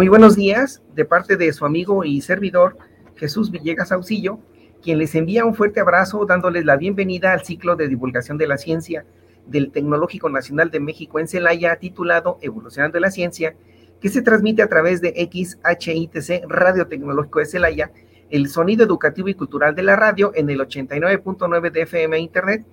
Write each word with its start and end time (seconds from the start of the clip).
Muy 0.00 0.08
buenos 0.08 0.34
días 0.34 0.80
de 0.94 1.04
parte 1.04 1.36
de 1.36 1.52
su 1.52 1.66
amigo 1.66 2.04
y 2.06 2.22
servidor 2.22 2.78
Jesús 3.16 3.50
Villegas 3.50 3.92
Auxillo, 3.92 4.38
quien 4.82 4.96
les 4.96 5.14
envía 5.14 5.44
un 5.44 5.54
fuerte 5.54 5.80
abrazo 5.80 6.24
dándoles 6.24 6.64
la 6.64 6.78
bienvenida 6.78 7.34
al 7.34 7.44
ciclo 7.44 7.76
de 7.76 7.86
divulgación 7.86 8.38
de 8.38 8.46
la 8.46 8.56
ciencia 8.56 9.04
del 9.46 9.70
Tecnológico 9.70 10.30
Nacional 10.30 10.70
de 10.70 10.80
México 10.80 11.18
en 11.18 11.28
Celaya 11.28 11.76
titulado 11.76 12.38
Evolucionando 12.40 12.98
la 12.98 13.10
Ciencia, 13.10 13.54
que 14.00 14.08
se 14.08 14.22
transmite 14.22 14.62
a 14.62 14.70
través 14.70 15.02
de 15.02 15.10
XHITC 15.10 16.48
Radio 16.48 16.86
Tecnológico 16.86 17.40
de 17.40 17.44
Celaya, 17.44 17.90
el 18.30 18.48
sonido 18.48 18.86
educativo 18.86 19.28
y 19.28 19.34
cultural 19.34 19.74
de 19.74 19.82
la 19.82 19.96
radio 19.96 20.32
en 20.34 20.48
el 20.48 20.60
89.9 20.60 21.70
de 21.70 21.82
FM 21.82 22.18
Internet 22.18 22.64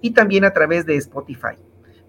y 0.00 0.12
también 0.12 0.46
a 0.46 0.54
través 0.54 0.86
de 0.86 0.96
Spotify. 0.96 1.58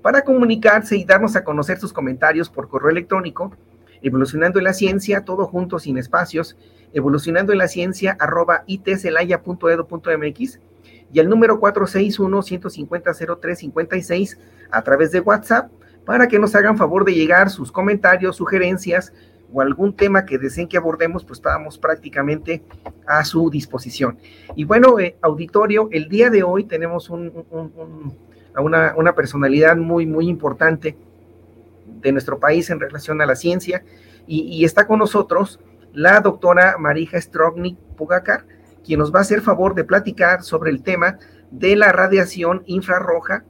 Para 0.01 0.21
comunicarse 0.21 0.95
y 0.95 1.03
darnos 1.03 1.35
a 1.35 1.43
conocer 1.43 1.79
sus 1.79 1.91
comentarios 1.91 2.49
por 2.49 2.69
correo 2.69 2.91
electrónico, 2.91 3.51
Evolucionando 4.03 4.59
en 4.59 4.65
la 4.65 4.73
Ciencia, 4.73 5.25
todo 5.25 5.47
junto, 5.47 5.79
sin 5.79 5.97
espacios, 5.97 6.55
evolucionando 6.93 7.51
en 7.51 7.57
la 7.57 7.67
ciencia, 7.67 8.15
arroba 8.19 8.63
itcelaya.edu.mx 8.67 10.59
y 11.11 11.19
el 11.19 11.27
número 11.29 11.59
461-150-0356 11.59 14.37
a 14.71 14.81
través 14.81 15.11
de 15.11 15.19
WhatsApp 15.19 15.69
para 16.05 16.27
que 16.27 16.39
nos 16.39 16.55
hagan 16.55 16.77
favor 16.77 17.05
de 17.05 17.13
llegar 17.13 17.49
sus 17.49 17.71
comentarios, 17.71 18.35
sugerencias 18.35 19.13
o 19.51 19.61
algún 19.61 19.95
tema 19.95 20.25
que 20.25 20.39
deseen 20.39 20.67
que 20.67 20.77
abordemos, 20.77 21.23
pues 21.23 21.39
estamos 21.39 21.77
prácticamente 21.77 22.63
a 23.05 23.23
su 23.23 23.49
disposición. 23.49 24.17
Y 24.55 24.65
bueno, 24.65 24.99
eh, 24.99 25.15
auditorio, 25.21 25.87
el 25.91 26.09
día 26.09 26.29
de 26.31 26.43
hoy 26.43 26.63
tenemos 26.63 27.11
una, 27.11 28.95
una 28.97 29.15
personalidad 29.15 29.77
muy, 29.77 30.07
muy 30.07 30.27
importante 30.27 30.97
de 32.03 32.11
nuestro 32.11 32.39
país 32.39 32.69
en 32.69 32.79
relación 32.79 33.21
a 33.21 33.25
la 33.25 33.35
ciencia. 33.35 33.83
Y, 34.27 34.63
está 34.63 34.87
con 34.87 34.99
nosotros 34.99 35.59
la 35.91 36.19
doctora 36.21 36.77
Marija 36.77 37.19
Strognik 37.19 37.77
Pugacar, 37.97 38.45
quien 38.83 38.99
nos 38.99 39.13
va 39.13 39.19
a 39.19 39.21
hacer 39.21 39.41
favor 39.41 39.75
de 39.75 39.83
platicar 39.83 40.43
sobre 40.43 40.71
el 40.71 40.83
tema 40.83 41.17
de 41.51 41.75
la 41.75 41.91
radiación 41.91 42.63
infrarroja, 42.65 43.43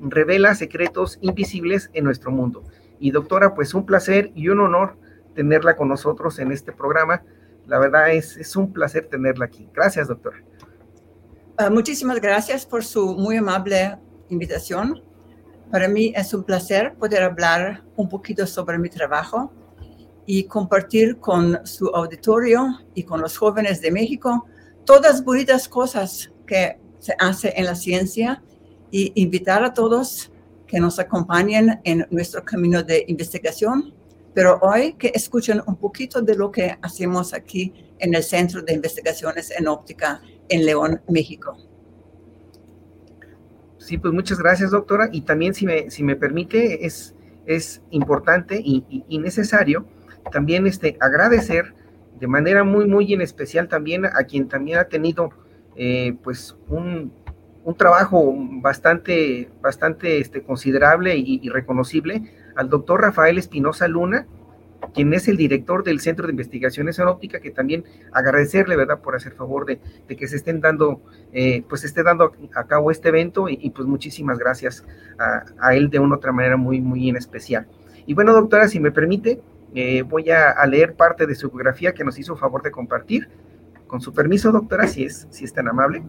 revela 0.00 0.54
secretos 0.54 1.18
invisibles 1.20 1.90
en 1.92 2.04
nuestro 2.04 2.30
mundo. 2.30 2.64
Y 2.98 3.10
doctora, 3.10 3.54
pues 3.54 3.74
un 3.74 3.86
placer 3.86 4.32
y 4.34 4.48
un 4.48 4.60
honor 4.60 4.96
tenerla 5.34 5.76
con 5.76 5.88
nosotros 5.88 6.38
en 6.38 6.50
este 6.50 6.72
programa. 6.72 7.22
La 7.66 7.78
verdad 7.78 8.10
es, 8.12 8.36
es 8.36 8.56
un 8.56 8.72
placer 8.72 9.06
tenerla 9.08 9.46
aquí. 9.46 9.68
Gracias, 9.74 10.08
doctora. 10.08 10.38
Ah, 11.58 11.70
muchísimas 11.70 12.20
gracias 12.20 12.66
por 12.66 12.84
su 12.84 13.14
muy 13.14 13.36
amable 13.36 13.96
invitación. 14.28 15.02
Para 15.70 15.88
mí 15.88 16.12
es 16.14 16.32
un 16.32 16.44
placer 16.44 16.94
poder 16.94 17.22
hablar 17.22 17.82
un 17.96 18.08
poquito 18.08 18.46
sobre 18.46 18.78
mi 18.78 18.88
trabajo 18.88 19.52
y 20.24 20.44
compartir 20.44 21.18
con 21.18 21.66
su 21.66 21.88
auditorio 21.88 22.80
y 22.94 23.02
con 23.02 23.20
los 23.20 23.36
jóvenes 23.36 23.80
de 23.80 23.90
México 23.90 24.46
todas 24.84 25.24
bonitas 25.24 25.68
cosas 25.68 26.30
que 26.46 26.78
se 27.00 27.14
hace 27.18 27.52
en 27.56 27.64
la 27.64 27.74
ciencia 27.74 28.42
y 28.90 29.12
invitar 29.20 29.64
a 29.64 29.74
todos 29.74 30.30
que 30.66 30.78
nos 30.80 30.98
acompañen 30.98 31.80
en 31.84 32.06
nuestro 32.10 32.44
camino 32.44 32.82
de 32.82 33.04
investigación, 33.08 33.92
pero 34.34 34.58
hoy 34.62 34.94
que 34.94 35.10
escuchen 35.14 35.62
un 35.66 35.76
poquito 35.76 36.22
de 36.22 36.36
lo 36.36 36.50
que 36.50 36.76
hacemos 36.82 37.32
aquí 37.32 37.72
en 37.98 38.14
el 38.14 38.22
Centro 38.22 38.62
de 38.62 38.74
Investigaciones 38.74 39.50
en 39.50 39.66
Óptica 39.68 40.20
en 40.48 40.64
León, 40.64 41.00
México. 41.08 41.56
Sí, 43.86 43.98
pues 43.98 44.12
muchas 44.12 44.40
gracias, 44.40 44.72
doctora. 44.72 45.10
Y 45.12 45.20
también, 45.20 45.54
si 45.54 45.64
me, 45.64 45.92
si 45.92 46.02
me 46.02 46.16
permite, 46.16 46.84
es, 46.86 47.14
es 47.46 47.82
importante 47.90 48.60
y, 48.60 49.04
necesario 49.20 49.86
también 50.32 50.66
este, 50.66 50.96
agradecer 51.00 51.72
de 52.18 52.26
manera 52.26 52.64
muy, 52.64 52.88
muy 52.88 53.14
en 53.14 53.20
especial 53.20 53.68
también 53.68 54.04
a 54.04 54.24
quien 54.24 54.48
también 54.48 54.78
ha 54.78 54.86
tenido 54.86 55.30
eh, 55.76 56.16
pues 56.24 56.56
un, 56.66 57.12
un, 57.62 57.76
trabajo 57.76 58.34
bastante, 58.60 59.50
bastante 59.62 60.18
este, 60.18 60.42
considerable 60.42 61.16
y, 61.16 61.38
y 61.40 61.48
reconocible 61.48 62.32
al 62.56 62.68
doctor 62.68 63.02
Rafael 63.02 63.38
Espinosa 63.38 63.86
Luna, 63.86 64.26
quien 64.92 65.12
es 65.14 65.28
el 65.28 65.36
director 65.36 65.84
del 65.84 66.00
Centro 66.00 66.26
de 66.26 66.32
Investigaciones 66.32 66.98
en 66.98 67.08
Óptica, 67.08 67.40
que 67.40 67.50
también 67.50 67.84
agradecerle, 68.12 68.76
¿verdad?, 68.76 69.00
por 69.00 69.14
hacer 69.14 69.32
favor 69.32 69.66
de, 69.66 69.80
que 70.16 70.28
se 70.28 70.36
estén 70.36 70.60
dando, 70.60 71.02
eh, 71.32 71.64
pues 71.68 71.84
esté 71.84 72.02
dando 72.02 72.32
a 72.54 72.66
cabo 72.66 72.90
este 72.90 73.08
evento 73.08 73.48
y, 73.48 73.70
pues 73.70 73.86
muchísimas 73.86 74.38
gracias 74.38 74.84
a, 75.18 75.74
él 75.74 75.90
de 75.90 75.98
una 75.98 76.16
otra 76.16 76.32
manera 76.32 76.56
muy, 76.56 76.80
muy 76.80 77.08
en 77.08 77.16
especial. 77.16 77.66
Y 78.06 78.14
bueno, 78.14 78.32
doctora, 78.32 78.68
si 78.68 78.80
me 78.80 78.92
permite, 78.92 79.40
eh, 79.74 80.02
voy 80.02 80.30
a, 80.30 80.64
leer 80.66 80.94
parte 80.94 81.26
de 81.26 81.34
su 81.34 81.50
biografía 81.50 81.92
que 81.92 82.04
nos 82.04 82.18
hizo 82.18 82.36
favor 82.36 82.62
de 82.62 82.70
compartir. 82.70 83.28
Con 83.86 84.00
su 84.00 84.12
permiso, 84.12 84.50
doctora, 84.50 84.88
si 84.88 85.04
es, 85.04 85.28
si 85.30 85.44
es 85.44 85.52
tan 85.52 85.68
amable. 85.68 86.02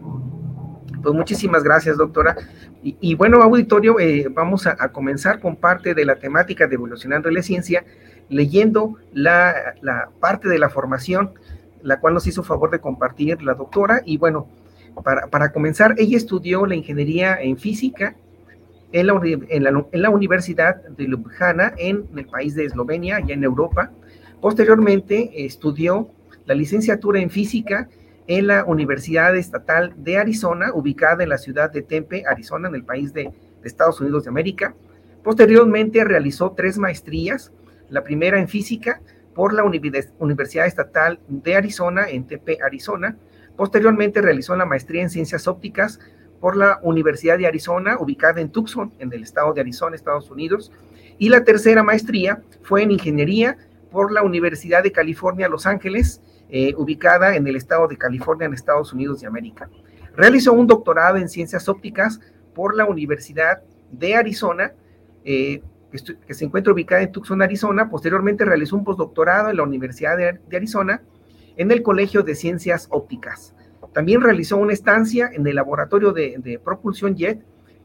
Pues 1.02 1.14
muchísimas 1.14 1.62
gracias, 1.62 1.96
doctora. 1.96 2.36
Y, 2.82 3.14
bueno, 3.14 3.40
auditorio, 3.42 4.00
eh, 4.00 4.26
vamos 4.30 4.66
a, 4.66 4.76
a, 4.78 4.90
comenzar 4.90 5.40
con 5.40 5.56
parte 5.56 5.94
de 5.94 6.04
la 6.04 6.16
temática 6.16 6.66
de 6.66 6.74
Evolucionando 6.74 7.30
la 7.30 7.42
Ciencia, 7.42 7.84
leyendo 8.28 8.96
la, 9.12 9.74
parte 10.20 10.48
de 10.48 10.58
la 10.58 10.70
formación, 10.70 11.32
la 11.82 12.00
cual 12.00 12.14
nos 12.14 12.26
hizo 12.26 12.42
favor 12.42 12.70
de 12.70 12.80
compartir 12.80 13.42
la 13.42 13.54
doctora. 13.54 14.02
Y 14.04 14.18
bueno, 14.18 14.48
para, 15.02 15.52
comenzar, 15.52 15.94
ella 15.98 16.16
estudió 16.16 16.66
la 16.66 16.74
ingeniería 16.74 17.40
en 17.40 17.56
física 17.56 18.16
en 18.92 19.06
la, 19.06 19.20
en 19.22 20.02
la, 20.02 20.10
Universidad 20.10 20.76
de 20.76 21.04
Ljubljana, 21.04 21.74
en 21.76 22.06
el 22.16 22.26
país 22.26 22.54
de 22.54 22.64
Eslovenia, 22.64 23.16
allá 23.16 23.34
en 23.34 23.44
Europa. 23.44 23.90
Posteriormente 24.40 25.44
estudió 25.44 26.08
la 26.46 26.54
licenciatura 26.54 27.20
en 27.20 27.28
física 27.28 27.88
en 28.26 28.46
la 28.46 28.64
Universidad 28.64 29.36
Estatal 29.36 29.94
de 29.96 30.18
Arizona, 30.18 30.70
ubicada 30.72 31.22
en 31.22 31.30
la 31.30 31.38
ciudad 31.38 31.70
de 31.70 31.82
Tempe, 31.82 32.24
Arizona, 32.30 32.68
en 32.68 32.74
el 32.74 32.84
país 32.84 33.12
de 33.12 33.30
Estados 33.64 34.00
Unidos 34.00 34.24
de 34.24 34.30
América. 34.30 34.74
Posteriormente 35.22 36.04
realizó 36.04 36.52
tres 36.52 36.78
maestrías 36.78 37.52
la 37.88 38.02
primera 38.02 38.38
en 38.38 38.48
física 38.48 39.00
por 39.34 39.52
la 39.52 39.62
Universidad 39.62 40.66
Estatal 40.66 41.20
de 41.28 41.56
Arizona, 41.56 42.08
en 42.08 42.26
Tepe, 42.26 42.58
Arizona. 42.64 43.16
Posteriormente 43.56 44.20
realizó 44.20 44.56
la 44.56 44.66
maestría 44.66 45.02
en 45.02 45.10
ciencias 45.10 45.46
ópticas 45.46 46.00
por 46.40 46.56
la 46.56 46.80
Universidad 46.82 47.38
de 47.38 47.46
Arizona, 47.46 47.98
ubicada 47.98 48.40
en 48.40 48.50
Tucson, 48.50 48.92
en 48.98 49.12
el 49.12 49.22
estado 49.22 49.52
de 49.52 49.60
Arizona, 49.60 49.96
Estados 49.96 50.30
Unidos. 50.30 50.72
Y 51.18 51.28
la 51.28 51.44
tercera 51.44 51.82
maestría 51.82 52.42
fue 52.62 52.82
en 52.82 52.90
ingeniería 52.90 53.56
por 53.90 54.12
la 54.12 54.22
Universidad 54.22 54.82
de 54.82 54.92
California, 54.92 55.48
Los 55.48 55.66
Ángeles, 55.66 56.20
eh, 56.50 56.74
ubicada 56.76 57.36
en 57.36 57.46
el 57.46 57.56
estado 57.56 57.88
de 57.88 57.96
California, 57.96 58.46
en 58.46 58.54
Estados 58.54 58.92
Unidos 58.92 59.20
de 59.20 59.26
América. 59.26 59.68
Realizó 60.16 60.52
un 60.52 60.66
doctorado 60.66 61.16
en 61.16 61.28
ciencias 61.28 61.68
ópticas 61.68 62.20
por 62.54 62.74
la 62.74 62.86
Universidad 62.86 63.62
de 63.90 64.14
Arizona, 64.14 64.72
eh, 65.24 65.62
que, 65.90 66.34
se 66.34 66.44
encuentra 66.44 66.72
ubicada 66.72 67.02
en 67.02 67.12
Tucson, 67.12 67.42
Arizona. 67.42 67.88
Posteriormente 67.88 68.44
realizó 68.44 68.76
un 68.76 68.84
postdoctorado 68.84 69.50
en 69.50 69.56
la 69.56 69.62
Universidad 69.62 70.16
de, 70.16 70.56
Arizona 70.56 71.02
en 71.56 71.70
el 71.70 71.82
Colegio 71.82 72.22
de 72.22 72.34
Ciencias 72.34 72.88
Ópticas. 72.90 73.54
También 73.92 74.20
realizó 74.20 74.58
una 74.58 74.72
estancia 74.72 75.30
en 75.32 75.46
el 75.46 75.56
laboratorio 75.56 76.12
de, 76.12 76.60
propulsión 76.62 77.16
jet 77.16 77.42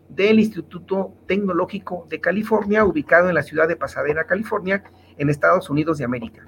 del 0.10 0.40
Instituto 0.40 1.14
Tecnológico 1.28 2.06
de 2.10 2.20
California, 2.20 2.86
ubicado 2.86 3.30
en 3.30 3.36
la 3.36 3.42
ciudad 3.42 3.68
de 3.68 3.78
Pasadena, 3.78 4.26
California, 4.26 4.84
en 5.18 5.30
Estados 5.30 5.70
Unidos 5.70 5.98
de 5.98 6.06
América. 6.06 6.46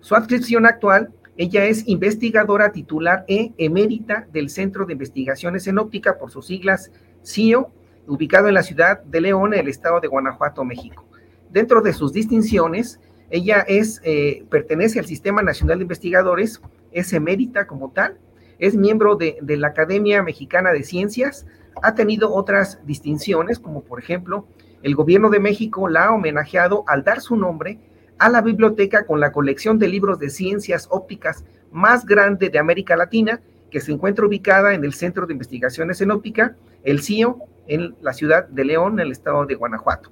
Su 0.00 0.16
adscripción 0.16 0.66
actual, 0.66 1.12
ella 1.36 1.64
es 1.64 1.86
investigadora 1.88 2.72
titular 2.72 3.24
e 3.28 3.52
emérita 3.56 4.26
del 4.32 4.50
Centro 4.50 4.84
de 4.84 4.94
Investigaciones 4.94 5.66
en 5.66 5.78
Óptica, 5.78 6.18
por 6.18 6.30
sus 6.30 6.46
siglas 6.46 6.90
CIO, 7.22 7.70
ubicado 8.06 8.48
en 8.48 8.54
la 8.54 8.62
ciudad 8.62 9.02
de 9.02 9.20
León, 9.20 9.54
en 9.54 9.60
el 9.60 9.68
estado 9.68 10.00
de 10.00 10.08
Guanajuato, 10.08 10.64
México. 10.64 11.04
Dentro 11.50 11.80
de 11.82 11.92
sus 11.92 12.12
distinciones, 12.12 13.00
ella 13.30 13.60
es, 13.66 14.00
eh, 14.04 14.44
pertenece 14.50 14.98
al 14.98 15.06
Sistema 15.06 15.42
Nacional 15.42 15.78
de 15.78 15.82
Investigadores, 15.82 16.60
es 16.92 17.12
emérita 17.12 17.66
como 17.66 17.90
tal, 17.90 18.18
es 18.58 18.76
miembro 18.76 19.16
de, 19.16 19.38
la 19.40 19.68
Academia 19.68 20.22
Mexicana 20.22 20.72
de 20.72 20.82
Ciencias, 20.82 21.46
ha 21.82 21.94
tenido 21.94 22.32
otras 22.32 22.78
distinciones, 22.86 23.58
como 23.58 23.82
por 23.82 23.98
ejemplo, 23.98 24.46
el 24.82 24.94
gobierno 24.94 25.30
de 25.30 25.40
México 25.40 25.88
la 25.88 26.06
ha 26.06 26.12
homenajeado 26.12 26.84
al 26.86 27.04
dar 27.04 27.20
su 27.20 27.36
nombre 27.36 27.78
a 28.18 28.28
la 28.28 28.40
biblioteca 28.40 29.06
con 29.06 29.18
la 29.18 29.32
colección 29.32 29.78
de 29.78 29.88
libros 29.88 30.18
de 30.18 30.30
ciencias 30.30 30.86
ópticas 30.90 31.44
más 31.72 32.04
grande 32.04 32.50
de 32.50 32.58
América 32.58 32.96
Latina, 32.96 33.40
que 33.70 33.80
se 33.80 33.92
encuentra 33.92 34.26
ubicada 34.26 34.74
en 34.74 34.84
el 34.84 34.92
Centro 34.92 35.26
de 35.26 35.32
Investigaciones 35.32 36.00
en 36.00 36.10
Óptica, 36.10 36.54
el 36.84 37.00
CIO, 37.00 37.38
en 37.66 37.94
la 38.00 38.12
ciudad 38.12 38.48
de 38.48 38.64
León, 38.64 38.94
en 38.94 39.06
el 39.06 39.12
estado 39.12 39.46
de 39.46 39.54
Guanajuato. 39.54 40.10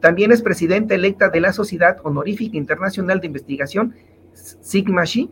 También 0.00 0.32
es 0.32 0.42
presidenta 0.42 0.94
electa 0.94 1.28
de 1.28 1.40
la 1.40 1.52
Sociedad 1.52 1.98
Honorífica 2.02 2.56
Internacional 2.56 3.20
de 3.20 3.26
Investigación, 3.26 3.94
Sigma 4.32 5.02
Xi, 5.04 5.30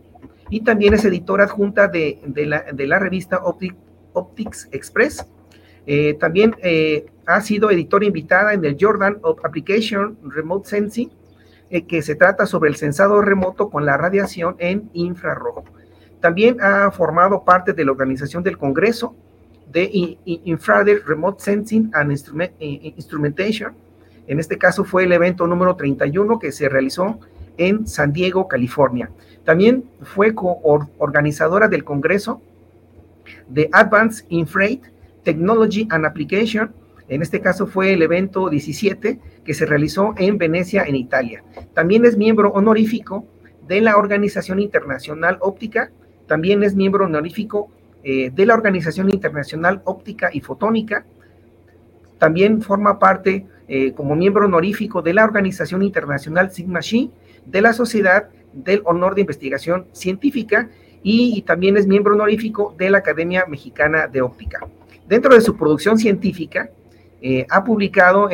y 0.51 0.61
también 0.61 0.95
es 0.95 1.05
editora 1.05 1.45
adjunta 1.45 1.89
de, 1.89 2.19
la, 2.47 2.99
revista 2.99 3.41
Optics 4.13 4.69
Express. 4.73 5.27
Eh, 5.87 6.15
también 6.15 6.57
eh, 6.63 7.07
ha 7.27 7.41
sido 7.41 7.71
editora 7.71 8.07
invitada 8.07 8.55
en 8.55 8.65
el 8.65 8.77
Jordan 8.81 9.19
of 9.23 9.45
Application 9.45 10.19
Remote 10.23 10.69
Sensing, 10.69 11.11
eh, 11.71 11.87
que 11.87 12.03
se 12.03 12.15
trata 12.15 12.47
sobre 12.47 12.71
el 12.71 12.77
sensado 12.77 13.21
remoto 13.21 13.71
con 13.71 13.85
la 13.85 13.97
radiación 13.97 14.57
en 14.59 14.91
infrarrojo. 14.93 15.65
También 16.21 16.59
ha 16.61 16.91
formado 16.91 17.45
parte 17.45 17.73
de 17.73 17.85
la 17.85 17.93
organización 17.93 18.43
del 18.43 18.57
Congreso 18.57 19.15
de 19.75 20.17
Infrared 20.25 21.03
Remote 21.05 21.43
Sensing 21.43 21.91
and 21.93 22.13
Instrumentation. 22.61 23.75
En 24.27 24.39
este 24.39 24.57
caso 24.57 24.85
fue 24.85 25.05
el 25.05 25.13
evento 25.13 25.47
número 25.47 25.75
31 25.75 26.39
que 26.39 26.53
se 26.53 26.69
realizó 26.69 27.19
en 27.59 27.87
San 27.87 28.13
Diego, 28.13 28.49
California. 28.49 29.11
También 29.45 29.85
fue 30.01 30.33
organizadora 30.99 31.69
del 31.69 31.85
Congreso 31.85 32.41
de 33.49 33.69
Advanced 33.73 34.25
Infrared 34.29 34.79
Technology 35.25 35.89
and 35.91 36.07
Application. 36.07 36.73
En 37.09 37.21
este 37.21 37.41
caso 37.41 37.67
fue 37.67 37.93
el 37.93 38.03
evento 38.03 38.49
17 38.49 39.19
que 39.45 39.55
se 39.55 39.67
realizó 39.67 40.15
en 40.17 40.39
Venecia, 40.39 40.85
en 40.85 40.95
Italia. 40.95 41.43
También 41.75 42.05
es 42.05 42.17
miembro 42.17 42.51
honorífico 42.53 43.27
de 43.67 43.81
la 43.81 43.97
Organización 43.97 44.61
Internacional 44.61 45.37
Óptica. 45.41 45.91
También 46.29 46.63
es 46.63 46.75
miembro 46.75 47.07
honorífico 47.07 47.71
eh, 48.07 48.31
de 48.35 48.45
la 48.45 48.53
Organización 48.53 49.09
Internacional 49.09 49.81
Óptica 49.85 50.29
y 50.31 50.41
Fotónica. 50.41 51.07
También 52.19 52.61
forma 52.61 52.99
parte 52.99 53.47
eh, 53.67 53.93
como 53.93 54.15
miembro 54.15 54.45
honorífico 54.45 55.01
de 55.01 55.15
la 55.15 55.25
Organización 55.25 55.83
Internacional 55.83 56.51
Sigma 56.51 56.81
Xi, 56.81 57.11
de 57.47 57.63
la 57.63 57.73
Sociedad 57.73 58.29
del 58.53 58.83
Honor 58.85 59.15
de 59.15 59.23
Investigación 59.23 59.87
Científica 59.93 60.69
y, 61.03 61.41
también 61.43 61.79
es 61.79 61.87
miembro 61.87 62.13
honorífico 62.13 62.75
de 62.77 62.91
la 62.91 62.99
Academia 62.99 63.47
Mexicana 63.49 64.07
de 64.07 64.21
Óptica. 64.21 64.67
Dentro 65.09 65.35
de 65.35 65.41
su 65.41 65.57
producción 65.57 65.97
científica, 65.97 66.69
eh, 67.23 67.47
ha 67.49 67.65
publicado 67.65 68.29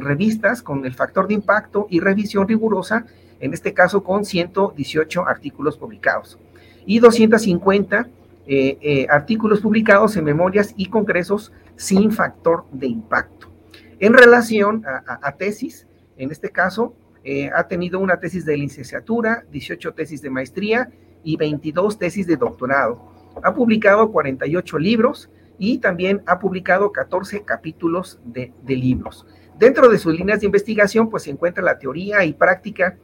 revistas 0.00 0.62
con 0.62 0.84
el 0.84 0.94
factor 0.94 1.28
de 1.28 1.34
impacto 1.34 1.86
y 1.88 2.00
revisión 2.00 2.48
rigurosa, 2.48 3.06
en 3.38 3.54
este 3.54 3.72
caso 3.72 4.02
con 4.02 4.24
118 4.24 5.28
artículos 5.28 5.76
publicados 5.76 6.38
y 6.86 6.98
250 6.98 8.08
eh, 8.44 8.76
eh, 8.80 9.06
artículos 9.08 9.60
publicados 9.60 10.16
en 10.16 10.24
memorias 10.24 10.74
y 10.76 10.86
congresos 10.86 11.52
sin 11.76 12.10
factor 12.10 12.64
de 12.72 12.88
impacto. 12.88 13.52
En 14.00 14.14
relación 14.14 14.82
a, 14.84 15.36
tesis, 15.36 15.86
en 16.16 16.32
este 16.32 16.50
caso, 16.50 16.96
eh, 17.22 17.50
ha 17.54 17.68
tenido 17.68 18.00
una 18.00 18.18
tesis 18.18 18.44
de 18.44 18.56
licenciatura, 18.56 19.44
18 19.52 19.94
tesis 19.94 20.22
de 20.22 20.30
maestría 20.30 20.90
y 21.22 21.36
22 21.36 21.98
tesis 21.98 22.26
de 22.26 22.36
doctorado. 22.36 23.12
Ha 23.44 23.54
publicado 23.54 24.10
48 24.10 24.76
libros 24.76 25.30
y 25.56 25.78
también 25.78 26.20
ha 26.26 26.40
publicado 26.40 26.90
14 26.90 27.44
capítulos 27.44 28.18
de, 28.24 28.52
de 28.64 28.74
libros. 28.74 29.24
Dentro 29.56 29.88
de 29.88 29.98
sus 29.98 30.12
líneas 30.18 30.40
de 30.40 30.46
investigación, 30.46 31.08
pues 31.08 31.22
se 31.22 31.30
encuentra 31.30 31.62
la 31.62 31.78
teoría 31.78 32.24
y 32.24 32.32
práctica 32.32 32.98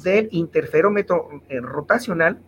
del 0.00 0.28
interferómetro 0.30 1.42
rotacional, 1.62 2.38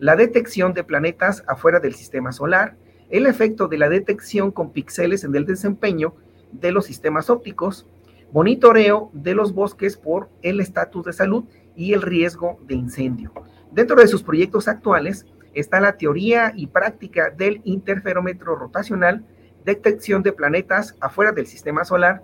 la 0.00 0.16
detección 0.16 0.72
de 0.72 0.82
planetas 0.82 1.44
afuera 1.46 1.78
del 1.78 1.94
sistema 1.94 2.32
solar, 2.32 2.74
el 3.10 3.26
efecto 3.26 3.68
de 3.68 3.76
la 3.76 3.90
detección 3.90 4.50
con 4.50 4.72
píxeles 4.72 5.24
en 5.24 5.34
el 5.36 5.44
desempeño 5.44 6.14
de 6.52 6.72
los 6.72 6.86
sistemas 6.86 7.28
ópticos, 7.28 7.86
monitoreo 8.32 9.10
de 9.12 9.34
los 9.34 9.52
bosques 9.52 9.98
por 9.98 10.30
el 10.40 10.60
estatus 10.60 11.04
de 11.04 11.12
salud 11.12 11.44
y 11.76 11.92
el 11.92 12.00
riesgo 12.00 12.58
de 12.66 12.76
incendio. 12.76 13.30
Dentro 13.72 13.96
de 13.96 14.08
sus 14.08 14.22
proyectos 14.22 14.68
actuales 14.68 15.26
está 15.52 15.80
la 15.80 15.98
teoría 15.98 16.54
y 16.56 16.68
práctica 16.68 17.28
del 17.28 17.60
interferómetro 17.64 18.56
rotacional, 18.56 19.26
detección 19.66 20.22
de 20.22 20.32
planetas 20.32 20.96
afuera 21.00 21.32
del 21.32 21.46
sistema 21.46 21.84
solar, 21.84 22.22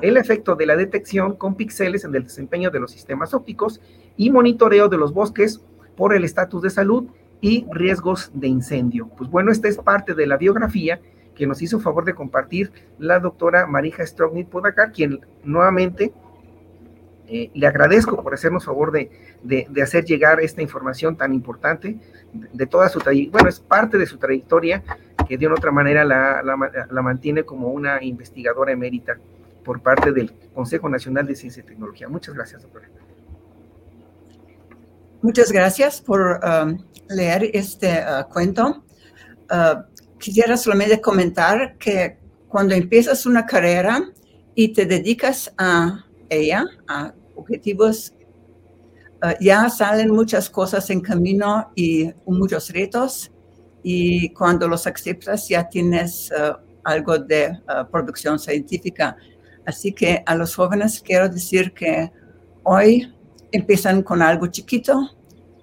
el 0.00 0.16
efecto 0.16 0.54
de 0.54 0.66
la 0.66 0.76
detección 0.76 1.34
con 1.34 1.56
píxeles 1.56 2.04
en 2.04 2.14
el 2.14 2.22
desempeño 2.22 2.70
de 2.70 2.78
los 2.78 2.92
sistemas 2.92 3.34
ópticos 3.34 3.80
y 4.16 4.30
monitoreo 4.30 4.88
de 4.88 4.98
los 4.98 5.12
bosques 5.12 5.60
por 5.96 6.14
el 6.14 6.24
estatus 6.24 6.62
de 6.62 6.70
salud 6.70 7.06
y 7.40 7.66
riesgos 7.70 8.30
de 8.34 8.48
incendio. 8.48 9.08
Pues 9.16 9.30
bueno, 9.30 9.50
esta 9.50 9.68
es 9.68 9.76
parte 9.78 10.14
de 10.14 10.26
la 10.26 10.36
biografía 10.36 11.00
que 11.34 11.46
nos 11.46 11.60
hizo 11.62 11.80
favor 11.80 12.04
de 12.04 12.14
compartir 12.14 12.72
la 12.98 13.20
doctora 13.20 13.66
Marija 13.66 14.06
Strognit 14.06 14.48
Podacar, 14.48 14.92
quien 14.92 15.20
nuevamente 15.44 16.12
eh, 17.28 17.50
le 17.54 17.66
agradezco 17.66 18.22
por 18.22 18.34
hacernos 18.34 18.64
favor 18.64 18.92
de, 18.92 19.10
hacer 19.82 20.04
llegar 20.04 20.40
esta 20.40 20.62
información 20.62 21.16
tan 21.16 21.34
importante 21.34 21.98
de, 22.32 22.66
toda 22.66 22.88
su 22.88 23.00
trayectoria. 23.00 23.32
Bueno, 23.32 23.48
es 23.48 23.60
parte 23.60 23.98
de 23.98 24.06
su 24.06 24.16
trayectoria 24.16 24.82
que 25.28 25.36
de 25.36 25.46
una 25.46 25.56
otra 25.56 25.72
manera 25.72 26.04
la, 26.04 26.42
la 26.42 27.02
mantiene 27.02 27.42
como 27.42 27.68
una 27.68 28.02
investigadora 28.02 28.72
emérita 28.72 29.18
por 29.64 29.80
parte 29.80 30.12
del 30.12 30.32
Consejo 30.54 30.88
Nacional 30.88 31.26
de 31.26 31.34
Ciencia 31.34 31.62
y 31.62 31.66
Tecnología. 31.66 32.08
Muchas 32.08 32.34
gracias, 32.34 32.62
doctora. 32.62 32.88
Muchas 35.26 35.50
gracias 35.50 36.00
por 36.00 36.38
um, 36.44 36.78
leer 37.08 37.50
este 37.52 37.98
uh, 37.98 38.32
cuento. 38.32 38.84
Uh, 39.50 39.82
quisiera 40.20 40.56
solamente 40.56 41.00
comentar 41.00 41.76
que 41.78 42.16
cuando 42.46 42.76
empiezas 42.76 43.26
una 43.26 43.44
carrera 43.44 44.08
y 44.54 44.72
te 44.72 44.86
dedicas 44.86 45.52
a 45.58 46.04
ella, 46.28 46.64
a 46.86 47.12
objetivos, 47.34 48.14
uh, 49.24 49.34
ya 49.40 49.68
salen 49.68 50.12
muchas 50.12 50.48
cosas 50.48 50.88
en 50.90 51.00
camino 51.00 51.72
y 51.74 52.08
muchos 52.24 52.70
retos 52.70 53.32
y 53.82 54.28
cuando 54.32 54.68
los 54.68 54.86
aceptas 54.86 55.48
ya 55.48 55.68
tienes 55.68 56.30
algo 56.84 57.18
de 57.18 57.50
producción 57.90 58.38
científica. 58.38 59.16
Así 59.66 59.92
que 59.92 60.22
a 60.24 60.36
los 60.36 60.54
jóvenes 60.54 61.02
quiero 61.04 61.28
decir 61.28 61.74
que 61.74 62.12
hoy 62.62 63.12
empiezan 63.50 64.02
con 64.02 64.22
algo 64.22 64.46
chiquito, 64.46 65.15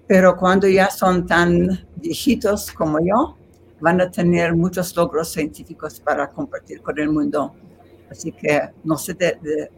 pero 0.06 0.36
cuando 0.36 0.68
ya 0.68 0.90
son 0.90 1.26
tan 1.26 1.86
viejitos 1.96 2.70
como 2.72 2.98
yo, 3.00 3.36
van 3.80 4.00
a 4.00 4.10
tener 4.10 4.54
muchos 4.54 4.94
logros 4.96 5.32
científicos 5.32 6.00
para 6.00 6.28
compartir 6.28 6.80
con 6.80 6.98
el 6.98 7.10
mundo. 7.10 7.54
Así 8.10 8.32
que 8.32 8.70
no 8.84 8.96
se 8.96 9.16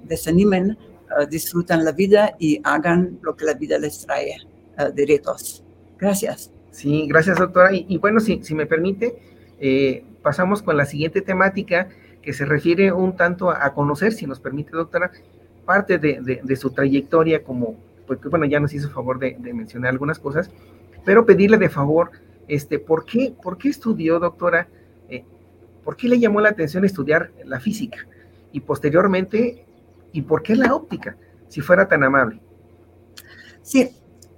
desanimen, 0.02 0.76
uh, 1.18 1.26
disfrutan 1.26 1.84
la 1.84 1.92
vida 1.92 2.34
y 2.38 2.60
hagan 2.64 3.18
lo 3.22 3.36
que 3.36 3.44
la 3.44 3.54
vida 3.54 3.78
les 3.78 4.04
trae 4.04 4.36
uh, 4.78 4.92
de 4.92 5.06
retos. 5.06 5.62
Gracias. 5.98 6.50
Sí, 6.70 7.06
gracias 7.08 7.38
doctora. 7.38 7.70
Y, 7.72 7.96
bueno, 7.98 8.20
si, 8.20 8.42
si, 8.42 8.54
me 8.54 8.66
permite, 8.66 9.18
eh, 9.58 10.04
pasamos 10.22 10.62
con 10.62 10.76
la 10.76 10.84
siguiente 10.84 11.22
temática 11.22 11.88
que 12.20 12.34
se 12.34 12.44
refiere 12.44 12.92
un 12.92 13.16
tanto 13.16 13.50
a, 13.50 13.72
conocer, 13.72 14.12
si 14.12 14.26
nos 14.26 14.40
permite 14.40 14.72
doctora, 14.72 15.10
parte 15.64 15.98
de, 15.98 16.40
de 16.42 16.56
su 16.56 16.70
trayectoria 16.70 17.42
como, 17.42 17.76
porque 18.06 18.28
bueno, 18.28 18.44
ya 18.46 18.60
nos 18.60 18.72
hizo 18.72 18.90
favor 18.90 19.18
de, 19.18 19.36
mencionar 19.52 19.90
algunas 19.90 20.18
cosas, 20.18 20.50
pero 21.04 21.26
pedirle 21.26 21.58
de 21.58 21.68
favor, 21.68 22.10
este, 22.48 22.78
¿por 22.78 23.04
qué, 23.04 23.34
por 23.42 23.58
qué 23.58 23.68
estudió, 23.68 24.18
doctora? 24.18 24.68
Eh, 25.08 25.24
¿Por 25.84 25.96
qué 25.96 26.08
le 26.08 26.18
llamó 26.18 26.40
la 26.40 26.50
atención 26.50 26.84
estudiar 26.84 27.30
la 27.44 27.60
física? 27.60 27.98
Y 28.52 28.60
posteriormente, 28.60 29.64
¿y 30.12 30.22
por 30.22 30.42
qué 30.42 30.54
la 30.54 30.74
óptica? 30.74 31.16
Si 31.48 31.60
fuera 31.60 31.86
tan 31.88 32.02
amable. 32.02 32.40
Sí, 33.62 33.90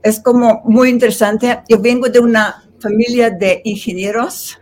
es 0.02 0.20
como 0.20 0.62
muy 0.64 0.88
interesante. 0.88 1.60
Yo 1.68 1.80
vengo 1.80 2.08
de 2.08 2.20
una 2.20 2.64
familia 2.80 3.30
de 3.30 3.60
ingenieros 3.64 4.58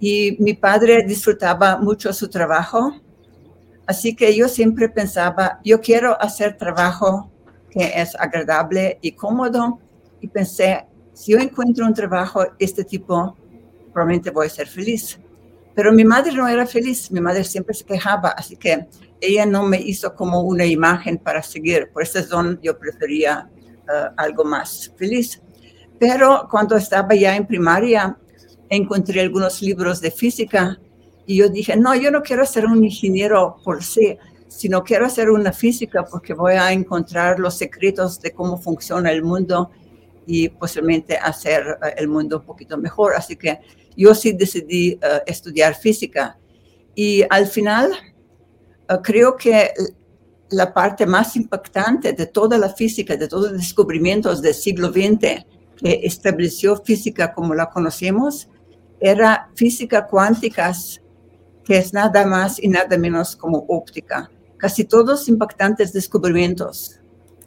y 0.00 0.36
mi 0.40 0.54
padre 0.54 1.04
disfrutaba 1.06 1.76
mucho 1.76 2.12
su 2.12 2.28
trabajo. 2.28 2.94
Así 3.86 4.14
que 4.14 4.34
yo 4.36 4.48
siempre 4.48 4.88
pensaba, 4.88 5.60
yo 5.64 5.80
quiero 5.80 6.20
hacer 6.20 6.56
trabajo 6.56 7.30
que 7.70 7.92
es 7.94 8.14
agradable 8.16 8.98
y 9.00 9.12
cómodo. 9.12 9.78
Y 10.20 10.28
pensé, 10.28 10.86
si 11.12 11.32
yo 11.32 11.38
encuentro 11.38 11.86
un 11.86 11.94
trabajo 11.94 12.44
este 12.58 12.84
tipo, 12.84 13.36
probablemente 13.92 14.30
voy 14.30 14.46
a 14.46 14.50
ser 14.50 14.66
feliz. 14.66 15.18
Pero 15.74 15.92
mi 15.92 16.04
madre 16.04 16.32
no 16.32 16.48
era 16.48 16.66
feliz, 16.66 17.10
mi 17.10 17.20
madre 17.20 17.44
siempre 17.44 17.74
se 17.74 17.84
quejaba, 17.84 18.30
así 18.30 18.56
que 18.56 18.86
ella 19.20 19.46
no 19.46 19.62
me 19.62 19.80
hizo 19.80 20.14
como 20.14 20.40
una 20.40 20.64
imagen 20.64 21.18
para 21.18 21.42
seguir. 21.42 21.90
Por 21.92 22.02
esa 22.02 22.20
razón 22.20 22.58
yo 22.62 22.78
prefería 22.78 23.48
eh, 23.58 24.08
algo 24.16 24.44
más 24.44 24.92
feliz. 24.96 25.40
Pero 25.98 26.48
cuando 26.50 26.76
estaba 26.76 27.14
ya 27.14 27.36
en 27.36 27.46
primaria, 27.46 28.16
encontré 28.68 29.20
algunos 29.20 29.60
libros 29.60 30.00
de 30.00 30.10
física 30.10 30.78
y 31.26 31.36
yo 31.36 31.48
dije, 31.48 31.76
no, 31.76 31.94
yo 31.94 32.10
no 32.10 32.22
quiero 32.22 32.44
ser 32.46 32.66
un 32.66 32.82
ingeniero 32.82 33.56
por 33.64 33.84
sí, 33.84 34.16
si 34.50 34.68
no 34.68 34.82
quiero 34.82 35.06
hacer 35.06 35.30
una 35.30 35.52
física 35.52 36.04
porque 36.04 36.34
voy 36.34 36.54
a 36.54 36.72
encontrar 36.72 37.38
los 37.38 37.56
secretos 37.56 38.20
de 38.20 38.32
cómo 38.32 38.58
funciona 38.58 39.12
el 39.12 39.22
mundo 39.22 39.70
y 40.26 40.48
posiblemente 40.48 41.16
hacer 41.16 41.78
uh, 41.80 41.86
el 41.96 42.08
mundo 42.08 42.38
un 42.40 42.44
poquito 42.44 42.76
mejor. 42.76 43.14
Así 43.14 43.36
que 43.36 43.60
yo 43.96 44.12
sí 44.12 44.32
decidí 44.32 44.94
uh, 44.94 45.20
estudiar 45.24 45.76
física. 45.76 46.36
Y 46.96 47.22
al 47.30 47.46
final, 47.46 47.92
uh, 48.92 49.00
creo 49.00 49.36
que 49.36 49.70
la 50.50 50.74
parte 50.74 51.06
más 51.06 51.36
impactante 51.36 52.12
de 52.12 52.26
toda 52.26 52.58
la 52.58 52.70
física, 52.70 53.16
de 53.16 53.28
todos 53.28 53.52
los 53.52 53.60
descubrimientos 53.60 54.42
del 54.42 54.54
siglo 54.54 54.88
XX 54.88 55.46
que 55.76 56.00
estableció 56.02 56.76
física 56.76 57.32
como 57.32 57.54
la 57.54 57.70
conocemos, 57.70 58.48
era 58.98 59.48
física 59.54 60.08
cuántica, 60.08 60.72
que 61.64 61.78
es 61.78 61.94
nada 61.94 62.26
más 62.26 62.60
y 62.60 62.68
nada 62.68 62.98
menos 62.98 63.36
como 63.36 63.64
óptica. 63.68 64.28
Casi 64.60 64.84
todos 64.84 65.26
impactantes 65.28 65.90
descubrimientos 65.92 67.00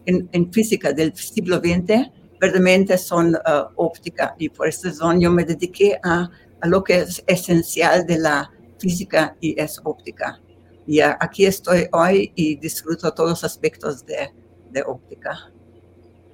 en, 0.06 0.28
en 0.32 0.52
física 0.52 0.94
del 0.94 1.16
siglo 1.16 1.58
XX 1.58 2.10
verdaderamente 2.42 2.98
son 2.98 3.36
uh, 3.36 3.70
óptica 3.76 4.36
y 4.40 4.50
por 4.50 4.68
esta 4.68 4.90
razón 4.90 5.22
yo 5.22 5.32
me 5.32 5.46
dediqué 5.46 6.00
a, 6.04 6.30
a, 6.60 6.68
lo 6.68 6.84
que 6.84 6.98
es 7.02 7.24
esencial 7.28 8.06
de 8.08 8.18
la 8.18 8.52
física 8.80 9.36
y 9.40 9.60
es 9.62 9.80
óptica. 9.84 10.42
Y 10.88 11.02
uh, 11.02 11.14
aquí 11.20 11.46
estoy 11.46 11.88
hoy 11.92 12.34
y 12.36 12.56
disfruto 12.58 13.14
todos 13.14 13.30
los 13.30 13.44
aspectos 13.44 14.04
de, 14.06 14.32
de 14.72 14.82
óptica. 14.82 15.52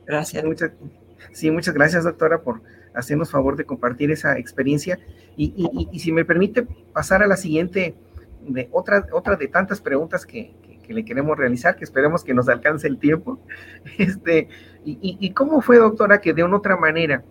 Gracias. 0.08 0.44
Muchas, 0.46 0.72
sí, 1.34 1.52
muchas 1.52 1.74
gracias, 1.74 2.06
doctora, 2.06 2.42
por 2.42 2.62
hacernos 2.96 3.30
favor 3.30 3.58
de 3.58 3.66
compartir 3.66 4.12
esa 4.12 4.38
experiencia. 4.40 4.98
Y, 5.36 5.54
y, 5.58 5.90
y 5.92 6.00
si 6.00 6.14
me 6.14 6.24
permite 6.24 6.64
pasar 6.94 7.22
a 7.22 7.28
la 7.28 7.36
siguiente, 7.36 7.96
de 8.48 8.70
otra, 8.72 9.06
otra 9.12 9.36
de 9.36 9.48
tantas 9.48 9.82
preguntas 9.82 10.26
que, 10.26 10.56
que 10.90 10.96
le 10.96 11.06
queremos 11.06 11.38
realizar, 11.38 11.76
que 11.76 11.84
esperemos 11.84 12.24
que 12.24 12.34
nos 12.34 12.50
alcance 12.50 12.88
el 12.88 12.98
tiempo. 12.98 13.40
Este, 14.00 14.50
y, 14.84 15.32
cómo 15.34 15.62
fue, 15.62 15.78
doctora, 15.78 16.20
que 16.20 16.34
de 16.34 16.44
una 16.44 16.58
otra 16.58 16.78
manera, 16.78 17.24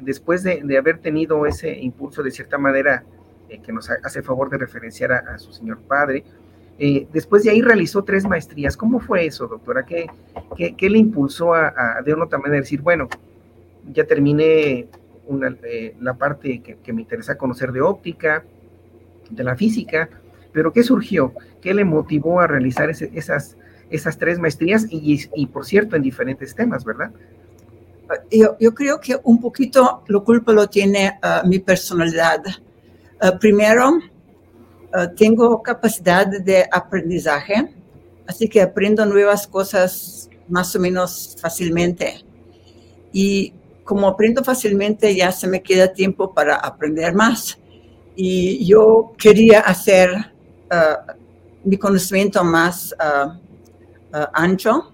después 0.00 0.42
de, 0.42 0.76
haber 0.76 0.98
tenido 0.98 1.46
ese 1.46 1.78
impulso 1.78 2.24
de 2.24 2.32
cierta 2.32 2.58
manera 2.58 3.04
eh, 3.48 3.60
que 3.62 3.72
nos 3.72 3.88
hace 3.88 4.20
favor 4.20 4.50
de 4.50 4.58
referenciar 4.58 5.12
a, 5.12 5.18
a 5.18 5.38
su 5.38 5.52
señor 5.52 5.78
padre, 5.82 6.24
eh, 6.76 7.06
después 7.12 7.44
de 7.44 7.50
ahí 7.50 7.62
realizó 7.62 8.02
tres 8.02 8.26
maestrías. 8.26 8.76
¿Cómo 8.76 8.98
fue 8.98 9.26
eso, 9.26 9.46
doctora? 9.46 9.84
¿Qué, 9.86 10.08
qué, 10.56 10.74
qué 10.74 10.90
le 10.90 10.98
impulsó 10.98 11.54
a, 11.54 11.72
a, 11.76 12.02
de 12.02 12.14
una 12.14 12.24
otra 12.24 12.40
manera 12.40 12.62
decir, 12.62 12.80
bueno, 12.82 13.08
ya 13.92 14.04
terminé 14.04 14.88
una, 15.28 15.56
eh, 15.62 15.94
la 16.00 16.14
parte 16.14 16.60
que, 16.62 16.78
que 16.78 16.92
me 16.92 17.02
interesa 17.02 17.38
conocer 17.38 17.70
de 17.70 17.80
óptica, 17.80 18.42
de 19.30 19.44
la 19.44 19.54
física, 19.54 20.08
pero 20.52 20.72
¿qué 20.72 20.82
surgió? 20.82 21.32
¿Qué 21.64 21.72
le 21.72 21.86
motivó 21.86 22.40
a 22.40 22.46
realizar 22.46 22.90
ese, 22.90 23.10
esas, 23.14 23.56
esas 23.88 24.18
tres 24.18 24.38
maestrías 24.38 24.84
y, 24.90 25.18
y, 25.34 25.46
por 25.46 25.64
cierto, 25.64 25.96
en 25.96 26.02
diferentes 26.02 26.54
temas, 26.54 26.84
verdad? 26.84 27.10
Yo, 28.30 28.54
yo 28.60 28.74
creo 28.74 29.00
que 29.00 29.18
un 29.24 29.40
poquito 29.40 30.02
lo 30.08 30.22
culpa 30.22 30.52
lo 30.52 30.68
tiene 30.68 31.18
uh, 31.22 31.48
mi 31.48 31.60
personalidad. 31.60 32.42
Uh, 33.22 33.38
primero, 33.38 33.92
uh, 33.92 35.14
tengo 35.16 35.62
capacidad 35.62 36.26
de 36.26 36.68
aprendizaje, 36.70 37.74
así 38.26 38.46
que 38.46 38.60
aprendo 38.60 39.06
nuevas 39.06 39.46
cosas 39.46 40.28
más 40.46 40.76
o 40.76 40.80
menos 40.80 41.34
fácilmente. 41.40 42.26
Y 43.10 43.54
como 43.84 44.06
aprendo 44.06 44.44
fácilmente, 44.44 45.16
ya 45.16 45.32
se 45.32 45.48
me 45.48 45.62
queda 45.62 45.94
tiempo 45.94 46.34
para 46.34 46.56
aprender 46.56 47.14
más. 47.14 47.58
Y 48.16 48.66
yo 48.66 49.14
quería 49.16 49.60
hacer 49.60 50.10
uh, 50.70 51.23
mi 51.64 51.76
conocimiento 51.76 52.44
más 52.44 52.94
uh, 52.98 53.28
uh, 53.28 54.26
ancho 54.32 54.92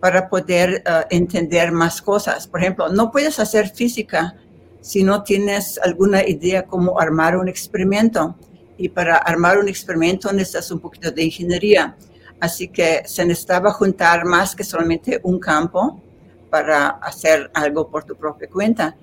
para 0.00 0.28
poder 0.28 0.84
entender 1.10 1.72
más 1.72 2.00
cosas. 2.00 2.46
Por 2.46 2.60
ejemplo, 2.60 2.88
no 2.88 3.10
puedes 3.10 3.40
hacer 3.40 3.68
física 3.68 4.36
si 4.80 5.02
no 5.02 5.24
tienes 5.24 5.76
alguna 5.82 6.22
idea 6.22 6.64
cómo 6.64 7.00
armar 7.00 7.36
un 7.36 7.48
experimento. 7.48 8.36
Y 8.76 8.88
para 8.90 9.16
armar 9.16 9.58
un 9.58 9.68
experimento 9.68 10.32
necesitas 10.32 10.70
un 10.70 10.78
poquito 10.78 11.10
de 11.10 11.24
ingeniería. 11.24 11.96
Así 12.38 12.68
que 12.68 13.02
se 13.06 13.24
necesitaba 13.24 13.72
juntar 13.72 14.24
más 14.24 14.54
que 14.54 14.62
solamente 14.62 15.20
un 15.24 15.40
campo 15.40 16.00
para 16.48 16.90
hacer 17.02 17.50
algo 17.54 17.88
por 17.90 18.04
tu 18.04 18.14
propia 18.14 18.48
cuenta. 18.48 18.96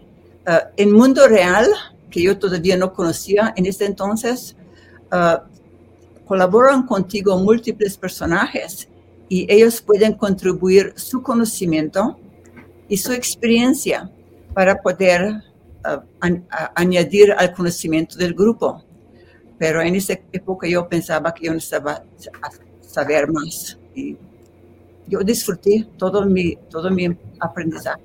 En 0.78 0.94
mundo 0.94 1.28
real, 1.28 1.68
que 2.10 2.22
yo 2.22 2.38
todavía 2.40 2.78
no 2.78 2.94
conocía 2.94 3.54
en 3.58 3.66
ese 3.66 3.86
entonces, 3.86 4.56
colaboran 6.26 6.86
contigo 6.86 7.38
múltiples 7.38 7.98
personajes 7.98 8.90
y 9.30 9.52
ellos 9.52 9.82
pueden 9.82 10.14
contribuir 10.14 10.94
su 10.96 11.22
conocimiento 11.22 12.20
y 12.88 12.98
su 12.98 13.12
experiencia 13.14 14.10
para 14.54 14.82
poder 14.82 15.42
uh, 15.86 16.02
an, 16.20 16.46
añadir 16.76 17.32
al 17.32 17.54
conocimiento 17.54 18.18
del 18.18 18.34
grupo. 18.34 18.84
Pero 19.58 19.82
en 19.82 19.96
esa 19.96 20.14
época 20.32 20.68
yo 20.68 20.88
pensaba 20.88 21.34
que 21.34 21.46
yo 21.46 21.54
necesitaba 21.54 22.04
saber 22.82 23.32
más 23.32 23.80
y 23.94 24.18
yo 25.08 25.20
disfruté 25.20 25.88
todo 25.98 26.26
mi, 26.26 26.56
todo 26.70 26.92
mi 26.92 27.16
aprendizaje. 27.40 28.02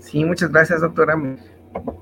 Sí, 0.00 0.24
muchas 0.24 0.50
gracias, 0.50 0.80
doctora. 0.80 1.16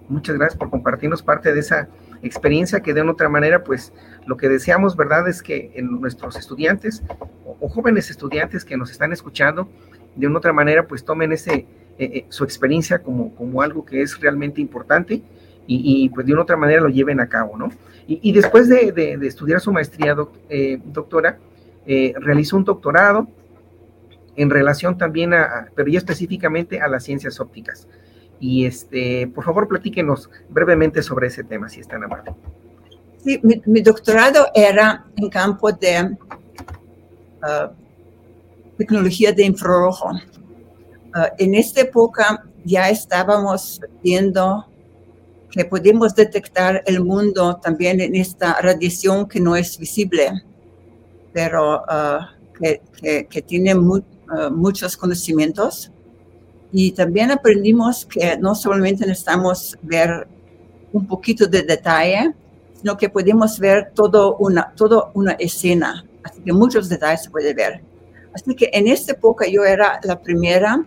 Muchas 0.09 0.37
gracias 0.37 0.57
por 0.59 0.71
compartirnos 0.71 1.23
parte 1.23 1.53
de 1.53 1.61
esa 1.61 1.89
experiencia 2.23 2.81
que 2.81 2.95
de 2.95 3.03
una 3.03 3.13
otra 3.13 3.29
manera, 3.29 3.63
pues 3.65 3.93
lo 4.27 4.37
que 4.37 4.49
deseamos, 4.49 4.97
¿verdad? 4.97 5.29
Es 5.29 5.43
que 5.43 5.73
en 5.75 6.01
nuestros 6.01 6.37
estudiantes 6.37 7.03
o, 7.45 7.69
jóvenes 7.69 8.11
estudiantes 8.11 8.65
que 8.65 8.77
nos 8.77 8.91
están 8.91 9.13
escuchando, 9.13 9.69
de 10.15 10.27
una 10.27 10.39
otra 10.39 10.53
manera, 10.53 10.87
pues 10.87 11.05
tomen 11.05 11.33
ese, 11.33 11.55
eh, 11.55 11.67
eh, 11.99 12.27
su 12.29 12.45
experiencia 12.45 13.01
como, 13.01 13.35
como 13.35 13.63
algo 13.63 13.85
que 13.85 14.03
es 14.03 14.19
realmente 14.21 14.61
importante 14.61 15.23
y, 15.69 16.09
pues 16.11 16.27
de 16.27 16.33
una 16.33 16.43
otra 16.43 16.57
manera 16.57 16.81
lo 16.81 16.89
lleven 16.89 17.21
a 17.21 17.29
cabo, 17.29 17.57
¿no? 17.57 17.71
Y, 18.07 18.31
después 18.33 18.69
de, 18.69 18.93
de, 18.93 19.27
estudiar 19.27 19.61
su 19.61 19.73
maestría, 19.73 20.17
eh, 20.49 20.79
doctora, 20.85 21.39
eh, 21.87 22.15
realizó 22.21 22.57
un 22.57 22.65
doctorado 22.65 23.27
en 24.37 24.49
relación 24.49 24.97
también 24.97 25.35
a, 25.35 25.69
pero 25.75 25.89
ya 25.89 25.99
específicamente 25.99 26.81
a 26.81 26.87
las 26.87 27.03
ciencias 27.03 27.41
ópticas. 27.41 27.89
Y 28.41 28.67
este, 28.67 29.27
por 29.29 29.45
favor, 29.45 29.69
platíquenos 29.69 30.29
brevemente 30.49 31.03
sobre 31.03 31.29
ese 31.29 31.45
tema, 31.45 31.69
si 31.69 31.81
es 31.81 31.89
tan 31.89 32.05
amable. 32.05 32.35
Sí, 33.25 33.41
mi, 33.43 33.61
mi 33.67 33.81
doctorado 33.81 34.47
era 34.55 35.07
en 35.17 35.29
campo 35.31 35.73
de 35.73 36.17
uh, 37.43 37.69
tecnología 38.77 39.33
de 39.33 39.45
infrarrojo. 39.45 40.11
Uh, 40.11 41.29
en 41.39 41.55
esta 41.55 41.81
época 41.81 42.45
ya 42.65 42.91
estábamos 42.91 43.81
viendo 44.03 44.67
que 45.51 45.65
podemos 45.65 46.15
detectar 46.15 46.83
el 46.87 47.03
mundo 47.03 47.57
también 47.63 48.01
en 48.01 48.15
esta 48.15 48.61
radiación 48.61 49.27
que 49.27 49.41
no 49.41 49.57
es 49.57 49.79
visible, 49.79 50.31
pero 51.33 51.83
uh, 51.83 52.27
que, 52.61 53.43
tiene 53.47 53.75
mu 53.75 54.01
muchos 54.51 54.97
conocimientos 54.97 55.93
y 56.79 56.93
también 56.93 57.31
aprendimos 57.31 58.05
que 58.05 58.37
no 58.37 58.55
solamente 58.55 59.07
necesitamos 59.07 59.79
ver 59.81 60.29
un 60.93 61.07
poquito 61.07 61.47
de 61.47 61.63
detalle, 61.63 62.35
sino 62.75 62.99
que 62.99 63.09
podemos 63.09 63.59
ver 63.59 63.93
todo 63.95 64.37
una, 64.37 64.75
toda 64.77 65.11
una 65.15 65.33
escena. 65.39 66.05
Así 66.23 66.43
que 66.43 66.53
muchos 66.53 66.91
detalles 66.91 67.23
se 67.23 67.31
puede 67.31 67.55
ver. 67.55 67.81
Así 68.35 68.55
que 68.55 68.69
en 68.75 68.89
esta 68.89 69.13
época 69.13 69.47
yo 69.49 69.65
era 69.65 69.99
la 70.03 70.21
primera 70.21 70.85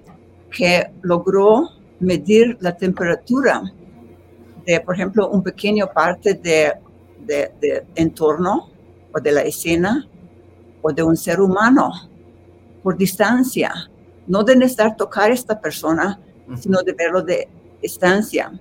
que 0.55 0.91
logró 1.01 1.69
medir 1.99 2.55
la 2.59 2.77
temperatura 2.77 3.63
de, 4.67 4.81
por 4.81 4.93
ejemplo, 4.93 5.27
un 5.29 5.41
pequeño 5.41 5.87
parte 5.91 6.35
de, 6.35 6.73
de, 7.25 7.51
de 7.59 7.83
entorno 7.95 8.69
o 9.11 9.19
de 9.19 9.31
la 9.31 9.41
escena 9.41 10.07
o 10.83 10.93
de 10.93 11.01
un 11.01 11.17
ser 11.17 11.41
humano 11.41 11.89
por 12.83 12.95
distancia 12.95 13.88
no 14.29 14.43
de 14.43 14.55
necesitar 14.55 14.95
tocar 14.95 15.31
a 15.31 15.33
esta 15.33 15.59
persona, 15.59 16.19
uh 16.47 16.53
-huh. 16.53 16.57
sino 16.57 16.81
de 16.81 16.93
verlo 16.93 17.21
de 17.21 17.49
estancia. 17.81 18.51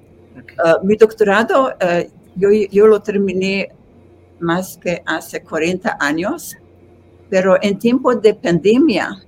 Okay. 0.42 0.56
Uh, 0.64 0.84
mi 0.84 0.96
doctorado, 0.96 1.68
uh, 1.68 2.04
yo, 2.34 2.48
yo, 2.50 2.86
lo 2.86 3.00
terminé 3.00 3.68
más 4.40 4.78
que 4.78 5.02
hace 5.04 5.42
40 5.42 5.96
años, 6.00 6.56
pero 7.28 7.58
en 7.60 7.78
tiempo 7.78 8.14
de 8.14 8.34
pandemia, 8.34 9.22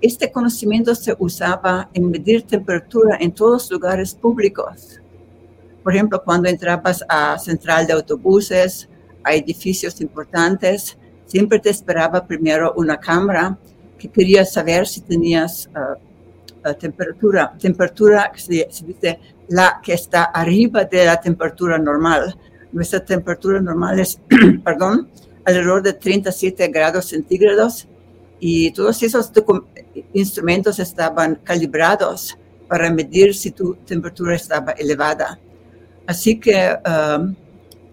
este 0.00 0.30
conocimiento 0.32 0.94
se 0.94 1.14
usaba 1.18 1.88
en 1.92 2.10
medir 2.10 2.42
temperatura 2.42 3.16
en 3.20 3.32
todos 3.32 3.64
los 3.64 3.70
lugares 3.72 4.14
públicos. 4.14 5.00
Por 5.82 5.94
ejemplo, 5.94 6.22
cuando 6.24 6.48
entrabas 6.48 7.04
a 7.08 7.38
central 7.38 7.86
de 7.86 7.92
autobuses, 7.92 8.88
a 9.22 9.34
edificios 9.34 10.00
importantes, 10.00 10.96
siempre 11.26 11.58
te 11.58 11.70
esperaba 11.70 12.26
primero 12.26 12.72
una 12.76 12.96
cámara 12.98 13.58
que 13.98 14.08
quería 14.08 14.44
saber 14.44 14.86
si 14.86 15.00
tenías 15.00 15.68
uh, 15.74 16.74
temperatura, 16.74 17.54
temperatura 17.58 18.32
se, 18.36 18.66
se, 18.70 18.86
dice 18.86 19.18
la 19.48 19.80
que 19.82 19.92
está 19.92 20.24
arriba 20.24 20.84
de 20.84 21.04
la 21.04 21.20
temperatura 21.20 21.78
normal. 21.78 22.34
Nuestra 22.72 23.04
temperatura 23.04 23.60
normal 23.60 24.00
es, 24.00 24.20
perdón, 24.64 25.08
alrededor 25.44 25.82
de 25.82 25.92
37 25.92 26.68
grados 26.68 27.06
centígrados 27.06 27.86
y 28.40 28.70
todos 28.72 29.02
esos 29.02 29.30
instrumentos 30.12 30.78
estaban 30.78 31.36
calibrados 31.36 32.36
para 32.68 32.90
medir 32.90 33.34
si 33.34 33.50
tu 33.50 33.74
temperatura 33.76 34.34
estaba 34.34 34.72
elevada. 34.72 35.38
Así 36.06 36.38
que 36.38 36.76
um, 36.84 37.34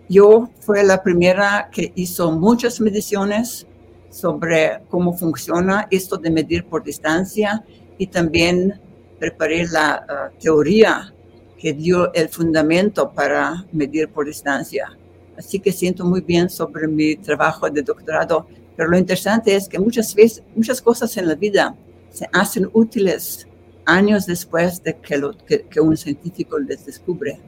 yo 0.09 0.49
fui 0.59 0.83
la 0.83 1.01
primera 1.01 1.69
que 1.71 1.91
hizo 1.95 2.31
muchas 2.31 2.81
mediciones 2.81 3.67
sobre 4.11 4.81
cómo 4.89 5.17
funciona 5.17 5.87
esto 5.89 6.17
de 6.17 6.29
medir 6.29 6.65
por 6.65 6.83
distancia 6.83 7.63
y 7.97 8.07
también 8.07 8.79
preparé 9.17 9.65
la 9.67 10.05
uh, 10.05 10.39
teoría 10.39 11.13
que 11.57 11.73
dio 11.73 12.13
el 12.13 12.27
fundamento 12.29 13.11
para 13.11 13.65
medir 13.71 14.09
por 14.09 14.25
distancia. 14.25 14.97
Así 15.37 15.59
que 15.59 15.71
siento 15.71 16.05
muy 16.05 16.21
bien 16.21 16.49
sobre 16.49 16.87
mi 16.87 17.15
trabajo 17.15 17.69
de 17.69 17.81
doctorado, 17.81 18.47
pero 18.75 18.89
lo 18.89 18.97
interesante 18.97 19.55
es 19.55 19.67
que 19.67 19.79
muchas 19.79 20.13
veces, 20.13 20.43
muchas 20.55 20.81
cosas 20.81 21.15
en 21.17 21.27
la 21.27 21.35
vida 21.35 21.75
se 22.09 22.27
hacen 22.33 22.69
útiles 22.73 23.47
años 23.85 24.25
después 24.25 24.83
de 24.83 24.95
que, 24.97 25.17
lo, 25.17 25.35
que, 25.37 25.79
un 25.79 25.95
científico 25.97 26.59
les 26.59 26.85
descubre. 26.85 27.39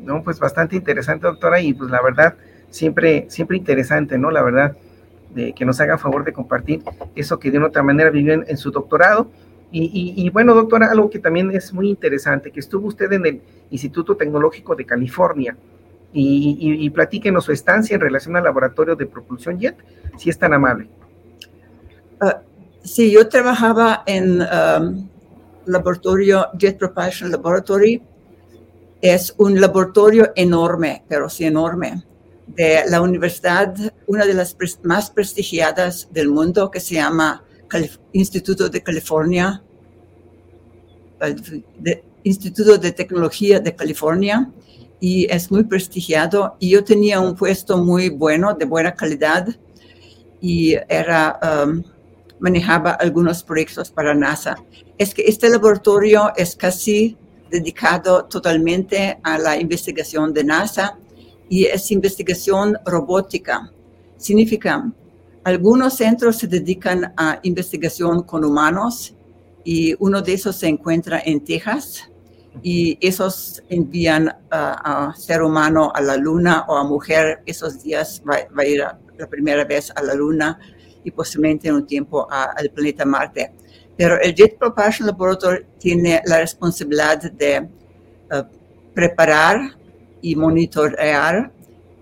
No, 0.00 0.22
pues 0.22 0.38
bastante 0.38 0.76
interesante, 0.76 1.26
doctora, 1.26 1.60
y 1.60 1.74
pues 1.74 1.90
la 1.90 2.02
verdad, 2.02 2.34
siempre, 2.70 3.26
siempre 3.28 3.56
interesante, 3.56 4.16
¿no? 4.16 4.30
La 4.30 4.42
verdad, 4.42 4.76
de 5.34 5.52
que 5.52 5.64
nos 5.64 5.80
haga 5.80 5.98
favor 5.98 6.24
de 6.24 6.32
compartir 6.32 6.82
eso 7.14 7.38
que 7.38 7.50
de 7.50 7.58
otra 7.58 7.82
manera 7.82 8.10
vivió 8.10 8.34
en, 8.34 8.56
su 8.56 8.70
doctorado. 8.70 9.30
Y, 9.72 10.14
y, 10.16 10.30
bueno, 10.30 10.52
doctora, 10.52 10.90
algo 10.90 11.08
que 11.08 11.20
también 11.20 11.52
es 11.52 11.72
muy 11.72 11.88
interesante, 11.88 12.50
que 12.50 12.58
estuvo 12.58 12.88
usted 12.88 13.12
en 13.12 13.24
el 13.24 13.40
Instituto 13.70 14.16
Tecnológico 14.16 14.74
de 14.74 14.84
California 14.84 15.56
y, 16.12 16.56
y, 16.60 16.90
platíquenos 16.90 17.44
su 17.44 17.52
estancia 17.52 17.94
en 17.94 18.00
relación 18.00 18.36
al 18.36 18.42
laboratorio 18.42 18.96
de 18.96 19.06
propulsión 19.06 19.60
JET, 19.60 19.76
si 20.16 20.28
es 20.28 20.36
tan 20.36 20.52
amable. 20.54 20.88
Uh, 22.20 22.50
Sí, 22.82 23.10
yo 23.10 23.28
trabajaba 23.28 24.02
en 24.06 24.40
um, 24.40 25.08
laboratorio 25.66 26.46
Jet 26.58 26.78
Propulsion 26.78 27.30
Laboratory. 27.30 28.02
Es 29.02 29.34
un 29.36 29.60
laboratorio 29.60 30.32
enorme, 30.34 31.04
pero 31.08 31.28
sí 31.28 31.44
enorme, 31.44 32.02
de 32.54 32.82
la 32.88 33.00
universidad, 33.00 33.74
una 34.06 34.26
de 34.26 34.34
las 34.34 34.56
más 34.82 35.10
prestigiadas 35.10 36.08
del 36.10 36.28
mundo, 36.28 36.70
que 36.70 36.80
se 36.80 36.94
llama 36.94 37.44
Instituto 38.12 38.68
de 38.68 38.82
California, 38.82 39.62
Instituto 42.24 42.78
de 42.78 42.92
Tecnología 42.92 43.60
de 43.60 43.74
California, 43.74 44.50
y 45.00 45.26
es 45.30 45.50
muy 45.50 45.64
prestigiado. 45.64 46.56
Y 46.58 46.70
yo 46.70 46.84
tenía 46.84 47.20
un 47.20 47.34
puesto 47.34 47.78
muy 47.78 48.08
bueno, 48.08 48.54
de 48.54 48.64
buena 48.64 48.94
calidad, 48.94 49.48
y 50.40 50.74
era... 50.88 51.38
Um, 51.64 51.82
manejaba 52.40 52.92
algunos 52.92 53.42
proyectos 53.42 53.90
para 53.90 54.14
NASA. 54.14 54.56
Es 54.98 55.14
que 55.14 55.22
este 55.22 55.48
laboratorio 55.48 56.32
es 56.36 56.56
casi 56.56 57.16
dedicado 57.50 58.24
totalmente 58.24 59.18
a 59.22 59.38
la 59.38 59.58
investigación 59.58 60.32
de 60.32 60.44
NASA 60.44 60.98
y 61.50 61.66
es 61.66 61.90
investigación 61.90 62.78
robótica. 62.86 63.70
Significa, 64.16 64.90
algunos 65.44 65.94
centros 65.94 66.36
se 66.36 66.46
dedican 66.46 67.12
a 67.16 67.40
investigación 67.42 68.22
con 68.22 68.44
humanos 68.44 69.14
y 69.64 69.94
uno 69.98 70.22
de 70.22 70.34
esos 70.34 70.56
se 70.56 70.68
encuentra 70.68 71.20
en 71.24 71.44
Texas 71.44 72.08
y 72.62 72.96
esos 73.00 73.62
envían 73.68 74.32
a, 74.50 75.12
ser 75.16 75.42
humano 75.42 75.92
a 75.94 76.00
la 76.00 76.16
luna 76.16 76.64
o 76.68 76.76
a 76.76 76.84
mujer 76.84 77.42
esos 77.46 77.82
días 77.82 78.22
va, 78.28 78.38
va 78.56 78.62
a 78.62 78.66
ir 78.66 78.84
la 79.18 79.26
primera 79.28 79.64
vez 79.64 79.92
a 79.94 80.02
la 80.02 80.14
luna 80.14 80.58
y 81.02 81.10
posiblemente 81.10 81.68
en 81.68 81.74
un 81.74 81.86
tiempo 81.86 82.28
al 82.30 82.70
planeta 82.70 83.04
Marte. 83.04 83.52
Pero 83.96 84.20
el 84.20 84.34
Jet 84.34 84.56
Propulsion 84.56 85.08
Laboratory 85.08 85.66
tiene 85.78 86.22
la 86.26 86.38
responsabilidad 86.38 87.30
de 87.32 87.56
eh, 87.56 87.68
preparar 88.94 89.79
y 90.22 90.36
monitorear 90.36 91.52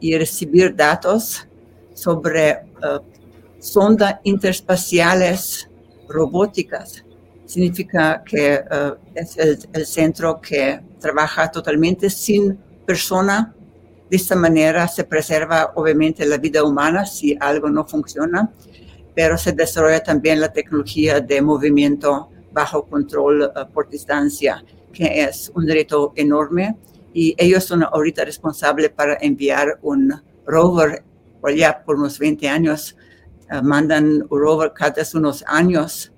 y 0.00 0.16
recibir 0.16 0.74
datos 0.74 1.46
sobre 1.94 2.52
uh, 2.82 3.00
sondas 3.58 4.16
interespaciales 4.24 5.68
robóticas. 6.08 7.04
Significa 7.44 8.22
que 8.24 8.54
eh, 8.54 8.92
es 9.14 9.36
el, 9.38 9.86
centro 9.86 10.38
que 10.38 10.80
trabaja 11.00 11.50
totalmente 11.50 12.10
sin 12.10 12.56
persona. 12.84 13.54
De 14.10 14.16
esta 14.16 14.36
manera 14.36 14.86
se 14.86 15.04
preserva 15.04 15.72
obviamente 15.74 16.26
la 16.26 16.36
vida 16.36 16.62
humana 16.62 17.06
si 17.06 17.36
algo 17.40 17.70
no 17.70 17.86
funciona 17.86 18.52
pero 19.18 19.36
se 19.36 19.50
desarrolla 19.50 20.00
también 20.00 20.40
la 20.40 20.52
tecnología 20.52 21.18
de 21.20 21.42
movimiento 21.42 22.28
bajo 22.52 22.84
control 22.84 23.42
eh, 23.42 23.64
por 23.74 23.88
distancia, 23.88 24.64
que 24.92 25.24
es 25.24 25.50
un 25.56 25.66
reto 25.66 26.12
enorme. 26.14 26.76
Y 27.12 27.34
ellos 27.38 27.64
son 27.64 27.82
ahorita 27.82 28.24
responsables 28.24 28.90
para 28.90 29.16
enviar 29.20 29.78
un 29.82 30.14
rover, 30.46 31.02
por 31.40 31.54
ya 31.54 31.82
por 31.84 31.96
unos 31.96 32.18
20 32.18 32.48
años, 32.48 32.96
eh, 33.50 33.62
mandan 33.62 34.22
un 34.28 34.40
rover 34.40 34.72
cada 34.74 35.02
unos 35.14 35.44
años 35.46 36.12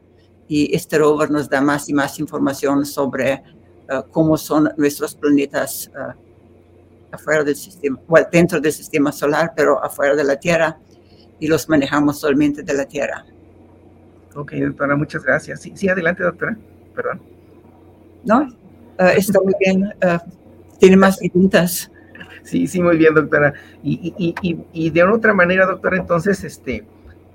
y 0.48 0.74
este 0.74 0.98
rover 0.98 1.30
nos 1.30 1.48
da 1.48 1.60
más 1.60 1.88
y 1.88 1.94
más 1.94 2.18
información 2.18 2.84
sobre 2.84 3.32
eh, 3.32 3.42
cómo 4.10 4.36
son 4.36 4.70
nuestros 4.76 5.14
planetas 5.14 5.90
afuera 7.12 7.42
del 7.42 7.56
sistema, 7.56 7.98
bueno, 8.06 8.28
dentro 8.30 8.60
del 8.60 8.72
sistema 8.72 9.10
solar, 9.12 9.52
pero 9.56 9.82
afuera 9.82 10.14
de 10.14 10.24
la 10.24 10.36
Tierra 10.36 10.78
y 11.40 11.48
los 11.48 11.68
manejamos 11.68 12.20
solamente 12.20 12.62
de 12.62 12.74
la 12.74 12.84
tierra. 12.84 13.24
Ok, 14.36 14.52
doctora, 14.52 14.94
muchas 14.94 15.24
gracias. 15.24 15.62
Sí, 15.62 15.72
sí 15.74 15.88
adelante, 15.88 16.22
doctora. 16.22 16.56
Perdón. 16.94 17.20
No, 18.24 18.48
está 18.98 19.40
muy 19.40 19.54
bien. 19.58 19.92
Tiene 20.80 20.96
más 20.96 21.18
preguntas. 21.18 21.92
Sí, 22.42 22.66
sí, 22.66 22.82
muy 22.82 22.96
bien, 22.96 23.14
doctora. 23.14 23.54
Y, 23.82 24.14
y, 24.18 24.34
y, 24.42 24.58
y, 24.72 24.90
de 24.90 25.04
otra 25.04 25.34
manera, 25.34 25.66
doctora, 25.66 25.98
entonces, 25.98 26.42
este, 26.42 26.84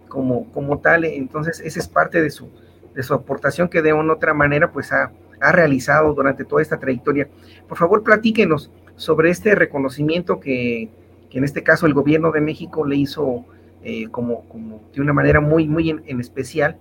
como, 0.10 0.52
como 0.52 0.80
tal, 0.80 1.06
entonces, 1.06 1.62
esa 1.64 1.80
es 1.80 1.88
parte 1.88 2.22
de 2.22 2.30
su, 2.30 2.50
de 2.94 3.04
su 3.04 3.14
aportación 3.14 3.70
que 3.70 3.82
de 3.82 3.94
una 3.94 4.14
otra 4.14 4.34
manera, 4.34 4.72
pues, 4.72 4.92
ha, 4.92 5.12
ha 5.40 5.52
realizado 5.52 6.14
durante 6.14 6.44
toda 6.44 6.62
esta 6.62 6.80
trayectoria. 6.80 7.30
Por 7.70 7.78
favor, 7.78 8.04
platíquenos 8.04 8.72
sobre 8.96 9.30
este 9.30 9.56
reconocimiento 9.56 10.40
que, 10.40 10.90
que 11.30 11.38
en 11.38 11.44
este 11.44 11.64
caso 11.64 11.86
el 11.86 11.94
gobierno 11.94 12.32
de 12.32 12.42
México 12.42 12.86
le 12.86 12.96
hizo 12.96 13.46
eh, 13.84 14.08
como, 14.10 14.48
como, 14.50 14.82
de 14.96 15.02
una 15.02 15.14
manera 15.14 15.40
muy, 15.40 15.68
muy 15.68 15.92
en, 15.92 16.20
especial. 16.20 16.78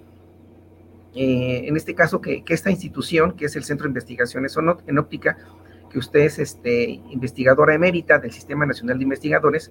Eh, 1.14 1.64
en 1.66 1.76
este 1.76 1.94
caso, 1.94 2.20
que, 2.22 2.42
esta 2.48 2.70
institución, 2.70 3.32
que 3.36 3.44
es 3.44 3.56
el 3.56 3.64
Centro 3.64 3.84
de 3.84 3.90
Investigaciones 3.90 4.56
en 4.86 4.98
Óptica, 4.98 5.36
que 5.94 6.00
usted 6.00 6.22
es 6.22 6.40
este, 6.40 7.00
investigadora 7.10 7.72
emérita 7.72 8.18
del 8.18 8.32
Sistema 8.32 8.66
Nacional 8.66 8.98
de 8.98 9.04
Investigadores, 9.04 9.70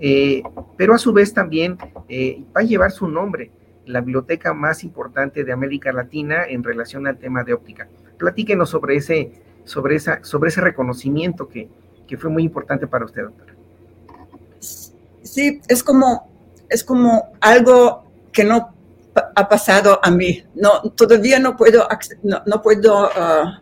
eh, 0.00 0.42
pero 0.78 0.94
a 0.94 0.98
su 0.98 1.12
vez 1.12 1.34
también 1.34 1.76
va 1.76 2.62
a 2.62 2.64
llevar 2.64 2.90
su 2.90 3.06
nombre, 3.06 3.50
la 3.84 4.00
biblioteca 4.00 4.54
más 4.54 4.82
importante 4.82 5.44
de 5.44 5.52
América 5.52 5.92
Latina 5.92 6.44
en 6.48 6.64
relación 6.64 7.06
al 7.06 7.18
tema 7.18 7.44
de 7.44 7.52
óptica. 7.52 7.86
Platíquenos 8.16 8.70
sobre 8.70 8.96
ese, 8.96 9.42
sobre 9.64 9.96
esa, 9.96 10.24
sobre 10.24 10.48
ese 10.48 10.62
reconocimiento 10.62 11.46
que, 11.46 11.68
que 12.06 12.16
fue 12.16 12.30
muy 12.30 12.44
importante 12.44 12.86
para 12.86 13.04
usted, 13.04 13.24
doctora. 13.24 13.54
Sí, 14.58 15.60
es 15.68 15.84
como 15.84 16.32
es 16.70 16.82
como 16.82 17.34
algo 17.42 18.06
que 18.32 18.42
no 18.42 18.74
ha 19.14 19.48
pasado 19.50 20.00
a 20.02 20.10
mí. 20.10 20.42
No, 20.54 20.80
todavía 20.92 21.38
no 21.38 21.54
puedo, 21.54 21.86
no, 22.22 22.62
puedo 22.62 23.08
uh, 23.08 23.61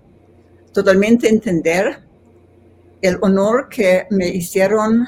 totalmente 0.72 1.28
entender 1.28 2.00
el 3.02 3.18
honor 3.22 3.68
que 3.68 4.06
me 4.10 4.28
hicieron 4.28 5.06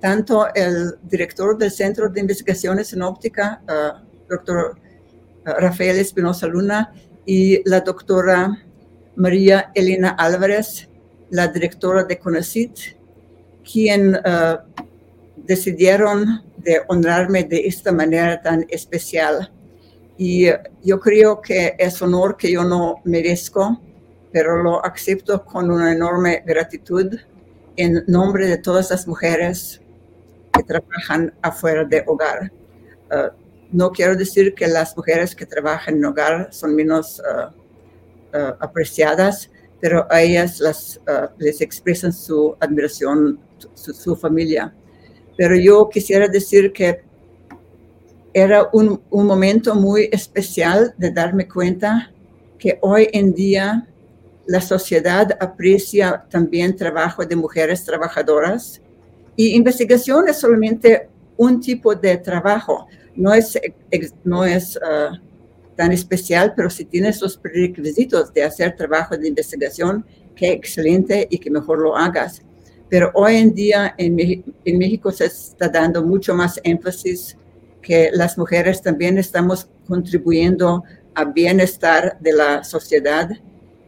tanto 0.00 0.52
el 0.54 0.94
director 1.02 1.56
del 1.56 1.70
Centro 1.70 2.08
de 2.08 2.20
Investigaciones 2.20 2.92
en 2.92 3.02
Óptica, 3.02 3.62
uh, 3.68 4.28
doctor 4.28 4.76
uh, 5.46 5.50
Rafael 5.60 5.98
Espinosa 5.98 6.46
Luna, 6.46 6.92
y 7.24 7.68
la 7.68 7.80
doctora 7.80 8.64
María 9.16 9.70
Elena 9.74 10.10
Álvarez, 10.10 10.88
la 11.30 11.48
directora 11.48 12.04
de 12.04 12.18
CONACIT, 12.18 12.96
quien 13.62 14.18
decidieron 15.36 16.42
de 16.58 16.80
honrarme 16.88 17.44
de 17.44 17.66
esta 17.66 17.92
manera 17.92 18.40
tan 18.40 18.66
especial. 18.68 19.52
Y 20.18 20.46
yo 20.82 21.00
creo 21.00 21.40
que 21.40 21.74
es 21.78 22.00
honor 22.02 22.36
que 22.36 22.50
yo 22.50 22.64
no 22.64 22.96
merezco, 23.04 23.80
pero 24.32 24.62
lo 24.62 24.84
acepto 24.84 25.44
con 25.44 25.70
una 25.70 25.92
enorme 25.92 26.42
gratitud 26.46 27.14
en 27.76 28.04
nombre 28.06 28.46
de 28.46 28.58
todas 28.58 28.90
las 28.90 29.06
mujeres 29.06 29.80
que 30.52 30.62
trabajan 30.62 31.32
afuera 31.42 31.84
de 31.84 32.04
hogar. 32.06 32.52
Uh, 33.10 33.34
no 33.70 33.90
quiero 33.90 34.14
decir 34.16 34.54
que 34.54 34.66
las 34.66 34.96
mujeres 34.96 35.34
que 35.34 35.46
trabajan 35.46 35.96
en 35.96 36.04
hogar 36.04 36.48
son 36.52 36.74
menos 36.74 37.20
uh, 37.20 38.36
uh, 38.36 38.54
apreciadas, 38.60 39.50
pero 39.80 40.06
a 40.10 40.20
ellas 40.20 40.60
las, 40.60 41.00
les 41.38 41.60
expresan 41.60 42.12
su 42.12 42.56
admiración, 42.60 43.40
su 43.74 44.14
familia 44.14 44.72
pero 45.36 45.56
yo 45.56 45.88
quisiera 45.88 46.28
decir 46.28 46.72
que 46.72 47.02
era 48.34 48.68
un 48.72 49.00
momento 49.10 49.74
muy 49.74 50.08
especial 50.12 50.94
de 50.96 51.10
darme 51.10 51.48
cuenta 51.48 52.12
que 52.58 52.78
hoy 52.80 53.08
en 53.12 53.34
día 53.34 53.88
la 54.46 54.60
sociedad 54.60 55.36
aprecia 55.40 56.24
también 56.28 56.76
trabajo 56.76 57.24
de 57.24 57.36
mujeres 57.36 57.84
trabajadoras 57.84 58.80
y 59.36 59.54
investigación 59.54 60.28
es 60.28 60.40
solamente 60.40 61.08
un 61.36 61.60
tipo 61.60 61.94
de 61.94 62.16
trabajo, 62.18 62.86
no 63.14 63.32
es, 63.32 63.58
no 64.24 64.44
es 64.44 64.76
uh, 64.76 65.16
tan 65.74 65.92
especial, 65.92 66.52
pero 66.54 66.68
si 66.68 66.84
tienes 66.84 67.20
los 67.20 67.36
prerequisitos 67.36 68.32
de 68.32 68.44
hacer 68.44 68.76
trabajo 68.76 69.16
de 69.16 69.28
investigación, 69.28 70.04
qué 70.34 70.52
excelente 70.52 71.26
y 71.30 71.38
que 71.38 71.50
mejor 71.50 71.78
lo 71.78 71.96
hagas. 71.96 72.42
Pero 72.88 73.10
hoy 73.14 73.36
en 73.36 73.54
día 73.54 73.94
en 73.96 74.14
México 74.78 75.10
se 75.10 75.26
está 75.26 75.68
dando 75.68 76.04
mucho 76.04 76.34
más 76.34 76.60
énfasis 76.62 77.38
que 77.80 78.10
las 78.12 78.36
mujeres 78.36 78.82
también 78.82 79.16
estamos 79.16 79.68
contribuyendo 79.88 80.84
al 81.14 81.32
bienestar 81.32 82.18
de 82.20 82.32
la 82.32 82.64
sociedad 82.64 83.30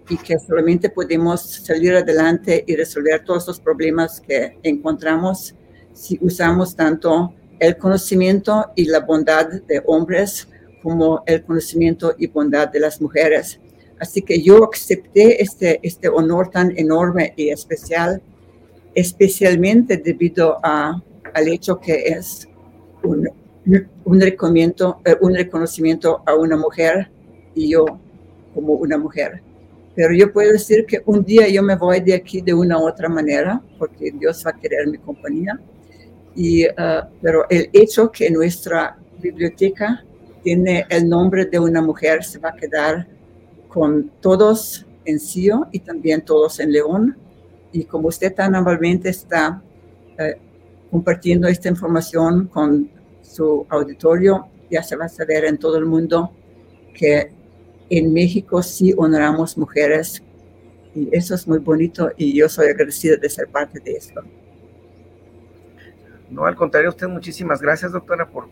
y 0.08 0.16
que 0.16 0.38
solamente 0.38 0.90
podemos 0.90 1.40
salir 1.40 1.94
adelante 1.94 2.64
y 2.66 2.76
resolver 2.76 3.24
todos 3.24 3.46
los 3.46 3.60
problemas 3.60 4.20
que 4.20 4.58
encontramos 4.62 5.54
si 5.92 6.18
usamos 6.20 6.76
tanto 6.76 7.32
el 7.58 7.76
conocimiento 7.78 8.66
y 8.74 8.86
la 8.86 9.00
bondad 9.00 9.48
de 9.62 9.82
hombres 9.86 10.48
como 10.82 11.22
el 11.26 11.42
conocimiento 11.44 12.14
y 12.18 12.26
bondad 12.26 12.68
de 12.68 12.80
las 12.80 13.00
mujeres. 13.00 13.58
Así 13.98 14.20
que 14.22 14.42
yo 14.42 14.68
acepté 14.70 15.42
este, 15.42 15.80
este 15.82 16.08
honor 16.08 16.50
tan 16.50 16.76
enorme 16.76 17.32
y 17.36 17.48
especial, 17.48 18.20
especialmente 18.94 19.96
debido 19.96 20.58
a, 20.62 21.02
al 21.32 21.48
hecho 21.48 21.80
que 21.80 22.08
es 22.08 22.48
un, 23.02 23.30
un, 24.04 24.20
reconocimiento, 24.20 25.00
eh, 25.04 25.16
un 25.20 25.34
reconocimiento 25.34 26.22
a 26.26 26.34
una 26.34 26.56
mujer 26.56 27.10
y 27.54 27.70
yo 27.70 27.86
como 28.52 28.74
una 28.74 28.98
mujer. 28.98 29.42
Pero 29.94 30.12
yo 30.14 30.32
puedo 30.32 30.52
decir 30.52 30.86
que 30.86 31.02
un 31.06 31.24
día 31.24 31.48
yo 31.48 31.62
me 31.62 31.76
voy 31.76 32.00
de 32.00 32.14
aquí 32.14 32.40
de 32.40 32.52
una 32.52 32.78
u 32.78 32.88
otra 32.88 33.08
manera, 33.08 33.62
porque 33.78 34.10
Dios 34.12 34.42
va 34.44 34.50
a 34.50 34.58
querer 34.58 34.88
mi 34.88 34.98
compañía. 34.98 35.58
Y, 36.34 36.66
uh, 36.66 37.06
pero 37.22 37.46
el 37.48 37.70
hecho 37.72 38.10
que 38.10 38.28
nuestra 38.30 38.98
biblioteca 39.20 40.04
tiene 40.42 40.84
el 40.90 41.08
nombre 41.08 41.46
de 41.46 41.58
una 41.58 41.80
mujer 41.80 42.24
se 42.24 42.38
va 42.38 42.50
a 42.50 42.56
quedar 42.56 43.06
con 43.68 44.10
todos 44.20 44.84
en 45.04 45.20
Sio 45.20 45.68
y 45.70 45.78
también 45.78 46.22
todos 46.22 46.58
en 46.58 46.72
León. 46.72 47.16
Y 47.72 47.84
como 47.84 48.08
usted 48.08 48.34
tan 48.34 48.54
amablemente 48.56 49.10
está 49.10 49.62
uh, 50.18 50.90
compartiendo 50.90 51.46
esta 51.46 51.68
información 51.68 52.48
con 52.48 52.90
su 53.22 53.64
auditorio, 53.68 54.48
ya 54.70 54.82
se 54.82 54.96
va 54.96 55.04
a 55.04 55.08
saber 55.08 55.44
en 55.44 55.56
todo 55.58 55.76
el 55.78 55.86
mundo 55.86 56.32
que 56.94 57.30
en 57.90 58.12
México 58.12 58.62
sí 58.62 58.94
honoramos 58.96 59.58
mujeres 59.58 60.22
y 60.94 61.08
eso 61.12 61.34
es 61.34 61.46
muy 61.46 61.58
bonito 61.58 62.10
y 62.16 62.34
yo 62.34 62.48
soy 62.48 62.68
agradecida 62.68 63.16
de 63.16 63.28
ser 63.28 63.48
parte 63.48 63.80
de 63.80 63.92
esto. 63.92 64.22
No, 66.30 66.46
al 66.46 66.56
contrario, 66.56 66.88
usted 66.88 67.08
muchísimas 67.08 67.60
gracias, 67.60 67.92
doctora, 67.92 68.26
por, 68.28 68.48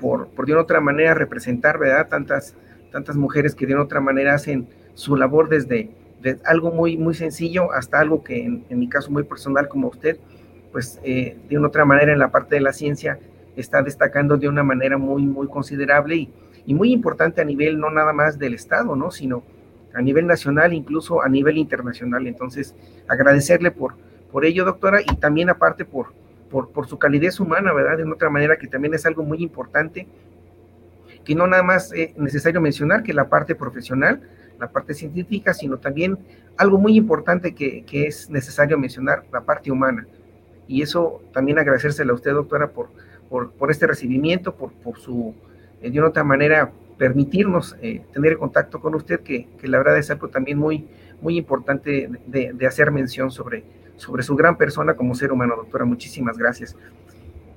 por, 0.00 0.28
por 0.28 0.46
de 0.46 0.52
una 0.52 0.62
otra 0.62 0.80
manera 0.80 1.14
representar, 1.14 1.78
¿verdad? 1.78 2.08
Tantas, 2.08 2.54
tantas 2.90 3.16
mujeres 3.16 3.54
que 3.54 3.66
de 3.66 3.74
una 3.74 3.84
otra 3.84 4.00
manera 4.00 4.34
hacen 4.34 4.66
su 4.94 5.16
labor 5.16 5.48
desde, 5.48 5.90
algo 6.44 6.70
muy, 6.70 6.96
muy 6.96 7.14
sencillo 7.14 7.72
hasta 7.72 8.00
algo 8.00 8.24
que 8.24 8.44
en, 8.44 8.64
mi 8.70 8.88
caso 8.88 9.10
muy 9.10 9.24
personal 9.24 9.68
como 9.68 9.88
usted, 9.88 10.16
pues 10.72 10.98
eh, 11.04 11.36
de 11.48 11.58
una 11.58 11.68
otra 11.68 11.84
manera 11.84 12.12
en 12.12 12.18
la 12.18 12.30
parte 12.30 12.54
de 12.54 12.62
la 12.62 12.72
ciencia 12.72 13.18
está 13.56 13.82
destacando 13.82 14.36
de 14.36 14.48
una 14.48 14.62
manera 14.62 14.96
muy, 14.96 15.22
muy 15.22 15.48
considerable 15.48 16.16
y, 16.16 16.32
y 16.66 16.74
muy 16.74 16.92
importante 16.92 17.40
a 17.40 17.44
nivel 17.44 17.78
no 17.78 17.90
nada 17.90 18.12
más 18.12 18.38
del 18.38 18.54
Estado, 18.54 18.96
¿no? 18.96 19.10
Sino 19.10 19.42
a 19.94 20.02
nivel 20.02 20.26
nacional, 20.26 20.72
incluso 20.72 21.22
a 21.22 21.28
nivel 21.28 21.58
internacional. 21.58 22.26
Entonces, 22.26 22.74
agradecerle 23.06 23.70
por, 23.70 23.94
por 24.32 24.44
ello, 24.44 24.64
doctora, 24.64 25.00
y 25.00 25.16
también 25.16 25.50
aparte 25.50 25.84
por, 25.84 26.12
por, 26.50 26.70
por 26.70 26.86
su 26.86 26.98
calidez 26.98 27.38
humana, 27.40 27.72
¿verdad? 27.72 27.98
De 27.98 28.10
otra 28.10 28.30
manera 28.30 28.56
que 28.56 28.66
también 28.66 28.94
es 28.94 29.06
algo 29.06 29.22
muy 29.22 29.42
importante, 29.42 30.06
que 31.24 31.34
no 31.34 31.46
nada 31.46 31.62
más 31.62 31.92
es 31.92 32.16
necesario 32.16 32.60
mencionar 32.60 33.02
que 33.02 33.14
la 33.14 33.28
parte 33.28 33.54
profesional, 33.54 34.22
la 34.58 34.70
parte 34.70 34.94
científica, 34.94 35.54
sino 35.54 35.78
también 35.78 36.18
algo 36.56 36.78
muy 36.78 36.96
importante 36.96 37.54
que, 37.54 37.84
que 37.84 38.06
es 38.06 38.30
necesario 38.30 38.78
mencionar, 38.78 39.24
la 39.32 39.42
parte 39.42 39.70
humana. 39.70 40.06
Y 40.66 40.82
eso 40.82 41.22
también 41.32 41.58
agradecérselo 41.58 42.12
a 42.12 42.16
usted, 42.16 42.32
doctora, 42.32 42.68
por, 42.68 42.88
por, 43.28 43.52
por 43.52 43.70
este 43.70 43.86
recibimiento, 43.86 44.54
por, 44.54 44.72
por 44.72 44.98
su 44.98 45.34
de 45.90 45.98
una 45.98 46.08
otra 46.08 46.24
manera 46.24 46.72
permitirnos 46.98 47.76
eh, 47.82 48.02
tener 48.12 48.38
contacto 48.38 48.80
con 48.80 48.94
usted, 48.94 49.20
que, 49.20 49.48
la 49.62 49.78
verdad 49.78 49.98
es 49.98 50.10
algo 50.10 50.28
también 50.28 50.58
muy, 50.58 50.86
muy 51.20 51.36
importante 51.36 52.08
de, 52.26 52.66
hacer 52.66 52.90
mención 52.90 53.30
sobre, 53.30 53.64
sobre 53.96 54.22
su 54.22 54.34
gran 54.36 54.56
persona 54.56 54.94
como 54.94 55.14
ser 55.14 55.32
humano, 55.32 55.56
doctora. 55.56 55.84
Muchísimas 55.84 56.38
gracias. 56.38 56.76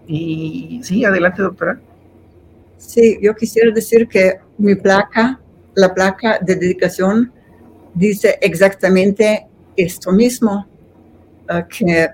Y 0.07 0.79
sí, 0.83 1.05
adelante, 1.05 1.41
doctora. 1.41 1.79
Sí, 2.77 3.17
yo 3.21 3.35
quisiera 3.35 3.71
decir 3.71 4.07
que 4.07 4.39
mi 4.57 4.75
placa, 4.75 5.39
la 5.75 5.93
placa 5.93 6.39
de 6.39 6.55
dedicación, 6.55 7.31
dice 7.93 8.37
exactamente 8.41 9.47
esto 9.75 10.11
mismo, 10.11 10.67
eh, 11.49 11.65
que 11.69 12.09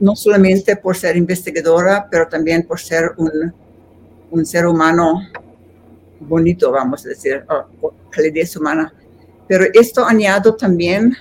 no 0.00 0.16
solamente 0.16 0.76
por 0.76 0.96
ser 0.96 1.16
investigadora, 1.16 2.08
pero 2.10 2.26
también 2.26 2.66
por 2.66 2.80
ser 2.80 3.12
un, 3.16 3.54
un 4.30 4.46
ser 4.46 4.66
humano 4.66 5.20
bonito, 6.20 6.70
vamos 6.70 7.04
a 7.04 7.10
decir, 7.10 7.44
calidez 8.10 8.56
humana. 8.56 8.92
Pero 9.46 9.64
esto 9.72 10.04
añado 10.04 10.54
también 10.54 11.14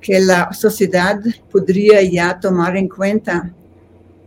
que 0.00 0.20
la 0.20 0.52
sociedad 0.52 1.20
podría 1.50 2.02
ya 2.02 2.38
tomar 2.38 2.76
en 2.76 2.88
cuenta 2.88 3.52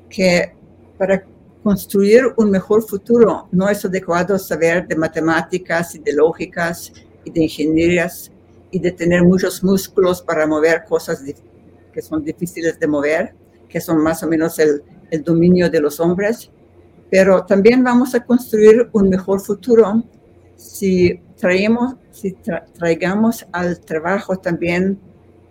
que 0.10 0.54
para 0.98 1.24
construir 1.64 2.24
un 2.38 2.50
mejor 2.50 2.82
futuro 2.82 3.48
no 3.52 3.70
es 3.70 3.84
adecuado 3.86 4.40
saber 4.40 4.88
de 4.88 4.96
matemáticas 4.96 5.96
y 5.96 6.00
de 6.00 6.14
lógicas 6.14 6.92
y 7.24 7.32
de 7.32 7.44
ingenierías 7.44 8.32
y 8.72 8.80
de 8.80 8.92
tener 8.92 9.24
muchos 9.24 9.64
músculos 9.64 10.22
para 10.22 10.48
mover 10.48 10.84
cosas 10.86 11.24
que 11.94 12.02
son 12.02 12.24
difíciles 12.24 12.80
de 12.80 12.88
mover, 12.88 13.34
que 13.70 13.80
son 13.80 14.02
más 14.02 14.24
o 14.24 14.28
menos 14.28 14.58
el, 14.60 14.82
el 15.12 15.24
dominio 15.24 15.70
de 15.70 15.80
los 15.82 16.00
hombres, 16.00 16.50
pero 17.10 17.46
también 17.46 17.84
vamos 17.84 18.14
a 18.16 18.24
construir 18.24 18.90
un 18.92 19.10
mejor 19.10 19.40
futuro 19.40 20.04
si 20.56 21.20
traemos, 21.38 21.96
si 22.12 22.36
traigamos 22.78 23.46
al 23.52 23.80
trabajo 23.80 24.38
también 24.38 25.00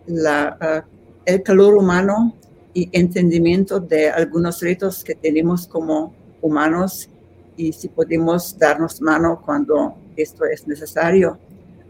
la, 0.06 0.56
ah, 0.60 0.84
el 1.24 1.42
calor 1.42 1.76
humano 1.76 2.34
y 2.74 2.88
entendimiento 2.92 3.80
de 3.80 4.10
algunos 4.10 4.60
retos 4.60 5.02
que 5.02 5.14
tenemos 5.14 5.66
como 5.66 6.14
humanos 6.42 7.08
y 7.56 7.72
si 7.72 7.88
podemos 7.88 8.58
darnos 8.58 9.00
mano 9.00 9.40
cuando 9.44 9.96
esto 10.16 10.44
es 10.44 10.66
necesario. 10.66 11.38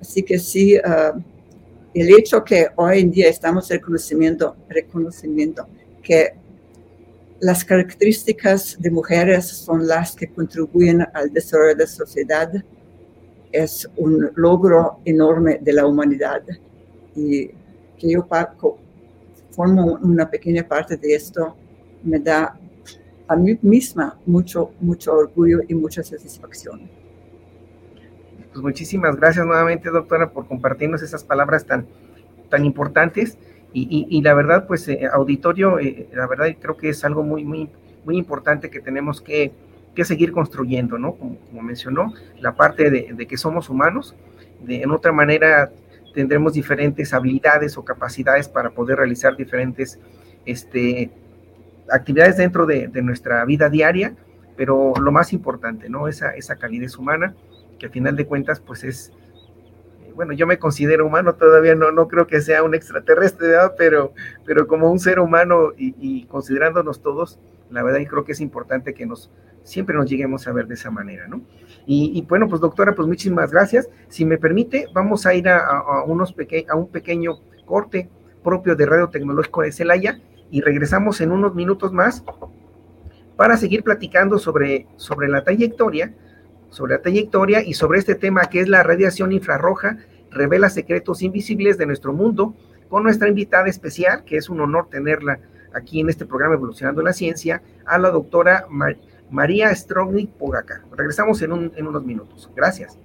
Así 0.00 0.22
que 0.22 0.38
sí, 0.38 0.76
ah, 0.76 1.14
el 1.94 2.10
hecho 2.10 2.44
que 2.44 2.68
hoy 2.76 3.00
en 3.00 3.10
día 3.10 3.28
estamos 3.28 3.68
reconocimiento, 3.68 4.54
reconocimiento 4.68 5.66
que 6.02 6.34
las 7.40 7.64
características 7.64 8.76
de 8.80 8.90
mujeres 8.90 9.46
son 9.46 9.86
las 9.86 10.16
que 10.16 10.28
contribuyen 10.28 11.06
al 11.12 11.32
desarrollo 11.32 11.74
de 11.74 11.84
la 11.84 11.86
sociedad. 11.86 12.52
Es 13.52 13.88
un 13.96 14.30
logro 14.34 15.00
enorme 15.04 15.58
de 15.60 15.72
la 15.72 15.86
humanidad 15.86 16.42
y 17.14 17.48
que 17.98 18.10
yo 18.10 18.26
formo 19.50 19.98
una 20.02 20.30
pequeña 20.30 20.66
parte 20.66 20.96
de 20.96 21.14
esto 21.14 21.56
me 22.02 22.18
da 22.18 22.58
a 23.28 23.36
mí 23.36 23.58
misma 23.62 24.18
mucho, 24.26 24.72
mucho 24.80 25.12
orgullo 25.12 25.60
y 25.66 25.74
mucha 25.74 26.02
satisfacción. 26.02 26.88
Pues 28.52 28.62
muchísimas 28.62 29.16
gracias 29.16 29.44
nuevamente, 29.44 29.90
doctora, 29.90 30.30
por 30.30 30.46
compartirnos 30.46 31.02
esas 31.02 31.24
palabras 31.24 31.66
tan, 31.66 31.86
tan 32.48 32.64
importantes 32.64 33.36
y, 33.78 34.22
la 34.22 34.32
verdad, 34.32 34.66
pues, 34.66 34.88
eh, 34.88 35.06
auditorio, 35.12 35.78
eh, 35.78 36.08
la 36.14 36.26
verdad 36.26 36.46
creo 36.58 36.78
que 36.78 36.88
es 36.88 37.04
algo 37.04 37.22
muy, 37.22 37.44
muy, 37.44 37.68
muy 38.06 38.16
importante 38.16 38.70
que 38.70 38.80
tenemos 38.80 39.20
que, 39.20 39.52
seguir 40.02 40.32
construyendo, 40.32 40.98
¿no? 40.98 41.14
Como, 41.14 41.38
mencionó, 41.62 42.12
la 42.40 42.54
parte 42.54 42.90
de, 42.90 43.26
que 43.26 43.36
somos 43.36 43.68
humanos, 43.70 44.14
de 44.60 44.82
en 44.82 44.90
otra 44.90 45.12
manera 45.12 45.70
tendremos 46.14 46.54
diferentes 46.54 47.12
habilidades 47.12 47.76
o 47.76 47.84
capacidades 47.84 48.48
para 48.48 48.70
poder 48.70 48.98
realizar 48.98 49.36
diferentes 49.36 49.98
este, 50.44 51.10
actividades 51.90 52.36
dentro 52.36 52.66
de, 52.66 52.88
nuestra 53.02 53.44
vida 53.44 53.68
diaria, 53.70 54.14
pero 54.56 54.94
lo 54.98 55.12
más 55.12 55.32
importante, 55.32 55.88
¿no? 55.88 56.08
Esa, 56.08 56.30
esa 56.30 56.56
calidez 56.56 56.96
humana, 56.98 57.34
que 57.78 57.86
al 57.86 57.92
final 57.92 58.16
de 58.16 58.26
cuentas, 58.26 58.60
pues 58.60 58.84
es, 58.84 59.12
bueno, 60.16 60.32
yo 60.32 60.46
me 60.46 60.58
considero 60.58 61.06
humano, 61.06 61.34
todavía 61.34 61.74
no, 61.74 61.92
no 61.92 62.08
creo 62.08 62.26
que 62.26 62.40
sea 62.40 62.62
un 62.62 62.74
extraterrestre, 62.74 63.48
Pero, 63.78 64.12
pero 64.44 64.66
como 64.66 64.90
un 64.90 64.98
ser 64.98 65.20
humano 65.20 65.72
y, 65.76 66.24
considerándonos 66.24 67.02
todos, 67.02 67.38
La 67.70 67.82
verdad, 67.82 68.00
y 68.00 68.06
creo 68.06 68.24
que 68.24 68.32
es 68.32 68.40
importante 68.40 68.94
que 68.94 69.06
nos 69.06 69.30
siempre 69.62 69.96
nos 69.96 70.08
lleguemos 70.08 70.46
a 70.46 70.52
ver 70.52 70.68
de 70.68 70.74
esa 70.74 70.90
manera, 70.90 71.26
¿no? 71.26 71.42
Y, 71.86 72.24
bueno, 72.28 72.48
pues 72.48 72.60
doctora, 72.60 72.94
pues 72.94 73.06
muchísimas 73.08 73.50
gracias. 73.50 73.88
Si 74.08 74.24
me 74.24 74.38
permite, 74.38 74.86
vamos 74.92 75.26
a 75.26 75.34
ir 75.34 75.48
a, 75.48 76.04
unos 76.06 76.34
a 76.68 76.76
un 76.76 76.88
pequeño 76.88 77.40
corte 77.64 78.08
propio 78.44 78.76
de 78.76 78.86
Radio 78.86 79.08
Tecnológico 79.08 79.62
de 79.62 79.72
Celaya 79.72 80.20
y 80.50 80.60
regresamos 80.60 81.20
en 81.20 81.32
unos 81.32 81.54
minutos 81.54 81.92
más 81.92 82.24
para 83.36 83.56
seguir 83.56 83.82
platicando 83.82 84.38
sobre, 84.38 84.86
sobre 84.96 85.28
la 85.28 85.42
trayectoria, 85.42 86.14
sobre 86.76 86.96
la 86.96 87.00
trayectoria 87.00 87.62
y 87.62 87.72
sobre 87.72 87.98
este 87.98 88.14
tema 88.14 88.42
que 88.50 88.60
es 88.60 88.68
la 88.68 88.82
radiación 88.82 89.32
infrarroja, 89.32 89.96
revela 90.30 90.68
secretos 90.68 91.22
invisibles 91.22 91.78
de 91.78 91.86
nuestro 91.86 92.12
mundo, 92.12 92.54
con 92.90 93.02
nuestra 93.02 93.28
invitada 93.28 93.66
especial, 93.66 94.24
que 94.24 94.36
es 94.36 94.50
un 94.50 94.60
honor 94.60 94.88
tenerla 94.90 95.38
aquí 95.72 96.00
en 96.00 96.10
este 96.10 96.26
programa 96.26 96.54
Evolucionando 96.54 97.00
la 97.00 97.14
Ciencia, 97.14 97.62
a 97.86 97.96
la 97.96 98.10
doctora 98.10 98.66
María 99.30 99.74
Strongnik 99.74 100.30
Pogacar. 100.32 100.82
Regresamos 100.94 101.40
en, 101.40 101.72
en 101.74 101.86
unos 101.86 102.04
minutos. 102.04 102.50
Gracias. 102.54 102.98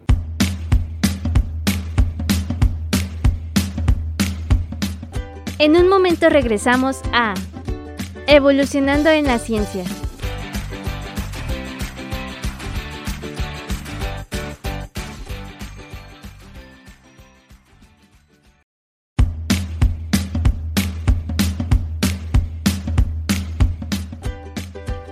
En 5.59 5.77
un 5.77 5.87
momento 5.87 6.27
regresamos 6.27 7.01
a 7.13 7.35
Evolucionando 8.27 9.09
en 9.11 9.27
la 9.27 9.39
Ciencia. 9.39 9.85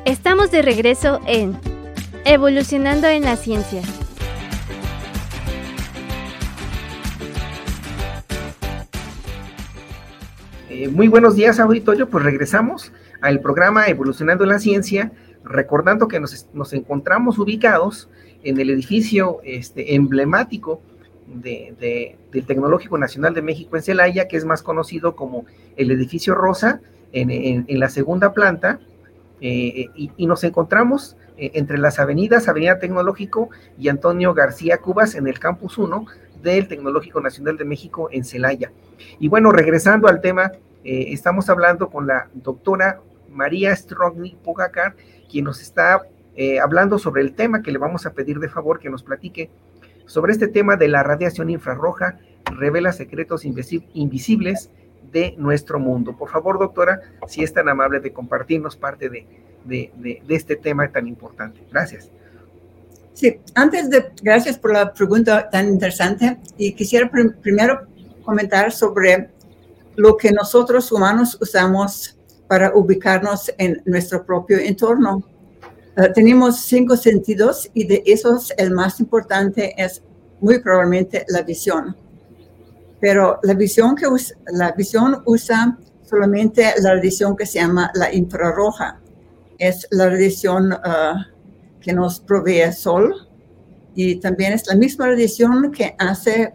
Estamos 0.09 0.49
de 0.49 0.63
regreso 0.63 1.19
en 1.27 1.55
Evolucionando 2.25 3.05
en 3.05 3.21
la 3.21 3.35
Ciencia. 3.35 3.83
Eh, 10.67 10.87
muy 10.87 11.09
buenos 11.09 11.35
días, 11.35 11.59
auditorio. 11.59 12.09
Pues 12.09 12.23
regresamos 12.23 12.91
al 13.21 13.39
programa 13.39 13.85
Evolucionando 13.85 14.45
en 14.45 14.49
la 14.49 14.57
Ciencia, 14.57 15.11
recordando 15.43 16.07
que 16.07 16.19
nos, 16.19 16.73
encontramos 16.73 17.37
ubicados 17.37 18.09
en 18.41 18.59
el 18.59 18.71
edificio 18.71 19.41
este, 19.43 19.93
emblemático 19.93 20.81
de, 21.27 22.17
del 22.31 22.45
Tecnológico 22.45 22.97
Nacional 22.97 23.35
de 23.35 23.43
México 23.43 23.75
en 23.75 23.83
Celaya, 23.83 24.27
que 24.27 24.37
es 24.37 24.43
más 24.45 24.63
conocido 24.63 25.15
como 25.15 25.45
el 25.77 25.91
edificio 25.91 26.33
Rosa, 26.33 26.81
en 27.11 27.79
la 27.79 27.89
segunda 27.89 28.33
planta, 28.33 28.79
eh, 29.41 29.87
y, 29.95 30.27
nos 30.27 30.43
encontramos 30.43 31.15
eh, 31.37 31.51
entre 31.53 31.77
las 31.77 31.99
avenidas 31.99 32.47
Avenida 32.47 32.79
Tecnológico 32.79 33.49
y 33.77 33.89
Antonio 33.89 34.33
García 34.33 34.79
Cubas 34.79 35.15
en 35.15 35.27
el 35.27 35.39
Campus 35.39 35.77
1 35.77 36.05
del 36.41 36.67
Tecnológico 36.67 37.21
Nacional 37.21 37.57
de 37.57 37.65
México 37.65 38.09
en 38.11 38.23
Celaya. 38.23 38.71
Y 39.19 39.27
bueno, 39.27 39.51
regresando 39.51 40.07
al 40.07 40.21
tema, 40.21 40.51
eh, 40.83 41.05
estamos 41.09 41.49
hablando 41.49 41.89
con 41.89 42.07
la 42.07 42.29
doctora 42.33 43.01
María 43.29 43.75
Strongny 43.75 44.37
Pogacar, 44.43 44.95
quien 45.29 45.45
nos 45.45 45.61
está 45.61 46.01
hablando 46.61 46.97
sobre 46.97 47.21
el 47.21 47.33
tema 47.33 47.61
que 47.61 47.69
le 47.69 47.77
vamos 47.77 48.05
a 48.05 48.13
pedir 48.13 48.39
de 48.39 48.47
favor 48.47 48.79
que 48.79 48.89
nos 48.89 49.03
platique 49.03 49.49
sobre 50.09 50.31
este 50.31 50.47
tema 50.47 50.75
de 50.75 50.87
la 50.87 51.03
radiación 51.03 51.49
infrarroja, 51.49 52.17
revela 52.45 52.93
secretos 52.93 53.45
invisibles 53.45 54.71
de 55.11 55.35
nuestro 55.37 55.79
mundo. 55.79 56.15
Por 56.15 56.29
favor, 56.29 56.59
doctora, 56.59 57.01
si 57.27 57.43
es 57.43 57.53
tan 57.53 57.69
amable 57.69 57.99
de 57.99 58.11
compartirnos 58.11 58.75
parte 58.75 59.09
de, 59.09 59.25
este 60.27 60.55
tema 60.55 60.87
tan 60.91 61.07
importante. 61.07 61.61
Gracias. 61.71 62.09
Sí, 63.13 63.39
antes 63.53 63.89
de, 63.89 64.11
gracias 64.21 64.57
por 64.57 64.73
la 64.73 64.93
pregunta 64.93 65.49
tan 65.49 65.67
interesante 65.67 66.37
y 66.57 66.73
quisiera 66.73 67.09
primero 67.41 67.81
comentar 68.23 68.71
sobre 68.71 69.29
lo 69.95 70.15
que 70.15 70.31
nosotros 70.31 70.91
humanos 70.91 71.37
usamos 71.41 72.17
para 72.47 72.73
ubicarnos 72.73 73.51
en 73.57 73.81
nuestro 73.85 74.25
propio 74.25 74.57
entorno. 74.57 75.23
Eh, 75.97 76.09
tenemos 76.15 76.61
cinco 76.61 76.95
sentidos 76.95 77.69
y 77.73 77.85
de 77.85 78.03
esos 78.05 78.53
el 78.57 78.71
más 78.71 78.99
importante 78.99 79.73
es 79.77 80.01
muy 80.39 80.59
probablemente 80.59 81.25
la 81.27 81.41
visión 81.41 81.95
pero 82.99 83.39
la 83.43 83.53
visión, 83.53 83.95
que 83.95 84.07
usa, 84.07 84.35
la 84.47 84.71
visión 84.73 85.21
usa 85.25 85.77
solamente 86.03 86.73
la 86.81 86.95
radiación 86.95 87.35
que 87.35 87.45
se 87.45 87.59
llama 87.59 87.91
la 87.93 88.13
infrarroja. 88.13 88.99
Es 89.57 89.87
la 89.91 90.09
radiación 90.09 90.73
uh, 90.73 91.19
que 91.79 91.93
nos 91.93 92.19
provee 92.19 92.61
el 92.61 92.73
sol 92.73 93.27
y 93.95 94.15
también 94.19 94.53
es 94.53 94.67
la 94.67 94.75
misma 94.75 95.07
radiación 95.07 95.71
que 95.71 95.95
hace 95.97 96.53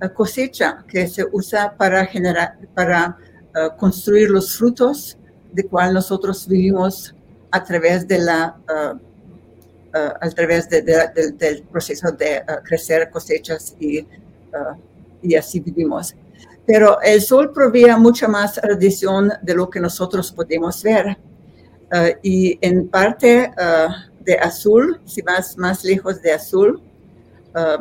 la 0.00 0.12
cosecha, 0.12 0.84
que 0.88 1.06
se 1.06 1.24
usa 1.32 1.76
para 1.76 2.06
generar, 2.06 2.58
para 2.74 3.16
uh, 3.54 3.76
construir 3.76 4.30
los 4.30 4.56
frutos 4.56 5.18
de 5.52 5.64
cual 5.64 5.94
nosotros 5.94 6.48
vivimos 6.48 7.14
a 7.50 7.62
través 7.62 8.08
de 8.08 8.18
la 8.18 8.56
uh, 8.68 8.98
a 9.94 10.28
través 10.30 10.68
del 10.68 11.62
proceso 11.70 12.10
de 12.10 12.42
crecer 12.64 13.08
cosechas 13.10 13.76
y 13.78 14.04
y 15.24 15.34
así 15.34 15.60
vivimos. 15.60 16.14
Pero 16.66 17.00
el 17.02 17.20
sol 17.20 17.52
provee 17.52 17.94
mucha 17.98 18.28
más 18.28 18.56
radiación 18.56 19.32
de 19.42 19.54
lo 19.54 19.68
que 19.68 19.80
nosotros 19.80 20.30
podemos 20.32 20.82
ver. 20.82 21.18
Eh, 21.92 22.18
y 22.22 22.58
en 22.60 22.88
parte 22.88 23.44
eh, 23.44 23.86
de 24.20 24.34
azul, 24.38 25.00
si 25.04 25.20
vas 25.22 25.58
más 25.58 25.84
lejos 25.84 26.22
de 26.22 26.32
azul, 26.32 26.80
eh, 27.54 27.76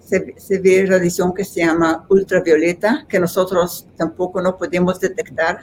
se, 0.00 0.34
se, 0.36 0.58
ve 0.58 0.84
radiación 0.86 1.32
que 1.32 1.44
se 1.44 1.60
llama 1.60 2.04
ultravioleta, 2.10 3.06
que 3.08 3.20
nosotros 3.20 3.86
tampoco 3.96 4.42
no 4.42 4.56
podemos 4.56 5.00
detectar, 5.00 5.60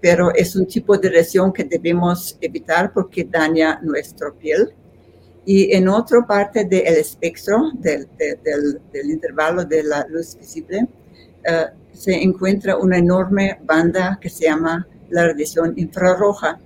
pero 0.00 0.34
es 0.34 0.56
un 0.56 0.66
tipo 0.66 0.98
de 0.98 1.08
radiación 1.08 1.52
que 1.52 1.64
debemos 1.64 2.36
evitar 2.40 2.92
porque 2.92 3.24
daña 3.24 3.80
nuestra 3.82 4.32
piel. 4.32 4.74
Y 5.44 5.74
en 5.74 5.88
otra 5.88 6.26
parte 6.26 6.64
del 6.64 6.96
espectro, 6.96 7.70
del, 7.74 8.08
intervalo 9.04 9.64
de 9.64 9.82
la 9.82 10.06
luz 10.08 10.36
visible, 10.38 10.86
eh, 11.44 11.66
se 11.92 12.14
encuentra 12.14 12.76
una 12.76 12.98
enorme 12.98 13.58
banda 13.64 14.18
que 14.20 14.28
se 14.28 14.44
llama 14.44 14.86
la 15.08 15.28
radiación 15.28 15.74
infrarroja. 15.76 16.58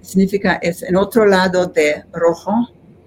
Significa 0.00 0.54
es 0.56 0.82
en 0.82 0.96
otro 0.96 1.24
lado 1.26 1.66
de 1.66 2.04
rojo 2.12 2.52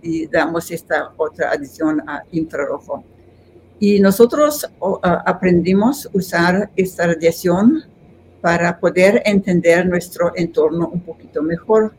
y 0.02 0.28
damos 0.28 0.72
esta 0.72 1.14
otra 1.18 1.52
adición 1.52 2.02
a 2.08 2.24
infrarrojo. 2.32 3.04
Y 3.80 4.00
nosotros 4.00 4.70
aprendimos 5.02 6.06
a 6.06 6.10
usar 6.14 6.70
esta 6.76 7.08
radiación 7.08 7.84
para 8.42 8.80
poder 8.80 9.22
entender 9.26 9.86
nuestro 9.86 10.34
entorno 10.36 10.90
un 10.90 11.02
poquito 11.02 11.42
mejor 11.42 11.94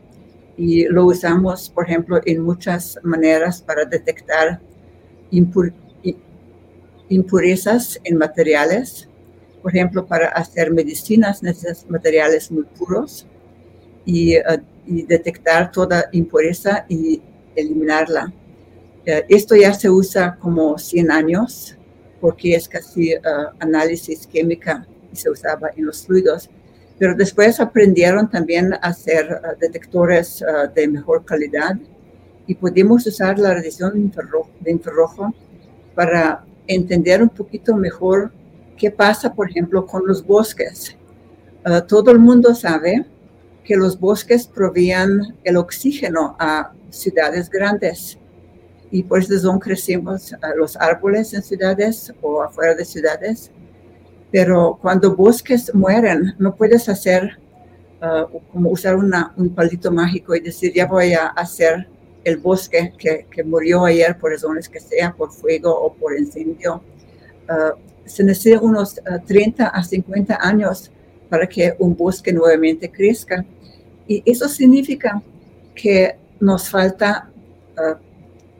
y 0.57 0.85
lo 0.85 1.05
usamos, 1.05 1.69
por 1.69 1.85
ejemplo, 1.85 2.19
en 2.25 2.41
muchas 2.41 2.99
maneras 3.03 3.61
para 3.61 3.85
detectar 3.85 4.59
impurezas 7.09 7.99
en 8.03 8.17
materiales, 8.17 9.07
por 9.61 9.75
ejemplo, 9.75 10.05
para 10.05 10.27
hacer 10.29 10.71
medicinas 10.71 11.43
necesitas 11.43 11.89
materiales 11.89 12.51
muy 12.51 12.63
puros 12.63 13.25
y, 14.05 14.35
eh, 14.35 14.43
detectar 14.85 15.71
toda 15.71 16.09
impureza 16.11 16.85
y 16.89 17.21
eliminarla. 17.55 18.33
Eh, 19.05 19.25
esto 19.29 19.55
ya 19.55 19.73
se 19.73 19.89
usa 19.89 20.35
como 20.39 20.77
100 20.77 21.11
años 21.11 21.77
porque 22.19 22.55
es 22.55 22.67
casi 22.67 23.15
uh, 23.15 23.19
análisis 23.59 24.27
química 24.27 24.85
y 25.11 25.15
se 25.15 25.29
usaba 25.29 25.71
en 25.75 25.85
los 25.85 26.05
fluidos 26.05 26.49
pero 27.01 27.15
después 27.15 27.59
aprendieron 27.59 28.29
también 28.29 28.75
a 28.75 28.89
hacer 28.89 29.25
uh, 29.33 29.59
detectores 29.59 30.43
uh, 30.43 30.71
de 30.71 30.87
mejor 30.87 31.25
calidad. 31.25 31.75
Y 32.45 32.53
pudimos 32.53 33.07
usar 33.07 33.39
la 33.39 33.55
radiación 33.55 34.13
de 34.59 34.71
infrarrojo 34.71 35.33
para 35.95 36.45
entender 36.67 37.23
un 37.23 37.29
poquito 37.29 37.75
mejor 37.75 38.31
qué 38.77 38.91
pasa, 38.91 39.33
por 39.33 39.49
ejemplo, 39.49 39.83
con 39.87 40.05
los 40.05 40.23
bosques. 40.23 40.95
Uh, 41.65 41.81
todo 41.81 42.11
el 42.11 42.19
mundo 42.19 42.53
sabe 42.53 43.03
que 43.63 43.75
los 43.75 43.99
bosques 43.99 44.45
provían 44.45 45.35
el 45.43 45.57
oxígeno 45.57 46.35
a 46.37 46.71
ciudades 46.91 47.49
grandes. 47.49 48.19
Y 48.91 49.01
por 49.01 49.21
eso 49.21 49.39
son 49.39 49.57
crecimos 49.57 50.35
los 50.55 50.77
árboles 50.77 51.33
en 51.33 51.41
ciudades 51.41 52.13
o 52.21 52.43
afuera 52.43 52.75
de 52.75 52.85
ciudades 52.85 53.49
pero 54.31 54.79
cuando 54.81 55.15
bosques 55.15 55.73
mueren, 55.75 56.35
no 56.39 56.55
puedes 56.55 56.87
hacer 56.87 57.37
uh, 58.01 58.39
como 58.51 58.69
usar 58.69 58.95
un 58.95 59.49
palito 59.53 59.91
mágico 59.91 60.33
y 60.35 60.39
decir, 60.39 60.73
ya 60.73 60.85
voy 60.85 61.13
a 61.13 61.27
hacer 61.27 61.87
el 62.23 62.37
bosque 62.37 62.93
que, 62.97 63.43
murió 63.43 63.85
ayer 63.85 64.17
por 64.17 64.31
razones 64.31 64.69
que 64.69 64.79
sea, 64.79 65.13
por 65.13 65.31
fuego 65.31 65.69
o 65.71 65.93
por 65.93 66.17
incendio. 66.17 66.81
Uh, 67.49 67.77
se 68.05 68.23
necesitan 68.23 68.63
unos 68.63 68.99
30 69.27 69.63
uh, 69.63 69.69
a 69.73 69.83
50 69.83 70.37
años 70.39 70.91
para 71.29 71.47
que 71.47 71.75
un 71.79 71.95
bosque 71.95 72.31
nuevamente 72.31 72.89
crezca. 72.89 73.45
Y 74.07 74.23
eso 74.25 74.47
significa 74.47 75.21
que 75.75 76.15
nos 76.39 76.69
falta 76.69 77.29
uh, 77.77 77.95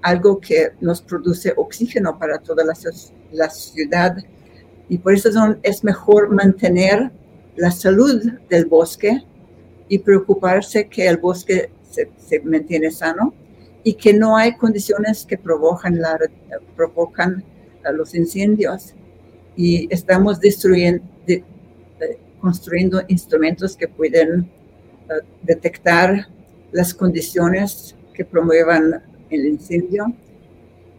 algo 0.02 0.40
que 0.40 0.72
nos 0.82 1.02
produce 1.02 1.54
oxígeno 1.56 2.18
para 2.18 2.40
toda 2.40 2.66
la 2.66 3.50
ciudad 3.50 4.18
y 4.92 4.98
por 4.98 5.14
eso 5.14 5.30
es 5.64 5.86
mejor 5.86 6.32
mantener 6.32 7.12
la 7.56 7.72
salud 7.72 8.22
del 8.50 8.66
bosque 8.66 9.24
y 9.88 10.00
preocuparse 10.00 10.90
que 10.90 11.08
el 11.08 11.16
bosque 11.16 11.72
se, 11.90 12.42
mantiene 12.42 12.92
sano 12.92 13.34
y 13.86 13.94
que 13.94 14.12
no 14.14 14.36
hay 14.36 14.58
condiciones 14.58 15.26
que 15.26 15.38
provocan, 15.38 15.96
los 17.94 18.14
incendios. 18.14 18.94
Y 19.56 19.88
estamos 19.94 20.42
de, 20.42 21.42
construyendo 22.42 23.02
instrumentos 23.08 23.78
que 23.78 23.88
pueden 23.88 24.42
uh, 24.42 25.26
detectar 25.42 26.28
las 26.74 26.94
condiciones 26.94 27.96
que 28.14 28.26
promuevan 28.26 29.02
el 29.30 29.46
incendio. 29.46 30.14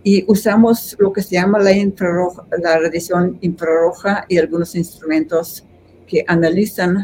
Y 0.04 0.24
usamos 0.26 0.96
lo 0.98 1.12
que 1.12 1.22
se 1.22 1.36
llama 1.36 1.58
la, 1.60 1.72
infrarroja, 1.72 2.44
la 2.60 2.78
radiación 2.78 3.38
infrarroja 3.40 4.24
y 4.28 4.38
algunos 4.38 4.74
instrumentos 4.74 5.64
que 6.06 6.24
analizan 6.26 6.96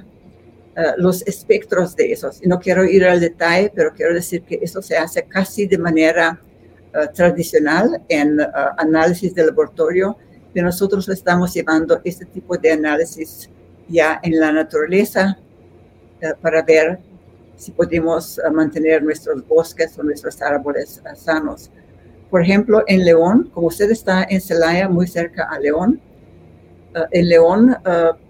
uh, 0.77 0.81
los 0.97 1.23
espectros 1.27 1.95
de 1.95 2.13
esos. 2.13 2.43
Y 2.43 2.49
no 2.49 2.59
quiero 2.59 2.85
ir 2.85 3.05
al 3.05 3.21
detalle, 3.21 3.73
pero 3.75 3.93
quiero 3.95 4.15
decir 4.15 4.43
que 4.43 4.59
eso 4.61 4.83
se 4.83 4.97
hace 4.97 5.23
casi 5.23 5.67
de 5.67 5.79
manera 5.79 6.41
uh, 6.93 7.13
tradicional 7.15 8.03
en 8.09 8.41
uh, 8.41 8.45
análisis 8.77 9.33
de 9.35 9.47
laboratorio, 9.47 10.17
pero 10.53 10.67
nosotros 10.67 11.09
estamos 11.09 11.55
llevando 11.55 12.01
este 12.05 12.25
tipo 12.25 12.57
de 12.59 12.73
análisis 12.73 13.49
ya 13.89 14.21
en 14.23 14.39
la 14.39 14.53
naturaleza 14.53 15.39
para 16.43 16.63
ver 16.63 16.99
si 17.57 17.71
podemos 17.71 18.41
mantener 18.53 19.03
nuestros 19.03 19.47
bosques 19.47 19.97
o 19.99 20.03
nuestros 20.03 20.43
árboles 20.43 21.01
sanos. 21.17 21.71
Por 22.31 22.43
ejemplo, 22.43 22.85
en 22.87 23.05
León, 23.05 23.51
como 23.55 23.69
usted 23.69 23.91
está 23.91 24.25
en 24.29 24.41
Celaya, 24.41 24.89
muy 24.89 25.07
cerca 25.07 25.49
a 25.51 25.59
León, 25.59 26.01
en 27.11 27.29
León 27.29 27.77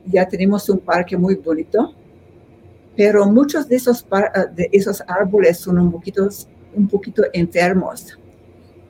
ya 0.07 0.29
tenemos 0.29 0.69
un 0.69 0.79
parque 0.79 1.17
muy 1.17 1.35
bonito, 1.37 1.95
pero 2.97 3.27
muchos 3.27 3.69
de 3.69 3.77
esos, 3.77 4.07
de 4.55 4.69
esos 4.73 5.03
árboles 5.07 5.59
son 5.59 5.79
un 5.79 5.91
poquito, 5.91 6.29
un 6.75 6.89
poquito 6.89 7.23
enfermos. 7.33 8.19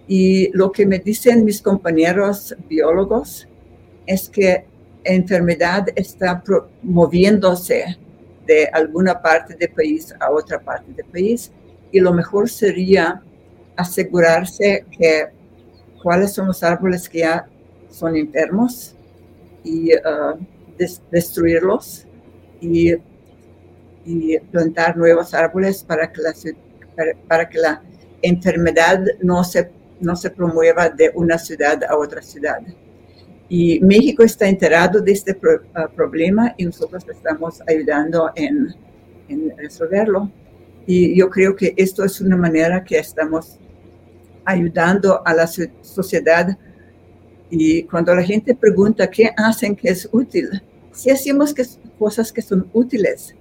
Y 0.06 0.50
lo 0.56 0.72
que 0.72 0.86
me 0.86 0.98
dicen 0.98 1.44
mis 1.44 1.60
compañeros 1.60 2.56
biólogos 2.68 3.46
es 4.06 4.28
que 4.28 4.64
enfermedad 5.04 5.86
está 5.94 6.42
moviéndose 6.82 7.98
de 8.46 8.66
alguna 8.72 9.20
parte 9.20 9.54
del 9.54 9.70
país 9.70 10.14
a 10.18 10.30
otra 10.30 10.58
parte 10.58 10.92
del 10.92 11.04
país 11.06 11.52
y 11.92 12.00
lo 12.00 12.12
mejor 12.12 12.48
sería 12.48 13.22
asegurarse 13.78 14.84
que 14.90 15.28
cuáles 16.02 16.34
son 16.34 16.48
los 16.48 16.62
árboles 16.62 17.08
que 17.08 17.20
ya 17.20 17.46
son 17.88 18.14
enfermos 18.16 18.94
y 19.64 19.94
uh, 19.94 20.38
destruirlos 21.10 22.06
y, 22.60 22.92
y, 24.04 24.38
plantar 24.50 24.96
nuevos 24.96 25.32
árboles 25.32 25.82
para 25.82 26.12
que 26.12 26.20
la, 26.20 26.34
para 27.26 27.48
que 27.48 27.58
la 27.58 27.82
enfermedad 28.22 29.00
no 29.22 29.42
se 29.44 29.70
no 30.00 30.16
se 30.16 30.30
promueva 30.30 30.88
de 30.88 31.10
una 31.14 31.38
ciudad 31.38 31.82
a 31.84 31.96
otra 31.96 32.22
ciudad. 32.22 32.58
Y 33.48 33.80
México 33.80 34.22
está 34.22 34.48
enterado 34.48 35.00
de 35.00 35.12
este 35.12 35.36
ah, 35.74 35.88
problema 35.88 36.54
y 36.56 36.66
nosotros 36.66 37.04
estamos 37.08 37.62
ayudando 37.66 38.30
en, 38.34 38.74
en, 39.28 39.56
resolverlo. 39.56 40.30
Y 40.86 41.18
yo 41.18 41.28
creo 41.30 41.56
que 41.56 41.74
esto 41.76 42.04
es 42.04 42.20
una 42.20 42.36
manera 42.36 42.84
que 42.84 42.98
estamos 42.98 43.58
ayudando 44.48 45.22
a 45.26 45.34
la 45.34 45.46
sociedad. 45.46 46.56
Y 47.50 47.82
cuando 47.84 48.14
la 48.14 48.22
gente 48.22 48.54
pregunta 48.54 49.10
qué 49.10 49.30
hacen 49.36 49.76
que 49.76 49.88
es 49.88 50.08
útil, 50.12 50.62
sí 50.92 51.10
hacemos 51.10 51.54
cosas 51.98 52.32
que 52.32 52.42
son 52.42 52.68
útiles, 52.72 53.34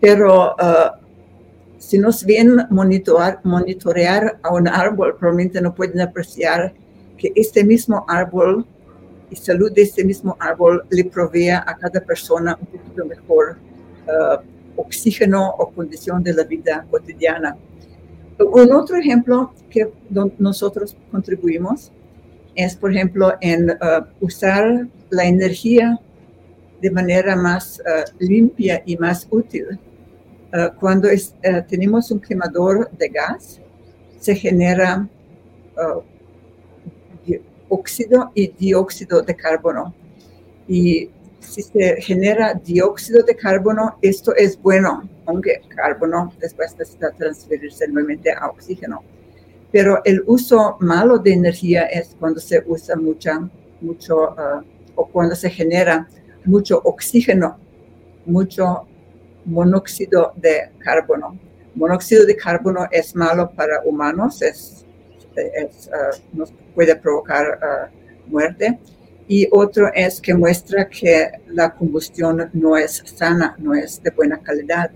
pero 0.00 0.54
uh, 0.54 1.02
si 1.78 1.98
nos 1.98 2.24
ven 2.24 2.66
monitorear, 2.70 3.40
monitorear 3.44 4.38
a 4.42 4.52
un 4.52 4.68
árbol, 4.68 5.16
probablemente 5.16 5.60
no 5.60 5.74
pueden 5.74 6.00
apreciar 6.00 6.72
que 7.16 7.32
este 7.34 7.64
mismo 7.64 8.04
árbol 8.08 8.66
y 9.30 9.36
salud 9.36 9.72
de 9.72 9.82
este 9.82 10.04
mismo 10.04 10.36
árbol 10.38 10.84
le 10.90 11.04
provee 11.04 11.50
a 11.50 11.76
cada 11.80 12.00
persona 12.00 12.56
un 12.60 12.66
poquito 12.66 13.04
mejor 13.04 13.56
uh, 14.06 14.80
oxígeno 14.80 15.50
o 15.58 15.70
condición 15.70 16.22
de 16.22 16.34
la 16.34 16.44
vida 16.44 16.86
cotidiana. 16.90 17.56
Un 18.50 18.72
otro 18.72 18.96
ejemplo 18.96 19.52
que 19.70 19.90
nosotros 20.38 20.96
contribuimos 21.10 21.92
es, 22.54 22.76
por 22.76 22.92
ejemplo, 22.92 23.34
en 23.40 23.70
uh, 23.70 24.04
usar 24.20 24.86
la 25.10 25.24
energía 25.24 25.98
de 26.80 26.90
manera 26.90 27.36
más 27.36 27.80
uh, 27.80 28.10
limpia 28.18 28.82
y 28.84 28.96
más 28.96 29.26
útil 29.30 29.78
eh, 30.52 30.68
cuando 30.78 31.08
uh, 31.08 31.62
tenemos 31.66 32.10
un 32.10 32.20
quemador 32.20 32.90
de 32.90 33.08
gas, 33.08 33.58
se 34.20 34.34
genera 34.34 35.08
uh, 35.76 36.02
óxido 37.70 38.30
y 38.34 38.48
dióxido 38.48 39.22
de 39.22 39.34
carbono. 39.34 39.94
Y 40.68 41.08
si 41.40 41.62
se 41.62 42.02
genera 42.02 42.52
dióxido 42.52 43.22
de 43.22 43.34
carbono, 43.34 43.96
esto 44.02 44.34
es 44.36 44.60
bueno, 44.60 45.08
aunque 45.26 45.62
carbono 45.68 46.32
después 46.40 46.76
necesita 46.78 47.10
transferirse 47.10 47.86
nuevamente 47.88 48.32
a 48.32 48.48
oxígeno. 48.48 49.02
Pero 49.70 50.02
el 50.04 50.22
uso 50.26 50.76
malo 50.80 51.18
de 51.18 51.32
energía 51.32 51.84
es 51.84 52.14
cuando 52.18 52.40
se 52.40 52.62
usa 52.66 52.96
mucha, 52.96 53.48
mucho, 53.80 54.36
o 54.94 55.06
cuando 55.08 55.34
se 55.34 55.48
genera 55.48 56.06
mucho 56.44 56.80
oxígeno, 56.84 57.58
mucho 58.26 58.86
monóxido 59.44 60.32
de 60.36 60.70
carbono. 60.78 61.38
Monóxido 61.74 62.26
de 62.26 62.36
carbono 62.36 62.86
es 62.90 63.14
malo 63.16 63.50
para 63.50 63.80
humanos, 63.84 64.42
es, 64.42 64.84
uh, 65.36 66.36
nos 66.36 66.52
puede 66.74 66.94
provocar 66.96 67.58
uh, 67.62 68.30
muerte. 68.30 68.78
Y 69.28 69.48
otro 69.50 69.90
es 69.94 70.20
que 70.20 70.34
muestra 70.34 70.88
que 70.88 71.30
la 71.46 71.72
combustión 71.74 72.50
no 72.52 72.76
es 72.76 73.02
sana, 73.06 73.54
no 73.58 73.74
es 73.74 74.02
de 74.02 74.10
buena 74.10 74.38
calidad. 74.38 74.90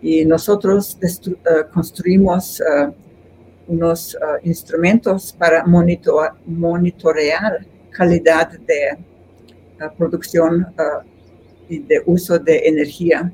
Y 0.00 0.24
nosotros 0.24 0.96
uh, 1.02 1.72
construimos 1.72 2.62
unos 3.66 4.16
instrumentos 4.44 5.34
para 5.38 5.64
monitor 5.66 6.32
monitorear 6.46 7.66
calidad 7.90 8.50
de 8.60 8.96
producción 9.96 10.66
y 11.68 11.80
de 11.80 12.02
uso 12.06 12.38
de 12.38 12.62
energía. 12.66 13.32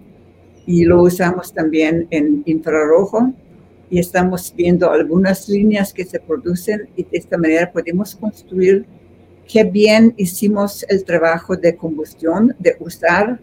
Y 0.66 0.84
lo 0.84 1.02
usamos 1.02 1.52
también 1.52 2.06
en 2.10 2.42
infrarrojo. 2.46 3.32
Y 3.90 3.98
estamos 3.98 4.52
viendo 4.56 4.90
algunas 4.90 5.48
líneas 5.48 5.92
que 5.92 6.04
se 6.04 6.18
producen 6.18 6.88
y 6.96 7.04
de 7.04 7.18
esta 7.18 7.36
manera 7.36 7.70
podemos 7.70 8.16
construir 8.16 8.86
qué 9.46 9.62
bien 9.62 10.14
hicimos 10.16 10.84
el 10.88 11.04
trabajo 11.04 11.56
de 11.56 11.76
combustión, 11.76 12.56
de 12.58 12.76
usar 12.80 13.38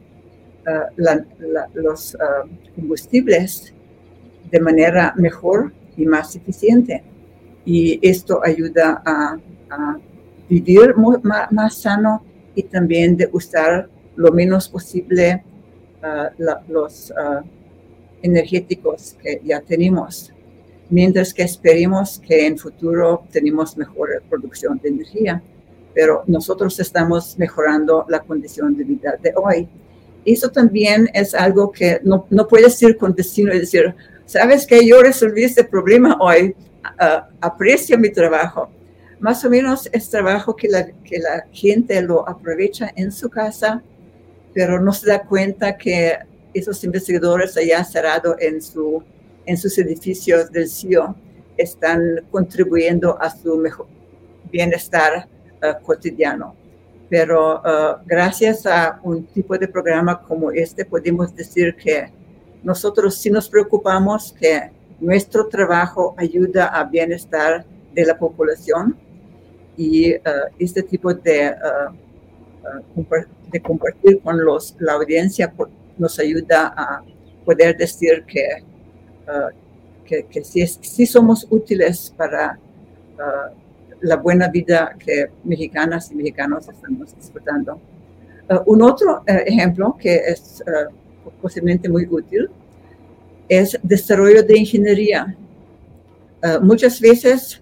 uh, 0.68 1.70
los 1.74 2.16
uh, 2.16 2.48
combustibles 2.76 3.74
de 4.50 4.60
manera 4.60 5.14
mejor 5.18 5.72
y 5.98 6.06
más 6.06 6.36
eficiente. 6.36 7.04
Y 7.66 8.00
esto 8.02 8.42
ayuda 8.44 9.02
a, 9.06 9.38
vivir 10.50 10.96
más, 10.98 11.52
más, 11.52 11.76
sano 11.76 12.24
y 12.56 12.64
también 12.64 13.16
de 13.16 13.30
usar 13.32 13.88
lo 14.18 14.32
menos 14.34 14.68
posible 14.68 15.44
la, 16.02 16.62
los 16.68 17.14
energéticos 18.22 19.16
que 19.22 19.42
ya 19.44 19.62
tenemos, 19.62 20.34
mientras 20.90 21.34
que 21.34 21.44
esperemos 21.44 22.20
que 22.20 22.46
en 22.48 22.58
futuro 22.58 23.24
tenemos 23.32 23.78
mejor 23.78 24.22
producción 24.30 24.80
de 24.82 24.90
energía, 24.90 25.42
pero 25.94 26.24
nosotros 26.28 26.80
estamos 26.80 27.38
mejorando 27.38 28.06
la 28.08 28.20
condición 28.22 28.76
de 28.76 28.84
vida 28.84 29.18
de 29.22 29.34
hoy. 29.36 29.68
Eso 30.26 30.50
también 30.50 31.10
es 31.14 31.34
algo 31.34 31.72
que 31.72 32.00
no, 32.04 32.28
no 32.30 32.48
puedes 32.48 32.82
ir 32.82 32.98
con 32.98 33.14
destino 33.14 33.54
y 33.54 33.60
decir, 33.60 33.96
sabes 34.26 34.68
que 34.68 34.86
yo 34.86 35.02
resolví 35.02 35.44
este 35.44 35.64
problema 35.64 36.18
hoy, 36.20 36.56
uh, 36.84 37.22
aprecio 37.40 37.98
mi 37.98 38.12
trabajo. 38.12 38.70
Más 39.20 39.44
o 39.46 39.50
menos 39.50 39.90
es 39.92 40.10
trabajo 40.10 40.56
que 40.56 40.68
la, 40.68 40.86
que 40.86 41.20
la 41.20 41.46
gente 41.52 42.02
lo 42.02 42.28
aprovecha 42.28 42.92
en 42.96 43.12
su 43.12 43.30
casa 43.30 43.84
pero 44.54 44.80
no 44.80 44.92
se 44.94 45.08
da 45.08 45.24
cuenta 45.24 45.78
que 45.78 46.18
esos 46.54 46.84
investigadores 46.84 47.56
allá 47.56 47.84
cerrados 47.84 48.36
en, 48.40 48.62
su, 48.62 49.04
en 49.46 49.58
sus 49.58 49.78
edificios 49.78 50.52
del 50.52 50.70
CIO 50.70 51.16
están 51.58 52.22
contribuyendo 52.30 53.22
a 53.22 53.30
su 53.30 53.58
mejor 53.58 53.88
bienestar 54.52 55.28
uh, 55.62 55.84
cotidiano. 55.84 56.56
Pero 57.12 57.60
uh, 57.60 57.98
gracias 58.06 58.66
a 58.66 58.98
un 59.04 59.26
tipo 59.26 59.58
de 59.58 59.68
programa 59.68 60.22
como 60.22 60.50
este 60.50 60.86
podemos 60.86 61.36
decir 61.36 61.76
que 61.76 62.10
nosotros 62.64 63.16
sí 63.18 63.30
nos 63.30 63.50
preocupamos 63.50 64.32
que 64.32 64.72
nuestro 65.02 65.50
trabajo 65.50 66.16
ayuda 66.18 66.68
al 66.68 66.90
bienestar 66.90 67.66
de 67.94 68.06
la 68.06 68.18
población 68.18 68.98
y 69.76 70.16
este 70.58 70.84
tipo 70.84 71.14
de, 71.14 71.54
de 73.52 73.62
compartir 73.62 74.22
con 74.22 74.46
los, 74.46 74.76
la 74.80 74.94
audiencia 74.94 75.52
nos 75.98 76.18
ayuda 76.20 76.74
a 76.78 77.04
poder 77.44 77.76
decir 77.76 78.24
que, 78.26 78.64
que, 80.06 80.24
que 80.28 80.44
sí, 80.44 81.06
somos 81.06 81.48
útiles 81.50 82.14
para 82.16 82.58
la 84.02 84.18
buena 84.18 84.48
vida 84.50 84.96
que 85.00 85.28
mexicanas 85.44 86.12
y 86.12 86.16
mexicanos 86.16 86.68
estamos 86.68 87.16
disfrutando. 87.16 87.80
Uh, 88.50 88.60
un 88.66 88.82
otro 88.82 89.20
uh, 89.20 89.24
ejemplo 89.46 89.96
que 89.98 90.16
es 90.16 90.64
uh, 90.66 91.30
posiblemente 91.42 91.88
muy 91.88 92.08
útil 92.10 92.50
es 93.48 93.78
desarrollo 93.84 94.44
de 94.44 94.58
ingeniería. 94.58 95.36
muchas 96.62 97.00
veces 97.00 97.62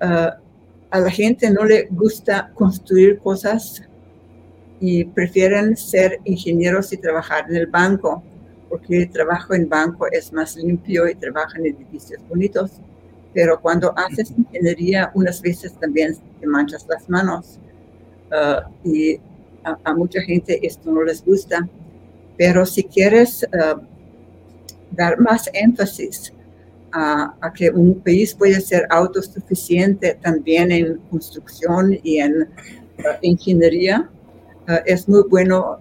a 0.00 0.98
la 0.98 1.10
gente 1.10 1.50
no 1.50 1.64
le 1.64 1.86
gusta 1.90 2.50
construir 2.54 3.18
cosas 3.18 3.82
y 4.80 5.04
prefieren 5.04 5.76
ser 5.76 6.18
ingenieros 6.24 6.92
y 6.92 6.96
trabajar 6.96 7.44
en 7.48 7.56
el 7.56 7.66
banco, 7.66 8.22
porque 8.70 9.02
el 9.02 9.10
trabajo 9.10 9.54
en 9.54 9.68
banco 9.68 10.06
es 10.10 10.32
más 10.32 10.56
limpio 10.56 11.06
y 11.06 11.14
trabajan 11.14 11.66
en 11.66 11.76
edificios 11.76 12.20
bonitos 12.26 12.80
pero 13.34 13.60
cuando 13.60 13.96
haces 13.96 14.32
ingeniería 14.36 15.10
unas 15.14 15.40
veces 15.40 15.72
también 15.74 16.16
te 16.40 16.46
manchas 16.46 16.86
las 16.88 17.08
manos. 17.08 17.58
Uh, 18.30 18.88
y 18.88 19.20
a, 19.64 19.94
mucha 19.94 20.20
gente 20.22 20.58
esto 20.66 20.90
no 20.90 21.02
les 21.02 21.24
gusta, 21.24 21.68
pero 22.36 22.64
si 22.64 22.84
quieres 22.84 23.46
uh, 23.52 23.80
dar 24.90 25.18
más 25.20 25.50
énfasis 25.52 26.32
a, 26.92 27.34
que 27.54 27.70
un 27.70 28.00
país 28.00 28.34
puede 28.34 28.60
ser 28.60 28.86
autosuficiente 28.90 30.18
también 30.22 30.72
en 30.72 30.98
construcción 31.10 31.98
y 32.02 32.18
en 32.18 32.42
uh, 32.42 32.48
ingeniería, 33.22 34.08
es 34.86 35.08
muy 35.08 35.24
bueno 35.28 35.80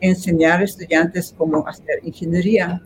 enseñar 0.00 0.60
a 0.60 0.64
estudiantes 0.64 1.34
cómo 1.36 1.68
hacer 1.68 2.00
ingeniería 2.02 2.80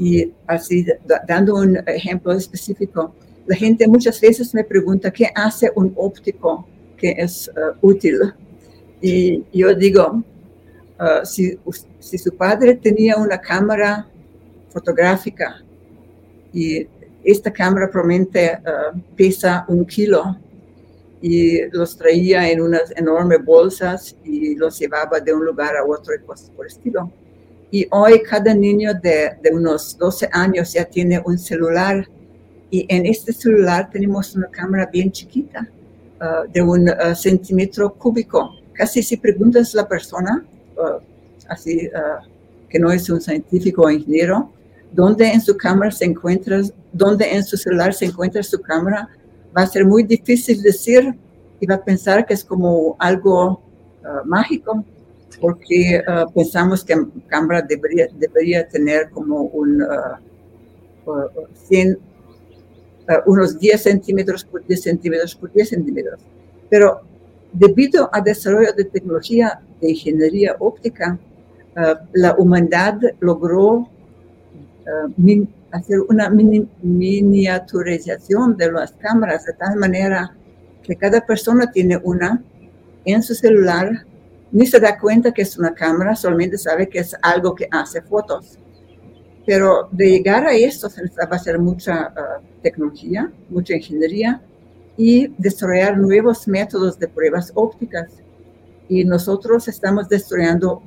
y 0.00 0.32
así, 0.46 0.86
dando 1.28 1.56
un 1.56 1.76
ejemplo 1.86 2.32
específico, 2.32 3.14
la 3.44 3.54
gente 3.54 3.86
muchas 3.86 4.18
veces 4.18 4.54
me 4.54 4.64
pregunta, 4.64 5.10
¿qué 5.10 5.28
hace 5.34 5.70
un 5.74 5.92
óptico 5.94 6.66
que 6.96 7.14
es 7.18 7.50
uh, 7.54 7.86
útil? 7.86 8.18
Y 9.02 9.44
yo 9.52 9.74
digo, 9.74 10.24
uh, 10.98 11.26
si, 11.26 11.58
si, 11.98 12.16
su 12.16 12.34
padre 12.34 12.76
tenía 12.76 13.18
una 13.18 13.38
cámara 13.38 14.08
fotográfica 14.70 15.62
y 16.50 16.86
esta 17.22 17.52
cámara 17.52 17.90
probablemente 17.90 18.58
uh, 18.58 18.98
pesa 19.14 19.66
un 19.68 19.84
kilo 19.84 20.34
y 21.20 21.68
los 21.72 21.94
traía 21.94 22.50
en 22.50 22.62
unas 22.62 22.90
enormes 22.96 23.44
bolsas 23.44 24.16
y 24.24 24.56
los 24.56 24.78
llevaba 24.78 25.20
de 25.20 25.34
un 25.34 25.44
lugar 25.44 25.76
a 25.76 25.84
otro 25.84 26.14
y 26.14 26.20
cosas 26.20 26.48
por 26.56 26.64
el 26.64 26.72
estilo 26.72 27.12
y 27.70 27.86
hoy 27.90 28.22
cada 28.22 28.52
niño 28.52 28.94
de, 28.94 29.36
de, 29.42 29.50
unos 29.52 29.96
12 29.96 30.28
años 30.32 30.72
ya 30.72 30.84
tiene 30.84 31.22
un 31.24 31.38
celular. 31.38 32.06
Y 32.70 32.86
en 32.88 33.06
este 33.06 33.32
celular 33.32 33.88
tenemos 33.90 34.34
una 34.34 34.48
cámara 34.48 34.86
bien 34.86 35.10
chiquita, 35.12 35.68
uh, 36.20 36.50
de 36.50 36.62
un 36.62 36.88
uh, 36.88 37.14
centímetro 37.14 37.94
cúbico. 37.94 38.56
Casi 38.72 39.02
si 39.02 39.16
preguntas 39.16 39.74
a 39.74 39.78
la 39.78 39.88
persona, 39.88 40.44
uh, 40.76 41.00
así 41.48 41.90
que 42.68 42.78
no 42.78 42.92
es 42.92 43.10
un 43.10 43.20
científico 43.20 43.82
o 43.82 43.90
ingeniero, 43.90 44.52
dónde 44.92 45.28
en 45.32 45.40
su 45.40 45.56
cámara 45.56 45.90
se 45.90 46.04
encuentra, 46.04 46.60
dónde 46.92 47.34
en 47.34 47.42
su 47.44 47.56
celular 47.56 47.92
se 47.92 48.06
encuentra 48.06 48.42
su 48.44 48.60
cámara, 48.60 49.08
va 49.56 49.62
a 49.62 49.66
ser 49.66 49.84
muy 49.84 50.04
difícil 50.04 50.62
decir 50.62 51.14
y 51.58 51.66
va 51.66 51.74
a 51.74 51.84
pensar 51.84 52.24
que 52.24 52.34
es 52.34 52.44
como 52.44 52.94
algo 53.00 53.60
mágico 54.24 54.84
porque 55.38 56.02
uh, 56.06 56.30
pensamos 56.32 56.84
que 56.84 56.94
Cámara 57.28 57.62
debería, 57.62 58.08
debería 58.18 58.68
tener 58.68 59.10
como 59.10 59.42
un, 59.42 59.82
uh, 59.82 59.86
100, 61.68 61.92
uh, 61.92 61.96
unos 63.26 63.58
10 63.58 63.82
centímetros 63.82 64.44
por 64.44 64.64
10 64.66 64.82
centímetros 64.82 65.34
por 65.34 65.52
10 65.52 65.68
centímetros. 65.68 66.20
Pero 66.68 67.00
debido 67.52 68.08
al 68.12 68.22
desarrollo 68.24 68.72
de 68.72 68.84
tecnología 68.84 69.60
de 69.80 69.90
ingeniería 69.90 70.56
óptica, 70.58 71.18
uh, 71.76 71.94
la 72.12 72.34
humanidad 72.36 72.98
logró 73.20 73.88
hacer 75.70 76.00
una 76.08 76.28
miniaturización 76.30 78.56
de 78.56 78.72
las 78.72 78.90
cámaras 78.92 79.44
de 79.44 79.52
tal 79.52 79.76
manera 79.76 80.34
que 80.82 80.96
cada 80.96 81.24
persona 81.24 81.70
tiene 81.70 81.96
una 82.02 82.42
en 83.04 83.22
su 83.22 83.36
celular 83.36 84.04
ni 84.52 84.66
se 84.66 84.80
da 84.80 84.98
cuenta 84.98 85.32
que 85.32 85.42
es 85.42 85.56
una 85.56 85.74
cámara, 85.74 86.16
solamente 86.16 86.58
sabe 86.58 86.88
que 86.88 86.98
es 86.98 87.16
algo 87.22 87.54
que 87.54 87.68
hace 87.70 88.02
fotos. 88.02 88.58
Pero 89.46 89.88
de 89.90 90.10
llegar 90.10 90.46
a 90.46 90.54
esto 90.54 90.88
se 90.88 91.02
va 91.02 91.28
a 91.30 91.34
hacer 91.34 91.58
mucha 91.58 92.08
uh, 92.08 92.62
tecnología, 92.62 93.32
mucha 93.48 93.74
ingeniería 93.74 94.42
y 94.96 95.28
desarrollar 95.38 95.96
nuevos 95.96 96.46
métodos 96.46 96.98
de 96.98 97.08
pruebas 97.08 97.52
ópticas. 97.54 98.12
Y 98.88 99.04
nosotros 99.04 99.68
estamos 99.68 100.08
desarrollando, 100.08 100.82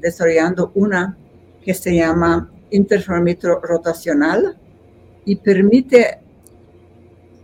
desarrollando 0.00 0.70
una 0.74 1.16
que 1.62 1.74
se 1.74 1.96
llama 1.96 2.50
interferómetro 2.70 3.60
rotacional 3.60 4.56
y 5.24 5.36
permite 5.36 6.20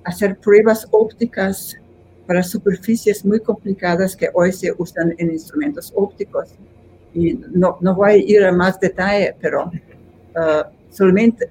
hacer 0.05 0.39
pruebas 0.39 0.87
ópticas 0.91 1.77
para 2.27 2.43
superficies 2.43 3.25
muy 3.25 3.41
complicadas 3.41 4.17
que 4.17 4.31
hoy 4.33 4.53
se 4.53 4.73
usan 4.77 5.15
en 5.19 5.31
instrumentos 5.31 5.93
ópticos. 5.95 6.51
Y 7.13 7.35
no, 7.35 7.79
no 7.81 7.95
voy 7.95 8.11
a 8.11 8.17
ir 8.17 8.45
a 8.45 8.53
más 8.53 8.81
detalle, 8.81 9.37
pero 9.41 9.67
uh, 9.67 10.65
solamente 10.91 11.49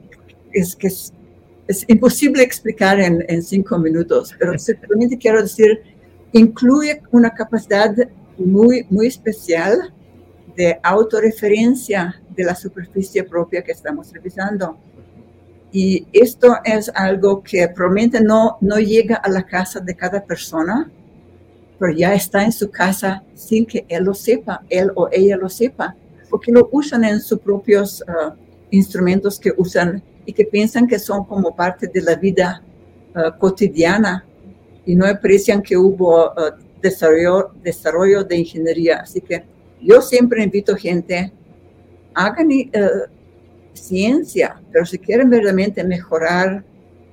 es 0.51 0.75
que 0.75 0.87
es, 0.87 1.13
imposible 1.87 2.43
explicar 2.43 2.99
en, 2.99 3.23
en, 3.27 3.41
cinco 3.41 3.77
minutos, 3.77 4.35
pero 4.37 4.57
simplemente 4.59 5.17
quiero 5.17 5.41
decir, 5.41 5.81
incluye 6.33 7.01
una 7.11 7.29
capacidad 7.33 7.95
muy, 8.37 8.85
muy 8.89 9.07
especial 9.07 9.93
de 10.55 10.79
autorreferencia 10.83 12.21
de 12.35 12.43
la 12.43 12.55
superficie 12.55 13.23
propia 13.23 13.63
que 13.63 13.71
estamos 13.71 14.11
revisando. 14.11 14.77
Y 15.75 16.05
esto 16.13 16.55
es 16.63 16.91
algo 16.93 17.41
que 17.41 17.67
probablemente 17.67 18.21
no, 18.21 18.57
no 18.61 18.77
llega 18.77 19.15
a 19.15 19.27
la 19.27 19.43
casa 19.43 19.79
de 19.79 19.95
cada 19.95 20.23
persona, 20.23 20.89
pero 21.79 21.91
ya 21.91 22.13
está 22.13 22.43
en 22.43 22.51
su 22.51 22.69
casa 22.69 23.23
sin 23.33 23.65
que 23.65 23.83
él 23.89 24.03
lo 24.03 24.13
sepa, 24.13 24.61
él 24.69 24.91
o 24.93 25.09
ella 25.11 25.35
lo 25.35 25.49
sepa, 25.49 25.95
porque 26.29 26.51
lo 26.51 26.69
usan 26.71 27.03
en 27.03 27.19
sus 27.19 27.39
propios 27.39 28.03
uh, 28.07 28.33
instrumentos 28.69 29.39
que 29.39 29.51
usan 29.57 30.03
y 30.27 30.33
que 30.33 30.45
piensan 30.45 30.87
que 30.87 30.99
son 30.99 31.25
como 31.25 31.55
parte 31.55 31.87
de 31.87 32.01
la 32.03 32.15
vida 32.17 32.61
uh, 33.15 33.35
cotidiana 33.39 34.23
y 34.85 34.95
no 34.95 35.07
aprecian 35.07 35.63
que 35.63 35.75
hubo 35.75 36.27
uh, 36.33 36.51
desarrollo, 36.83 37.51
desarrollo 37.63 38.23
de 38.23 38.37
ingeniería. 38.37 38.99
Así 38.99 39.21
que 39.21 39.43
yo 39.81 40.03
siempre 40.03 40.43
invito 40.43 40.75
gente, 40.75 41.33
hagan 42.13 42.49
ciencia, 43.73 44.61
pero 44.71 44.85
si 44.85 44.97
quieren 44.97 45.29
verdaderamente 45.29 45.83
mejorar 45.83 46.63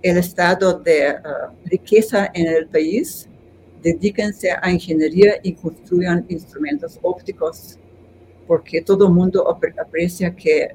el 0.02 0.16
estado 0.16 0.78
de 0.78 1.10
uh, 1.12 1.68
riqueza 1.68 2.30
en 2.32 2.46
el 2.46 2.66
país, 2.66 3.28
dedíquense 3.82 4.50
a 4.50 4.70
ingeniería 4.70 5.34
y 5.42 5.54
construyan 5.54 6.24
instrumentos 6.28 6.98
ópticos, 7.02 7.78
porque 8.46 8.82
todo 8.82 9.06
el 9.06 9.12
mundo 9.12 9.48
aprecia 9.48 10.34
que, 10.34 10.70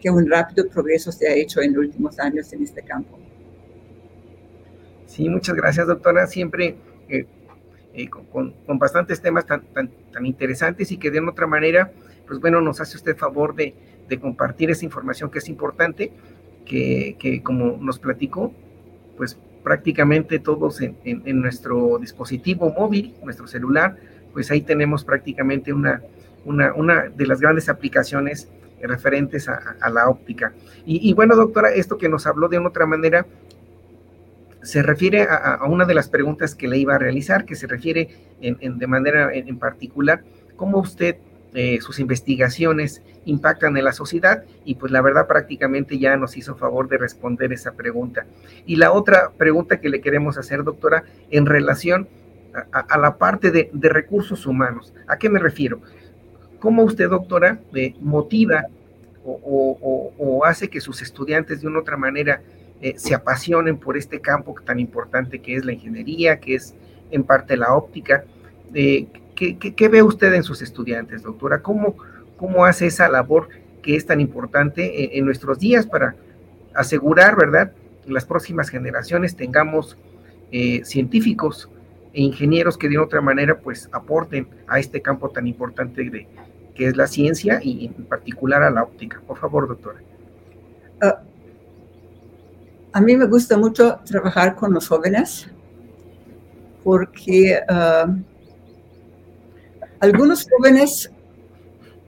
que, 0.00 0.10
un 0.10 0.28
rápido 0.28 0.68
progreso 0.68 1.12
se 1.12 1.28
ha 1.28 1.34
hecho 1.34 1.60
en 1.60 1.74
los 1.74 1.86
últimos 1.86 2.18
años 2.18 2.52
en 2.52 2.62
este 2.62 2.82
campo. 2.82 3.18
Sí, 5.06 5.28
muchas 5.28 5.56
gracias, 5.56 5.86
doctora. 5.86 6.26
Siempre 6.26 6.76
eh, 7.08 7.26
eh, 7.94 8.08
con, 8.08 8.52
con, 8.66 8.78
bastantes 8.78 9.20
temas 9.20 9.46
tan, 9.46 9.62
tan, 9.72 9.90
tan 10.12 10.26
interesantes 10.26 10.90
y 10.92 10.96
que 10.96 11.10
de 11.10 11.20
otra 11.20 11.46
manera, 11.46 11.92
pues 12.26 12.40
bueno, 12.40 12.60
nos 12.60 12.80
hace 12.80 12.96
usted 12.96 13.16
favor 13.16 13.54
de, 13.54 13.74
de 14.10 14.20
compartir 14.20 14.70
esa 14.70 14.84
información 14.84 15.30
que 15.30 15.38
es 15.38 15.48
importante, 15.48 16.12
que, 16.66 17.16
que 17.18 17.42
como 17.42 17.78
nos 17.80 17.98
platicó, 17.98 18.52
pues 19.16 19.38
prácticamente 19.62 20.38
todos 20.38 20.80
en, 20.82 20.96
en, 21.04 21.40
nuestro 21.40 21.98
dispositivo 21.98 22.72
móvil, 22.72 23.14
nuestro 23.24 23.46
celular, 23.46 23.96
pues 24.32 24.50
ahí 24.50 24.60
tenemos 24.62 25.04
prácticamente 25.04 25.72
una, 25.72 26.02
una, 26.44 26.74
una 26.74 27.08
de 27.08 27.26
las 27.26 27.40
grandes 27.40 27.68
aplicaciones 27.68 28.48
referentes 28.82 29.48
a, 29.48 29.76
a 29.80 29.90
la 29.90 30.08
óptica. 30.08 30.52
Y, 30.86 31.12
bueno, 31.12 31.36
doctora, 31.36 31.70
esto 31.72 31.98
que 31.98 32.08
nos 32.08 32.26
habló 32.26 32.48
de 32.48 32.58
una 32.58 32.68
otra 32.68 32.86
manera, 32.86 33.26
se 34.62 34.82
refiere 34.82 35.22
a, 35.22 35.54
a, 35.54 35.66
una 35.66 35.84
de 35.84 35.94
las 35.94 36.08
preguntas 36.08 36.54
que 36.54 36.68
le 36.68 36.78
iba 36.78 36.94
a 36.94 36.98
realizar, 36.98 37.44
que 37.44 37.54
se 37.54 37.66
refiere 37.66 38.08
en, 38.40 38.56
en 38.60 38.78
de 38.78 38.86
manera 38.86 39.32
en, 39.32 39.58
particular, 39.58 40.22
cómo 40.56 40.78
usted 40.78 41.16
eh, 41.52 41.80
sus 41.80 41.98
investigaciones 41.98 43.02
impactan 43.24 43.76
en 43.76 43.84
la 43.84 43.92
sociedad 43.92 44.44
y 44.64 44.76
pues 44.76 44.92
la 44.92 45.02
verdad 45.02 45.26
prácticamente 45.26 45.98
ya 45.98 46.16
nos 46.16 46.36
hizo 46.36 46.54
favor 46.54 46.88
de 46.88 46.98
responder 46.98 47.52
esa 47.52 47.72
pregunta. 47.72 48.26
Y 48.66 48.76
la 48.76 48.92
otra 48.92 49.32
pregunta 49.36 49.80
que 49.80 49.88
le 49.88 50.00
queremos 50.00 50.38
hacer, 50.38 50.62
doctora, 50.62 51.02
en 51.30 51.46
relación 51.46 52.08
a, 52.72 52.98
la 52.98 53.16
parte 53.16 53.50
de, 53.50 53.70
recursos 53.88 54.46
humanos. 54.46 54.92
¿A 55.06 55.18
qué 55.18 55.28
me 55.28 55.38
refiero? 55.38 55.80
¿Cómo 56.58 56.82
usted, 56.82 57.08
doctora, 57.08 57.60
motiva 58.00 58.66
o, 59.24 60.42
hace 60.44 60.68
que 60.68 60.80
sus 60.80 61.02
estudiantes 61.02 61.60
de 61.60 61.66
una 61.66 61.80
otra 61.80 61.96
manera 61.96 62.42
eh, 62.80 62.94
se 62.96 63.14
apasionen 63.14 63.76
por 63.76 63.96
este 63.96 64.20
campo 64.20 64.54
tan 64.64 64.78
importante 64.78 65.40
que 65.40 65.54
es 65.56 65.64
la 65.64 65.72
ingeniería, 65.72 66.40
que 66.40 66.54
es 66.54 66.74
en 67.10 67.24
parte 67.24 67.56
la 67.56 67.74
óptica? 67.74 68.24
Eh, 68.74 69.06
¿qué, 69.40 69.88
ve 69.88 70.02
usted 70.02 70.34
en 70.34 70.42
sus 70.42 70.60
estudiantes, 70.60 71.22
doctora? 71.22 71.62
¿Cómo, 71.62 71.96
cómo 72.36 72.64
hace 72.64 72.86
esa 72.86 73.08
labor 73.08 73.48
que 73.82 73.96
es 73.96 74.04
tan 74.04 74.20
importante 74.20 75.16
en, 75.16 75.24
nuestros 75.24 75.58
días 75.58 75.86
para 75.86 76.14
asegurar, 76.74 77.36
¿verdad?, 77.36 77.72
que 78.04 78.12
las 78.12 78.26
próximas 78.26 78.68
generaciones 78.68 79.34
tengamos 79.36 79.96
eh, 80.52 80.82
científicos 80.84 81.70
e 82.12 82.22
ingenieros 82.22 82.76
que 82.76 82.88
de 82.88 82.98
otra 82.98 83.20
manera 83.20 83.58
pues 83.58 83.88
aporten 83.92 84.48
a 84.66 84.78
este 84.78 85.00
campo 85.00 85.30
tan 85.30 85.46
importante 85.46 86.10
de, 86.10 86.26
que 86.74 86.86
es 86.86 86.96
la 86.96 87.06
ciencia 87.06 87.60
y 87.62 87.86
en 87.86 88.04
particular 88.04 88.62
a 88.62 88.70
la 88.70 88.82
óptica. 88.82 89.20
Por 89.26 89.38
favor, 89.38 89.68
doctora. 89.68 90.00
Ah, 91.00 91.22
a 92.92 93.00
mí 93.00 93.16
me 93.16 93.26
gusta 93.26 93.56
mucho 93.56 94.00
trabajar 94.04 94.56
con 94.56 94.74
los 94.74 94.88
jóvenes 94.88 95.48
porque 96.82 97.60
uh, 97.68 98.10
algunos 100.00 100.46
jóvenes 100.50 101.10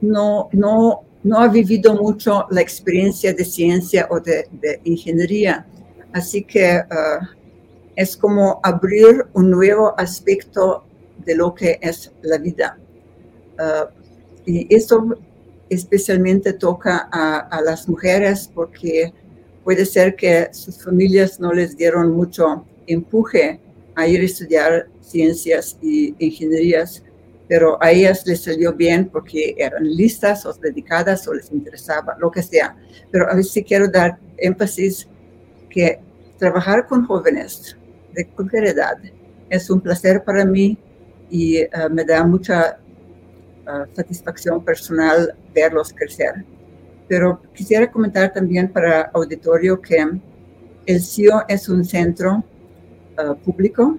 no, 0.01 0.49
no, 0.51 1.05
han 1.31 1.51
vivido 1.51 1.95
mucho 1.95 2.45
la 2.49 2.61
experiencia 2.61 3.33
de 3.33 3.45
ciencia 3.45 4.07
o 4.09 4.19
de, 4.19 4.49
ingeniería, 4.83 5.65
así 6.11 6.43
que 6.43 6.77
uh, 6.77 7.25
es 7.95 8.17
como 8.17 8.59
abrir 8.63 9.25
un 9.33 9.51
nuevo 9.51 9.93
aspecto 9.97 10.83
de 11.23 11.35
lo 11.35 11.53
que 11.53 11.79
es 11.81 12.11
la 12.23 12.37
vida. 12.37 12.77
Uh, 13.57 13.87
y 14.45 14.75
eso 14.75 15.15
especialmente 15.69 16.53
toca 16.53 17.07
a, 17.11 17.39
a, 17.39 17.61
las 17.61 17.87
mujeres 17.87 18.49
porque 18.53 19.13
puede 19.63 19.85
ser 19.85 20.15
que 20.15 20.49
sus 20.51 20.83
familias 20.83 21.39
no 21.39 21.53
les 21.53 21.77
dieron 21.77 22.11
mucho 22.11 22.65
empuje 22.87 23.61
a 23.95 24.07
ir 24.07 24.19
a 24.19 24.25
estudiar 24.25 24.87
ciencias 25.01 25.77
y 25.81 26.13
ingenierías 26.19 27.03
pero 27.53 27.77
a 27.79 27.91
ellas 27.91 28.25
les 28.25 28.41
salió 28.41 28.73
bien 28.73 29.09
porque 29.09 29.53
eran 29.59 29.83
listas 29.83 30.43
o 30.47 30.53
dedicadas 30.53 31.27
o 31.27 31.35
les 31.35 31.51
interesaba, 31.51 32.17
lo 32.17 32.31
que 32.31 32.41
sea. 32.41 32.75
Pero 33.11 33.29
a 33.29 33.35
veces 33.35 33.63
quiero 33.67 33.87
dar 33.87 34.17
énfasis 34.39 35.07
que 35.69 35.99
trabajar 36.39 36.87
con 36.87 37.05
jóvenes 37.05 37.77
de 38.11 38.25
cualquier 38.25 38.65
edad 38.65 38.97
es 39.51 39.69
un 39.69 39.81
placer 39.81 40.23
para 40.23 40.45
mí 40.45 40.79
y 41.29 41.57
eh, 41.57 41.69
me 41.91 42.03
da 42.03 42.23
mucha 42.23 42.71
eh, 42.71 43.85
satisfacción 43.93 44.65
personal 44.65 45.35
verlos 45.53 45.93
crecer. 45.93 46.43
Pero 47.07 47.39
quisiera 47.53 47.91
comentar 47.91 48.33
también 48.33 48.67
para 48.67 49.11
auditorio 49.13 49.79
que 49.79 50.03
el 50.87 51.01
CIO 51.03 51.43
es 51.47 51.69
un 51.69 51.85
centro 51.85 52.43
eh, 53.15 53.35
público 53.45 53.95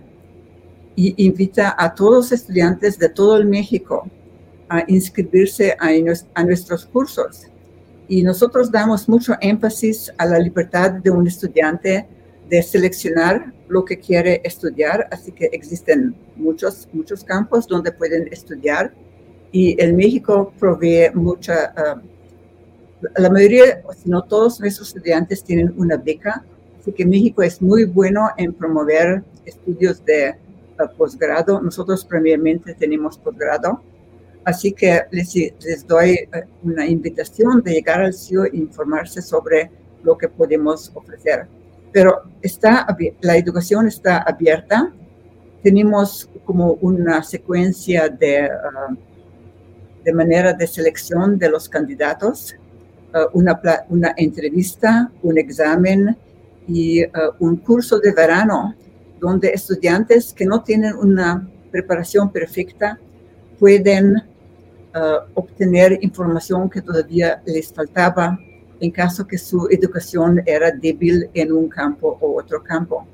y 0.96 1.26
invita 1.26 1.74
a 1.78 1.94
todos 1.94 2.14
los 2.14 2.32
estudiantes 2.32 2.98
de 2.98 3.08
todo 3.08 3.36
el 3.36 3.46
México 3.46 4.08
a 4.68 4.84
inscribirse 4.86 5.76
a, 5.78 5.88
a 6.34 6.44
nuestros 6.44 6.86
cursos. 6.86 7.46
Y 8.08 8.22
nosotros 8.22 8.70
damos 8.70 9.08
mucho 9.08 9.34
énfasis 9.40 10.12
a 10.18 10.26
la 10.26 10.38
libertad 10.38 10.92
de 10.92 11.10
un 11.10 11.26
estudiante 11.26 12.06
de 12.48 12.62
seleccionar 12.62 13.52
lo 13.68 13.84
que 13.84 13.98
quiere 13.98 14.40
estudiar, 14.44 15.08
así 15.10 15.32
que 15.32 15.46
existen 15.52 16.14
muchos, 16.36 16.88
muchos 16.92 17.24
campos 17.24 17.66
donde 17.66 17.90
pueden 17.92 18.28
estudiar 18.30 18.92
y 19.52 19.80
el 19.80 19.94
México 19.94 20.52
provee 20.58 21.10
mucha, 21.14 21.72
uh, 21.76 22.00
la 23.16 23.30
mayoría, 23.30 23.82
si 23.96 24.10
no 24.10 24.22
todos 24.22 24.60
nuestros 24.60 24.88
estudiantes 24.88 25.44
tienen 25.44 25.72
una 25.76 25.96
beca, 25.96 26.44
así 26.80 26.92
que 26.92 27.06
México 27.06 27.42
es 27.42 27.62
muy 27.62 27.84
bueno 27.84 28.28
en 28.36 28.52
promover 28.52 29.22
estudios 29.46 30.04
de 30.04 30.34
posgrado. 30.96 31.60
Nosotros 31.60 32.04
previamente 32.04 32.74
tenemos 32.74 33.18
posgrado. 33.18 33.82
Así 34.44 34.72
que 34.72 35.02
les, 35.10 35.34
les, 35.34 35.86
doy 35.86 36.10
eh, 36.10 36.28
una 36.62 36.86
invitación 36.86 37.62
de 37.62 37.72
llegar 37.72 38.02
al 38.02 38.12
CIO 38.12 38.44
e 38.44 38.50
informarse 38.54 39.22
sobre 39.22 39.70
lo 40.02 40.18
que 40.18 40.28
podemos 40.28 40.92
ofrecer. 40.94 41.46
Pero 41.92 42.22
está, 42.42 42.86
la 43.20 43.36
educación 43.36 43.88
está 43.88 44.18
abierta. 44.18 44.92
Tenemos 45.62 46.28
como 46.44 46.72
una 46.82 47.22
secuencia 47.22 48.08
de, 48.08 48.50
ah, 48.50 48.94
de 50.04 50.12
manera 50.12 50.52
de 50.52 50.66
selección 50.66 51.38
de 51.38 51.48
los 51.48 51.68
candidatos, 51.68 52.54
ah, 53.14 53.26
una, 53.32 53.58
una 53.88 54.12
entrevista, 54.16 55.10
un 55.22 55.38
examen 55.38 56.16
y 56.68 57.02
ah, 57.02 57.30
un 57.38 57.56
curso 57.56 57.98
de 57.98 58.12
verano 58.12 58.74
donde 59.20 59.50
estudiantes 59.50 60.32
que 60.32 60.44
no 60.44 60.62
tienen 60.62 60.94
una 60.94 61.48
preparación 61.70 62.30
perfecta 62.30 62.98
pueden 63.58 64.16
uh, 64.16 65.24
obtener 65.34 65.98
información 66.02 66.68
que 66.70 66.82
todavía 66.82 67.42
les 67.46 67.72
faltaba 67.72 68.38
en 68.80 68.90
caso 68.90 69.26
que 69.26 69.38
su 69.38 69.68
educación 69.70 70.42
era 70.46 70.70
débil 70.70 71.28
en 71.34 71.52
un 71.52 71.68
campo 71.68 72.18
o 72.20 72.38
otro 72.38 72.62
campo. 72.62 73.06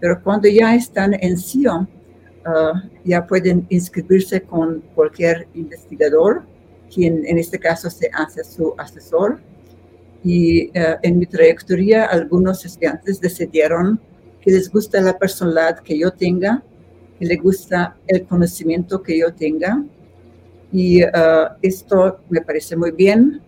Pero 0.00 0.22
cuando 0.22 0.48
ya 0.48 0.74
están 0.74 1.14
en 1.14 1.38
CIO, 1.38 1.80
uh, 1.80 2.78
ya 3.04 3.26
pueden 3.26 3.66
inscribirse 3.68 4.42
con 4.42 4.82
cualquier 4.94 5.48
investigador, 5.54 6.42
quien 6.92 7.24
en 7.26 7.38
este 7.38 7.58
caso 7.58 7.88
se 7.90 8.10
hace 8.12 8.44
su 8.44 8.74
asesor. 8.76 9.40
Y 10.22 10.68
uh, 10.68 10.98
en 11.02 11.18
mi 11.18 11.26
trayectoria, 11.26 12.04
algunos 12.04 12.64
estudiantes 12.64 13.20
decidieron 13.20 14.00
que 14.44 14.50
les 14.50 14.70
gusta 14.70 15.00
la 15.00 15.18
personalidad 15.18 15.78
que 15.78 15.98
yo 15.98 16.12
tenga, 16.12 16.62
que 17.18 17.24
les 17.24 17.40
gusta 17.40 17.96
el 18.06 18.26
conocimiento 18.26 19.02
que 19.02 19.18
yo 19.18 19.32
tenga. 19.32 19.82
Y 20.70 21.02
uh, 21.02 21.56
esto 21.62 22.20
me 22.28 22.42
parece 22.42 22.76
muy 22.76 22.90
bien 22.90 23.40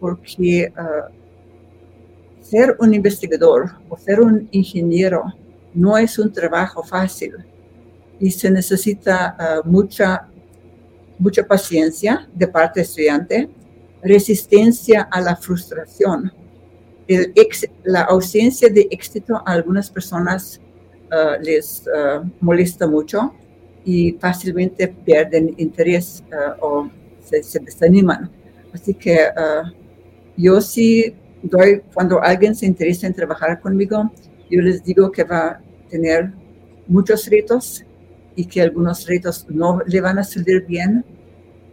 porque 0.00 0.72
uh, 0.76 2.42
ser 2.42 2.74
un 2.80 2.94
investigador 2.94 3.70
o 3.88 3.96
ser 3.96 4.20
un 4.20 4.48
ingeniero 4.50 5.22
no 5.72 5.96
es 5.96 6.18
un 6.18 6.32
trabajo 6.32 6.82
fácil 6.82 7.34
y 8.18 8.32
se 8.32 8.50
necesita 8.50 9.36
uh, 9.38 9.68
mucha, 9.68 10.26
mucha 11.16 11.46
paciencia 11.46 12.28
de 12.34 12.48
parte 12.48 12.80
estudiante, 12.80 13.48
resistencia 14.02 15.02
a 15.02 15.20
la 15.20 15.36
frustración 15.36 16.32
la 17.84 18.02
ausencia 18.02 18.68
de 18.68 18.86
éxito 18.90 19.36
a 19.36 19.52
algunas 19.52 19.90
personas 19.90 20.60
uh, 21.10 21.42
les 21.42 21.84
uh, 21.86 22.24
molesta 22.40 22.86
mucho 22.86 23.34
y 23.84 24.12
fácilmente 24.12 24.88
pierden 24.88 25.54
interés 25.58 26.22
uh, 26.30 26.64
o 26.64 26.90
se, 27.24 27.58
desaniman. 27.60 28.30
Así 28.72 28.94
que 28.94 29.18
yo 30.36 30.60
sí 30.60 31.12
doy, 31.42 31.82
cuando 31.92 32.22
alguien 32.22 32.54
se 32.54 32.66
interesa 32.66 33.08
en 33.08 33.14
trabajar 33.14 33.60
conmigo, 33.60 34.12
yo 34.48 34.62
les 34.62 34.84
digo 34.84 35.10
que 35.10 35.24
va 35.24 35.38
a 35.38 35.60
tener 35.88 36.32
muchos 36.86 37.26
retos 37.28 37.84
y 38.36 38.44
que 38.44 38.62
algunos 38.62 39.06
retos 39.06 39.44
no 39.48 39.80
le 39.84 40.00
van 40.00 40.18
a 40.20 40.24
salir 40.24 40.64
bien. 40.66 41.04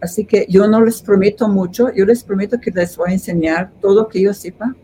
Así 0.01 0.25
que 0.25 0.47
yo 0.49 0.67
no 0.67 0.83
les 0.83 1.01
prometo 1.01 1.47
mucho, 1.47 1.93
yo 1.93 2.05
les 2.05 2.23
prometo 2.23 2.59
que 2.59 2.71
les 2.71 2.97
voy 2.97 3.11
a 3.11 3.13
enseñar 3.13 3.71
todo 3.79 4.01
lo 4.01 4.07
que 4.07 4.21
yo 4.21 4.33
sepa 4.33 4.75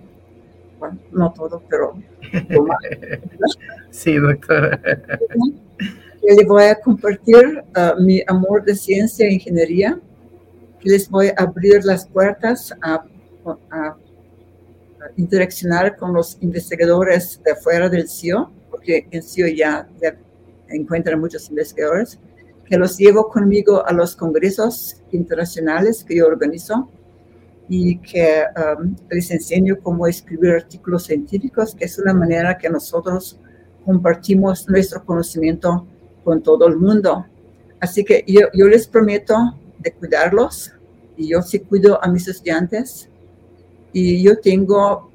no 1.11 1.34
todo, 1.34 1.61
pero... 1.69 1.93
sí, 3.89 4.17
doctora. 4.17 4.79
les 6.21 6.47
voy 6.47 6.63
a 6.63 6.75
compartir 6.75 7.63
uh, 7.75 8.01
mi 8.01 8.21
amor 8.27 8.63
de 8.63 8.75
ciencia 8.75 9.27
e 9.27 9.34
ingeniería, 9.34 9.99
les 10.81 11.09
voy 11.09 11.27
a 11.27 11.43
abrir 11.43 11.84
las 11.86 12.07
puertas 12.07 12.73
a, 12.81 13.03
a, 13.71 13.97
interaccionar 15.17 15.97
con 15.97 16.13
los 16.13 16.38
investigadores 16.41 17.41
de 17.43 17.55
fuera 17.55 17.89
del 17.89 18.07
CIO, 18.07 18.51
porque 18.69 19.07
en 19.11 19.21
CIO 19.21 19.47
ya, 19.47 19.88
ya 20.01 20.15
encuentran 20.69 21.19
muchos 21.19 21.49
investigadores, 21.49 22.19
que 22.65 22.77
los 22.77 22.97
llevo 22.97 23.29
conmigo 23.29 23.86
a 23.86 23.91
los 23.91 24.15
congresos 24.15 25.01
internacionales 25.11 26.03
que 26.03 26.17
yo 26.17 26.27
organizo 26.27 26.89
y 27.76 27.97
que 27.97 28.43
um, 28.78 28.95
les 29.09 29.32
enseño 29.32 29.80
cómo 29.82 30.05
escribir 30.05 30.51
artículos 30.51 31.05
científicos, 31.05 31.74
que 31.74 31.86
es 31.86 31.97
una 31.97 32.13
manera 32.13 32.55
que 32.55 32.69
nosotros 32.69 33.39
compartimos 33.84 34.69
nuestro 34.69 35.03
conocimiento 35.03 35.88
con 36.24 36.43
todo 36.43 36.67
el 36.67 36.78
mundo. 36.78 37.26
Así 37.80 38.03
que 38.03 38.24
yo, 38.28 38.41
yo 38.53 38.67
les 38.67 38.86
prometo 38.88 39.57
de 39.80 39.91
cuidarlos, 39.91 40.71
y 41.17 41.30
yo 41.30 41.41
sí 41.41 41.59
cuido 41.61 42.03
a 42.03 42.07
mis 42.07 42.28
estudiantes 42.28 43.09
y 43.91 44.24
yo 44.24 44.39
tengo, 44.39 45.11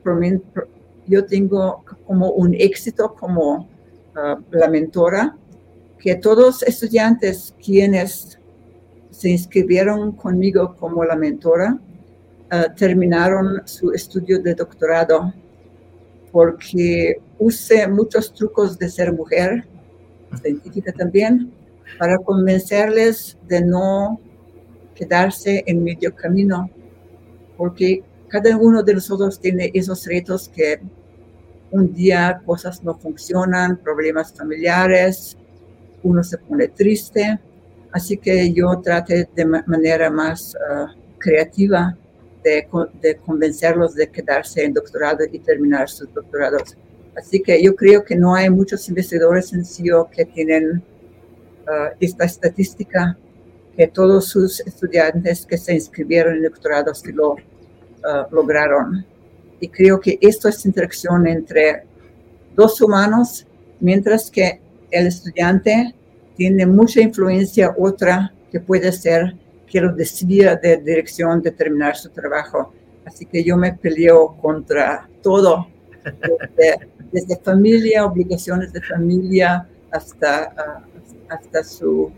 yo 1.06 1.26
tengo 1.26 1.84
como 2.06 2.30
un 2.30 2.54
éxito 2.54 3.14
como 3.14 3.68
ah, 4.16 4.38
la 4.50 4.68
mentora, 4.68 5.36
que 6.00 6.16
todos 6.16 6.64
estudiantes 6.64 7.54
quienes 7.64 8.40
se 9.10 9.30
inscribieron 9.30 10.12
conmigo 10.12 10.74
como 10.76 11.04
la 11.04 11.14
mentora 11.14 11.78
ah, 12.50 12.72
terminaron 12.74 13.62
su 13.66 13.92
estudio 13.92 14.40
de 14.40 14.54
doctorado 14.54 15.32
porque 16.32 17.20
usé 17.38 17.86
muchos 17.88 18.32
trucos 18.32 18.78
de 18.78 18.88
ser 18.88 19.12
mujer, 19.12 19.64
científica 20.42 20.92
también, 20.92 21.52
para 21.98 22.18
convencerles 22.18 23.38
de 23.48 23.62
no 23.62 24.20
quedarse 24.94 25.62
en 25.66 25.82
medio 25.82 26.14
camino, 26.14 26.68
porque 27.56 28.02
cada 28.28 28.56
uno 28.56 28.82
de 28.82 28.94
nosotros 28.94 29.40
tiene 29.40 29.70
esos 29.72 30.04
retos 30.06 30.48
que 30.48 30.80
un 31.70 31.92
día 31.94 32.40
cosas 32.44 32.82
no 32.82 32.94
funcionan, 32.94 33.76
problemas 33.78 34.32
familiares, 34.32 35.36
uno 36.02 36.22
se 36.22 36.38
pone 36.38 36.68
triste, 36.68 37.38
así 37.92 38.16
que 38.16 38.52
yo 38.52 38.78
traté 38.80 39.28
de 39.34 39.44
manera 39.44 40.10
más 40.10 40.56
ah, 40.70 40.94
creativa 41.18 41.96
de, 42.48 42.66
de, 43.00 43.16
convencerlos 43.16 43.94
de 43.94 44.08
quedarse 44.08 44.64
en 44.64 44.72
doctorado 44.72 45.24
y 45.30 45.38
terminar 45.38 45.88
sus 45.88 46.12
doctorados. 46.12 46.76
Así 47.16 47.40
que 47.40 47.62
yo 47.62 47.74
creo 47.74 48.04
que 48.04 48.16
no 48.16 48.34
hay 48.34 48.48
muchos 48.48 48.88
investigadores 48.88 49.52
en 49.52 49.64
CIO 49.64 50.08
que 50.10 50.24
tienen 50.24 50.82
uh, 51.66 51.94
esta 51.98 52.24
estadística, 52.24 53.18
que 53.76 53.86
todos 53.88 54.28
sus 54.28 54.60
estudiantes 54.60 55.44
que 55.44 55.58
se 55.58 55.74
inscribieron 55.74 56.36
en 56.36 56.42
doctorado 56.44 56.94
sí 56.94 57.12
lo 57.12 57.32
uh, 57.32 57.38
lograron. 58.30 59.04
Y 59.60 59.68
creo 59.68 60.00
que 60.00 60.18
esto 60.20 60.48
es 60.48 60.64
interacción 60.64 61.26
entre 61.26 61.82
dos 62.54 62.80
humanos, 62.80 63.46
mientras 63.80 64.30
que 64.30 64.60
el 64.90 65.06
estudiante 65.08 65.94
tiene 66.36 66.66
mucha 66.66 67.00
influencia 67.00 67.74
otra 67.76 68.32
que 68.50 68.60
puede 68.60 68.92
ser 68.92 69.34
que 69.70 69.80
lo 69.80 69.92
desvía 69.92 70.56
de 70.56 70.78
dirección 70.78 71.42
de 71.42 71.50
terminar 71.50 71.96
su 71.96 72.08
trabajo. 72.10 72.72
Así 73.04 73.24
que 73.26 73.42
yo 73.42 73.56
me 73.56 73.72
peleo 73.72 74.36
contra 74.40 75.08
todo, 75.22 75.68
desde, 77.12 77.36
familia, 77.36 78.04
obligaciones 78.04 78.72
de 78.72 78.82
familia, 78.82 79.68
hasta, 79.90 80.54
uh, 80.56 81.32
hasta 81.32 81.64
su, 81.64 82.10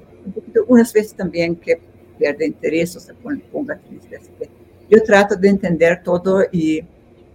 unas 0.66 0.92
veces 0.92 1.14
también 1.14 1.56
que 1.56 1.80
pierde 2.18 2.46
interés 2.46 2.96
o 2.96 3.00
se 3.00 3.14
ponga 3.14 3.78
triste. 3.78 4.16
Así 4.16 4.30
que 4.38 4.48
yo 4.88 5.02
trato 5.02 5.36
de 5.36 5.48
entender 5.48 6.02
todo 6.02 6.42
y, 6.50 6.84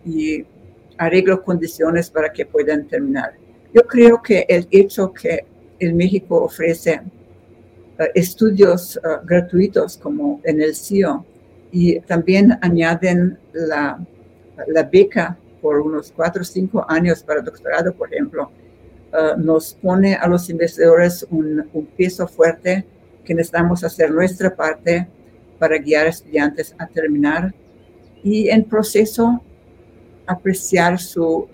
y 0.05 0.45
arreglo 0.97 1.41
condiciones 1.41 2.09
para 2.09 2.31
que 2.31 2.45
puedan 2.45 2.87
terminar. 2.87 3.33
Yo 3.73 3.81
creo 3.83 4.21
que 4.21 4.45
el 4.47 4.67
hecho 4.71 5.11
que 5.11 5.45
el 5.79 5.93
México 5.93 6.43
ofrece 6.43 7.01
estudios 8.13 8.97
eh, 8.97 8.99
gratuitos 9.25 9.97
como 9.97 10.41
en 10.43 10.61
el 10.61 10.75
CIO 10.75 11.25
y 11.71 11.99
también 12.01 12.57
añaden 12.61 13.37
la, 13.53 13.99
beca 14.91 15.37
por 15.61 15.79
unos 15.79 16.11
cuatro 16.15 16.41
o 16.41 16.45
cinco 16.45 16.85
años 16.87 17.23
para 17.23 17.41
doctorado, 17.41 17.93
por 17.93 18.13
ejemplo, 18.13 18.49
eh, 19.13 19.33
nos 19.37 19.73
pone 19.73 20.15
a 20.15 20.27
los 20.27 20.49
investigadores 20.49 21.25
un, 21.29 21.67
un, 21.73 21.85
peso 21.85 22.27
fuerte 22.27 22.85
que 23.23 23.33
necesitamos 23.33 23.83
hacer 23.83 24.11
nuestra 24.11 24.55
parte 24.55 25.07
para 25.59 25.77
guiar 25.77 26.05
a 26.05 26.09
estudiantes 26.09 26.75
a 26.77 26.87
terminar 26.87 27.53
y 28.23 28.49
en 28.49 28.63
proceso 28.63 29.41
apreciar 30.27 30.99
su 30.99 31.47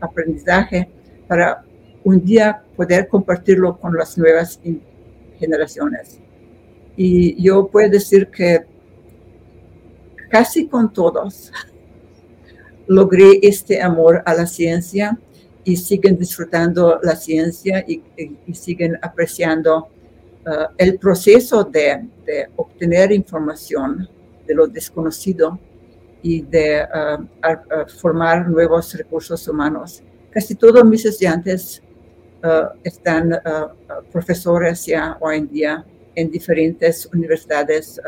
aprendizaje 0.00 0.88
para 1.26 1.64
un 2.04 2.22
día 2.22 2.62
poder 2.76 3.08
compartirlo 3.08 3.78
con 3.78 3.96
las 3.96 4.16
nuevas 4.16 4.60
generaciones. 5.38 6.20
Y 6.96 7.42
yo 7.42 7.66
puedo 7.66 7.90
decir 7.90 8.28
que 8.28 8.64
casi 10.30 10.68
con 10.68 10.92
todos 10.92 11.50
logré 12.86 13.40
este 13.42 13.80
amor 13.80 14.22
a 14.26 14.34
la 14.34 14.46
ciencia 14.46 15.18
y 15.64 15.76
siguen 15.76 16.18
disfrutando 16.18 17.00
la 17.02 17.16
ciencia 17.16 17.84
y, 17.88 18.02
siguen 18.52 18.98
apreciando 19.00 19.88
uh, 20.46 20.66
el 20.76 20.98
proceso 20.98 21.64
de, 21.64 22.06
obtener 22.56 23.12
información 23.12 24.08
de 24.46 24.54
lo 24.54 24.66
desconocido 24.66 25.58
y 26.22 26.42
de 26.42 26.82
uh, 26.82 27.88
formar 27.98 28.48
nuevos 28.48 28.94
recursos 28.94 29.48
humanos. 29.48 30.02
Casi 30.30 30.54
todos 30.54 30.84
mis 30.84 31.04
estudiantes 31.06 31.82
están 32.82 33.32
uh, 33.32 33.36
uh, 33.36 34.04
profesores 34.12 34.86
ya 34.86 35.16
hoy 35.20 35.38
en 35.38 35.48
día 35.48 35.84
en 36.14 36.30
diferentes 36.30 37.06
universidades 37.12 38.00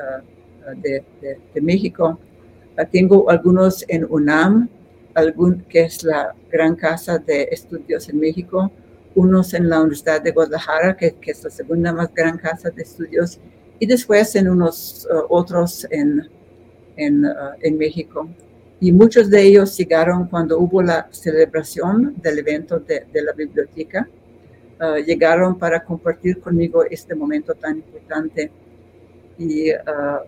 de, 0.77 1.03
de, 1.21 1.61
México. 1.61 2.19
tengo 2.93 3.29
algunos 3.29 3.85
en 3.89 4.07
UNAM, 4.09 4.69
algún, 5.15 5.63
que 5.69 5.83
es 5.85 6.05
la 6.05 6.35
gran 6.51 6.77
casa 6.77 7.19
de 7.19 7.49
estudios 7.51 8.09
en 8.09 8.21
México, 8.21 8.71
unos 9.17 9.55
en 9.55 9.69
la 9.69 9.81
Universidad 9.81 10.23
de 10.23 10.31
Guadalajara, 10.31 10.97
que, 10.97 11.15
que 11.15 11.33
es 11.33 11.43
la 11.43 11.51
segunda 11.51 11.93
más 11.93 12.15
gran 12.15 12.39
casa 12.39 12.71
de 12.71 12.83
estudios, 12.83 13.41
y 13.81 13.87
después 13.87 14.37
en 14.37 14.49
unos 14.49 15.09
otros 15.29 15.87
en, 15.91 16.29
en, 16.97 17.25
en 17.61 17.79
México 17.79 18.29
y 18.81 18.93
muchos 18.93 19.31
de 19.31 19.43
ellos 19.43 19.77
llegaron 19.77 20.29
cuando 20.29 20.59
hubo 20.59 20.83
la 20.83 21.09
celebración 21.11 22.15
del 22.21 22.39
evento 22.39 22.79
de, 22.79 23.07
de 23.11 23.23
la 23.23 23.33
biblioteca 23.33 24.07
Ah, 24.79 24.99
llegaron 24.99 25.59
para 25.59 25.83
compartir 25.83 26.39
conmigo 26.39 26.85
este 26.85 27.15
momento 27.15 27.55
tan 27.55 27.77
importante. 27.77 28.51
Y 29.39 29.71
ah, 29.71 30.21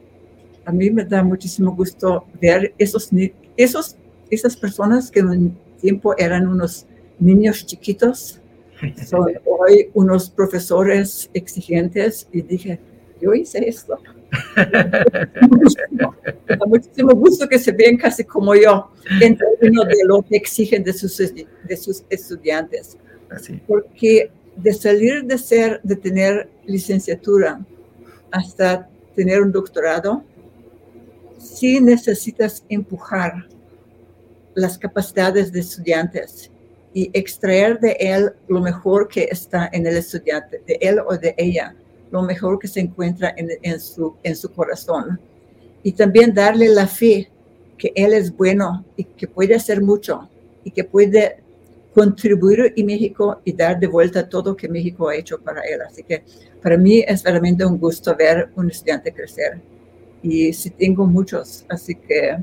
a 0.64 0.72
mí 0.72 0.90
me 0.90 1.04
da 1.04 1.22
muchísimo 1.22 1.74
gusto 1.74 2.24
ver 2.40 2.72
esos, 2.78 3.10
esos, 3.56 3.96
esas 4.30 4.56
personas 4.56 5.10
que 5.10 5.20
en 5.20 5.28
un 5.28 5.58
tiempo 5.80 6.14
eran 6.16 6.48
unos 6.48 6.86
niños 7.18 7.66
chiquitos, 7.66 8.40
son 9.06 9.34
hoy 9.44 9.90
unos 9.92 10.30
profesores 10.30 11.28
exigentes 11.34 12.26
y 12.32 12.40
dije, 12.40 12.80
yo 13.20 13.34
hice 13.34 13.68
esto. 13.68 13.98
da 14.56 15.04
muchísimo 16.66 17.12
gusto 17.12 17.48
que 17.48 17.58
se 17.58 17.72
vean 17.72 17.96
casi 17.96 18.24
como 18.24 18.54
yo 18.54 18.90
en 19.20 19.36
términos 19.36 19.88
de 19.88 20.04
lo 20.04 20.22
que 20.22 20.36
exigen 20.36 20.84
de 20.84 20.92
sus, 20.94 21.18
de 21.18 21.76
sus 21.76 22.04
estudiantes. 22.08 22.96
Así. 23.30 23.60
Porque 23.66 24.30
de 24.58 24.72
salir 24.72 25.24
de 25.24 25.38
ser, 25.38 25.80
de 25.82 25.96
tener 25.96 26.48
licenciatura 26.66 27.60
hasta 28.30 28.88
tener 29.14 29.40
un 29.40 29.52
doctorado, 29.52 30.24
sí 31.38 31.80
necesitas 31.80 32.64
empujar 32.68 33.48
las 34.54 34.76
capacidades 34.76 35.52
de 35.52 35.60
estudiantes 35.60 36.50
y 36.92 37.10
extraer 37.12 37.78
de 37.78 37.96
él 38.00 38.32
lo 38.48 38.60
mejor 38.60 39.06
que 39.06 39.28
está 39.30 39.70
en 39.72 39.86
el 39.86 39.96
estudiante, 39.96 40.60
de 40.66 40.78
él 40.80 40.98
o 41.06 41.16
de 41.16 41.34
ella, 41.38 41.76
lo 42.10 42.22
mejor 42.22 42.58
que 42.58 42.66
se 42.66 42.80
encuentra 42.80 43.32
en, 43.36 43.50
en 43.62 44.36
su 44.36 44.52
corazón. 44.52 45.20
Y 45.84 45.92
también 45.92 46.34
darle 46.34 46.68
la 46.68 46.88
fe 46.88 47.30
que 47.76 47.92
él 47.94 48.12
es 48.12 48.36
bueno 48.36 48.84
y 48.96 49.04
que 49.04 49.28
puede 49.28 49.54
hacer 49.54 49.80
mucho 49.80 50.28
y 50.64 50.72
que 50.72 50.82
puede 50.82 51.40
contribuir 51.98 52.72
en 52.76 52.86
México 52.86 53.40
y 53.44 53.52
dar 53.52 53.80
de 53.80 53.88
vuelta 53.88 54.28
todo 54.28 54.56
que 54.56 54.68
México 54.68 55.08
ha 55.08 55.16
hecho 55.16 55.40
para 55.40 55.62
él. 55.62 55.80
Así 55.82 56.04
que 56.04 56.22
para 56.62 56.76
mí 56.76 57.04
es 57.06 57.24
realmente 57.24 57.66
un 57.66 57.76
gusto 57.76 58.14
ver 58.14 58.50
un 58.54 58.70
estudiante 58.70 59.12
crecer. 59.12 59.60
Y 60.22 60.52
sí 60.52 60.70
tengo 60.70 61.06
muchos, 61.06 61.64
así 61.68 61.96
que 61.96 62.38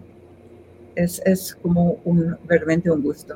es, 0.95 1.21
es 1.25 1.55
como 1.55 2.01
un, 2.03 2.37
realmente 2.45 2.91
un 2.91 3.01
gusto. 3.01 3.35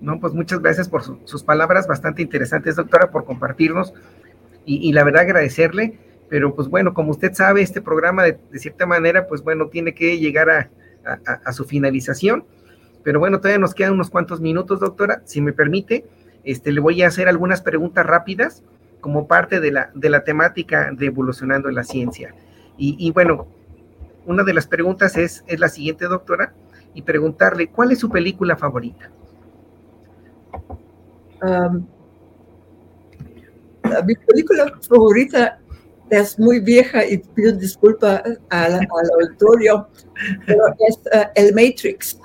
No, 0.00 0.18
pues 0.18 0.32
muchas 0.32 0.60
gracias 0.60 0.88
por 0.88 1.02
sus 1.26 1.42
palabras 1.42 1.86
bastante 1.86 2.22
interesantes, 2.22 2.76
doctora, 2.76 3.10
por 3.10 3.26
compartirnos 3.26 3.92
y, 4.64 4.88
y, 4.88 4.92
la 4.92 5.04
verdad 5.04 5.22
agradecerle. 5.22 5.98
Pero 6.30 6.54
pues 6.54 6.68
bueno, 6.68 6.94
como 6.94 7.10
usted 7.10 7.34
sabe, 7.34 7.60
este 7.60 7.82
programa 7.82 8.24
de, 8.24 8.38
de 8.50 8.58
cierta 8.58 8.86
manera, 8.86 9.26
pues 9.26 9.42
bueno, 9.42 9.68
tiene 9.68 9.94
que 9.94 10.18
llegar 10.18 10.48
a, 10.48 10.70
a, 11.04 11.32
a 11.44 11.52
su 11.52 11.66
finalización. 11.66 12.44
Pero 13.02 13.18
bueno, 13.18 13.38
todavía 13.38 13.58
nos 13.58 13.74
quedan 13.74 13.94
unos 13.94 14.10
cuantos 14.10 14.40
minutos, 14.40 14.80
doctora. 14.80 15.22
Si 15.24 15.40
me 15.40 15.52
permite, 15.52 16.06
este, 16.44 16.72
le 16.72 16.80
voy 16.80 17.02
a 17.02 17.08
hacer 17.08 17.28
algunas 17.28 17.62
preguntas 17.62 18.06
rápidas 18.06 18.62
como 19.00 19.26
parte 19.26 19.60
de 19.60 19.72
la, 19.72 19.90
de 19.94 20.10
la 20.10 20.24
temática 20.24 20.90
de 20.92 21.06
evolucionando 21.06 21.68
en 21.68 21.74
la 21.74 21.84
ciencia. 21.84 22.34
Y, 22.78 23.12
bueno, 23.12 23.46
una 24.26 24.42
de 24.42 24.54
las 24.54 24.66
preguntas 24.66 25.16
es, 25.16 25.44
es 25.46 25.60
la 25.60 25.68
siguiente, 25.68 26.06
doctora, 26.06 26.52
y 26.94 27.02
preguntarle, 27.02 27.68
¿cuál 27.68 27.92
es 27.92 28.00
su 28.00 28.10
película 28.10 28.56
favorita? 28.56 29.10
Um, 31.42 31.86
mi 34.04 34.14
película 34.14 34.72
favorita 34.88 35.60
es 36.10 36.38
muy 36.38 36.60
vieja 36.60 37.06
y 37.06 37.18
pido 37.18 37.52
disculpas 37.52 38.22
al, 38.50 38.88
auditorio, 39.14 39.88
pero 40.46 40.62
es 40.88 40.96
uh, 40.96 41.28
el 41.34 41.54
Matrix. 41.54 42.18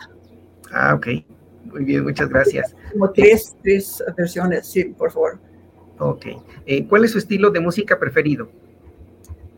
Ah, 0.71 0.95
ok. 0.95 1.07
Muy 1.65 1.83
bien, 1.83 2.03
muchas 2.03 2.29
gracias. 2.29 2.75
Como 2.93 3.11
tres, 3.11 3.55
tres 3.61 4.03
versiones, 4.15 4.67
sí, 4.67 4.85
por 4.85 5.11
favor. 5.11 5.39
Ok. 5.99 6.25
Eh, 6.65 6.87
¿Cuál 6.87 7.05
es 7.05 7.11
su 7.11 7.17
estilo 7.17 7.49
de 7.49 7.59
música 7.59 7.99
preferido? 7.99 8.49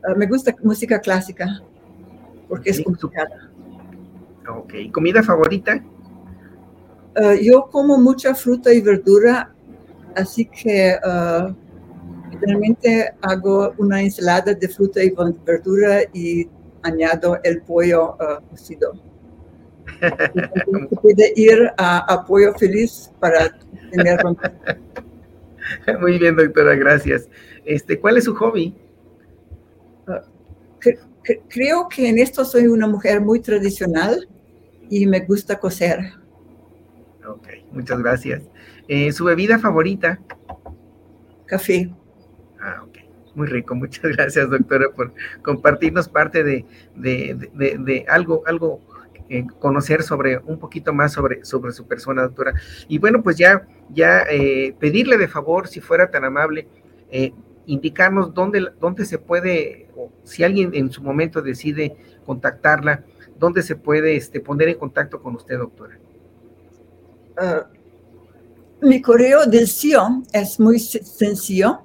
Uh, 0.07 0.18
me 0.18 0.26
gusta 0.26 0.55
música 0.64 0.99
clásica, 0.99 1.62
porque 2.47 2.72
es 2.72 2.82
complicada. 2.82 3.51
Ok. 4.47 4.74
¿Comida 4.91 5.22
favorita? 5.22 5.84
Uh, 7.16 7.34
yo 7.41 7.68
como 7.72 7.97
mucha 7.97 8.34
fruta 8.34 8.74
y 8.74 8.82
verdura, 8.82 9.53
así 10.16 10.45
que 10.45 10.97
Generalmente 12.39 13.14
hago 13.22 13.74
una 13.78 14.01
ensalada 14.01 14.53
de 14.53 14.68
fruta 14.68 15.03
y 15.03 15.14
verdura 15.45 16.01
y 16.14 16.47
añado 16.84 17.39
el 17.43 17.62
pollo 17.62 18.16
uh, 18.16 18.49
cocido. 18.49 18.93
Puede 21.01 21.33
ir 21.35 21.71
a, 21.77 22.25
pollo 22.27 22.53
feliz 22.55 23.11
para 23.19 23.57
tener 23.91 24.19
Muy 25.99 26.17
bien, 26.17 26.35
doctora, 26.35 26.75
gracias. 26.75 27.29
Este, 27.65 27.99
¿Cuál 27.99 28.17
es 28.17 28.23
su 28.23 28.35
hobby? 28.35 28.75
Uh, 30.07 30.13
creo 31.49 31.87
que 31.89 32.09
en 32.09 32.17
esto 32.17 32.43
soy 32.45 32.67
una 32.67 32.87
mujer 32.87 33.21
muy 33.21 33.39
tradicional 33.39 34.27
y 34.89 35.05
me 35.05 35.19
gusta 35.21 35.59
coser. 35.59 35.99
Ok, 37.27 37.47
muchas 37.71 37.99
gracias. 37.99 38.41
Eh, 38.87 39.11
¿Su 39.11 39.25
bebida 39.25 39.59
favorita? 39.59 40.19
Café. 41.45 41.91
Ah, 42.59 42.83
ok. 42.83 42.97
Muy 43.35 43.47
rico. 43.47 43.75
Muchas 43.75 44.03
gracias, 44.15 44.49
doctora, 44.49 44.87
por 44.95 45.13
compartirnos 45.43 46.09
parte 46.09 46.43
de, 46.43 46.65
de, 46.95 48.05
algo, 48.07 48.43
algo 48.47 48.81
eh, 49.30 49.45
conocer 49.59 50.03
sobre 50.03 50.38
un 50.38 50.59
poquito 50.59 50.93
más 50.93 51.13
sobre, 51.13 51.45
sobre 51.45 51.71
su 51.71 51.88
persona, 51.88 52.23
doctora. 52.23 52.53
Y 52.88 52.97
bueno, 52.97 53.21
pues 53.21 53.38
ya, 53.38 53.67
ya 53.89 54.23
eh, 54.30 54.75
pedirle 54.80 55.17
de 55.17 55.27
favor, 55.27 55.67
si 55.67 55.80
fuera 55.80 56.09
tan 56.09 56.25
amable, 56.25 56.67
eh, 57.11 57.34
indicarnos 57.65 58.34
dónde, 58.34 58.67
dónde 58.80 59.05
se 59.05 59.17
puede, 59.17 59.88
o 59.95 60.11
si 60.23 60.43
alguien 60.43 60.71
en 60.73 60.91
su 60.91 61.03
momento 61.03 61.41
decide 61.41 61.95
contactarla, 62.25 63.03
dónde 63.38 63.61
se 63.61 63.75
puede 63.75 64.15
este, 64.15 64.39
poner 64.39 64.69
en 64.69 64.77
contacto 64.77 65.21
con 65.21 65.36
usted, 65.36 65.57
doctora. 65.57 65.97
Ah, 67.38 67.67
mi 68.82 69.01
correo 69.01 69.45
del 69.45 69.67
CIO 69.67 70.23
es 70.34 70.59
muy 70.59 70.80
sencillo 70.80 71.84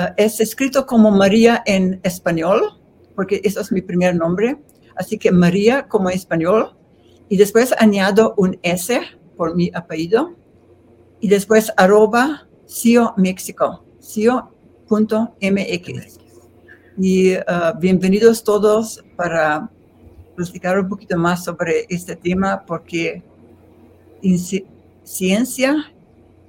Ah, 0.00 0.14
es 0.16 0.38
escrito 0.38 0.86
como 0.86 1.10
María 1.10 1.60
en 1.66 1.98
español, 2.04 2.78
porque 3.16 3.40
eso 3.42 3.60
es 3.60 3.72
mi 3.72 3.82
primer 3.82 4.14
nombre. 4.14 4.56
Así 4.98 5.16
que 5.16 5.30
María 5.30 5.86
como 5.88 6.10
español. 6.10 6.74
Y 7.28 7.36
después 7.36 7.72
añado 7.78 8.34
un 8.36 8.58
S 8.62 9.00
por 9.36 9.54
mi 9.54 9.70
apellido. 9.72 10.34
Y 11.20 11.28
después 11.28 11.72
arroba 11.76 12.48
CIO 12.66 13.14
México, 13.16 13.84
CIO.mx. 14.00 14.58
Y 16.98 17.34
ah, 17.46 17.74
bienvenidos 17.78 18.42
todos 18.42 19.04
para 19.16 19.70
platicar 20.34 20.78
un 20.78 20.88
poquito 20.88 21.16
más 21.16 21.44
sobre 21.44 21.86
este 21.88 22.16
tema, 22.16 22.64
porque 22.66 23.22
ciencia, 25.04 25.92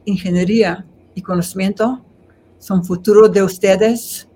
ingeniería 0.05 0.85
y 1.13 1.21
conocimiento 1.21 2.03
son 2.57 2.83
futuros 2.83 3.31
de 3.31 3.43
ustedes 3.43 4.27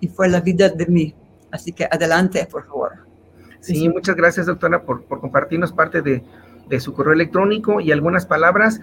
y 0.00 0.08
fue 0.08 0.28
la 0.28 0.40
vida 0.40 0.68
de 0.68 0.86
mí. 0.86 1.14
Así 1.50 1.72
que 1.72 1.84
adelante, 1.84 2.46
por 2.46 2.66
favor. 2.66 3.05
Sí, 3.66 3.88
muchas 3.88 4.14
gracias, 4.14 4.46
doctora, 4.46 4.82
por, 4.82 5.04
compartirnos 5.06 5.72
parte 5.72 6.00
de, 6.00 6.22
su 6.80 6.94
correo 6.94 7.12
electrónico 7.12 7.80
y 7.80 7.90
algunas 7.90 8.24
palabras. 8.24 8.80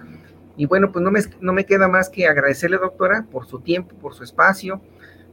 Y 0.56 0.66
bueno, 0.66 0.92
pues 0.92 1.30
no 1.40 1.52
me, 1.52 1.64
queda 1.64 1.88
más 1.88 2.10
que 2.10 2.26
agradecerle, 2.26 2.76
doctora, 2.76 3.26
por 3.30 3.46
su 3.46 3.60
tiempo, 3.60 3.96
por 3.96 4.14
su 4.14 4.24
espacio, 4.24 4.82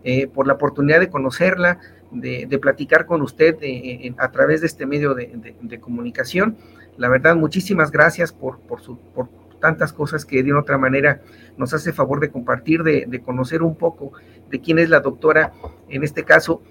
eh, 0.03 0.27
por 0.27 0.47
la 0.47 0.53
oportunidad 0.53 1.01
de 1.01 1.09
conocerla, 1.09 1.79
de, 2.11 2.59
platicar 2.61 3.05
con 3.05 3.21
usted 3.21 3.57
eh, 3.61 4.13
a 4.17 4.31
través 4.31 4.61
de 4.61 4.67
este 4.67 4.85
medio 4.85 5.13
de, 5.13 5.79
comunicación. 5.81 6.55
La 6.95 7.09
verdad, 7.09 7.35
muchísimas 7.35 7.91
gracias 7.91 8.31
por, 8.31 8.59
tantas 9.59 9.91
cosas 9.91 10.25
que 10.25 10.43
de 10.43 10.53
otra 10.53 10.77
manera 10.77 11.21
nos 11.57 11.73
hace 11.73 11.91
favor 11.91 12.21
de 12.21 12.31
compartir, 12.31 12.83
de, 12.83 13.21
conocer 13.21 13.63
un 13.63 13.75
poco 13.75 14.13
de 14.49 14.61
quién 14.61 14.79
es 14.79 14.89
la 14.89 15.01
doctora, 15.01 15.51
en 15.89 16.03
este 16.03 16.23
caso, 16.23 16.61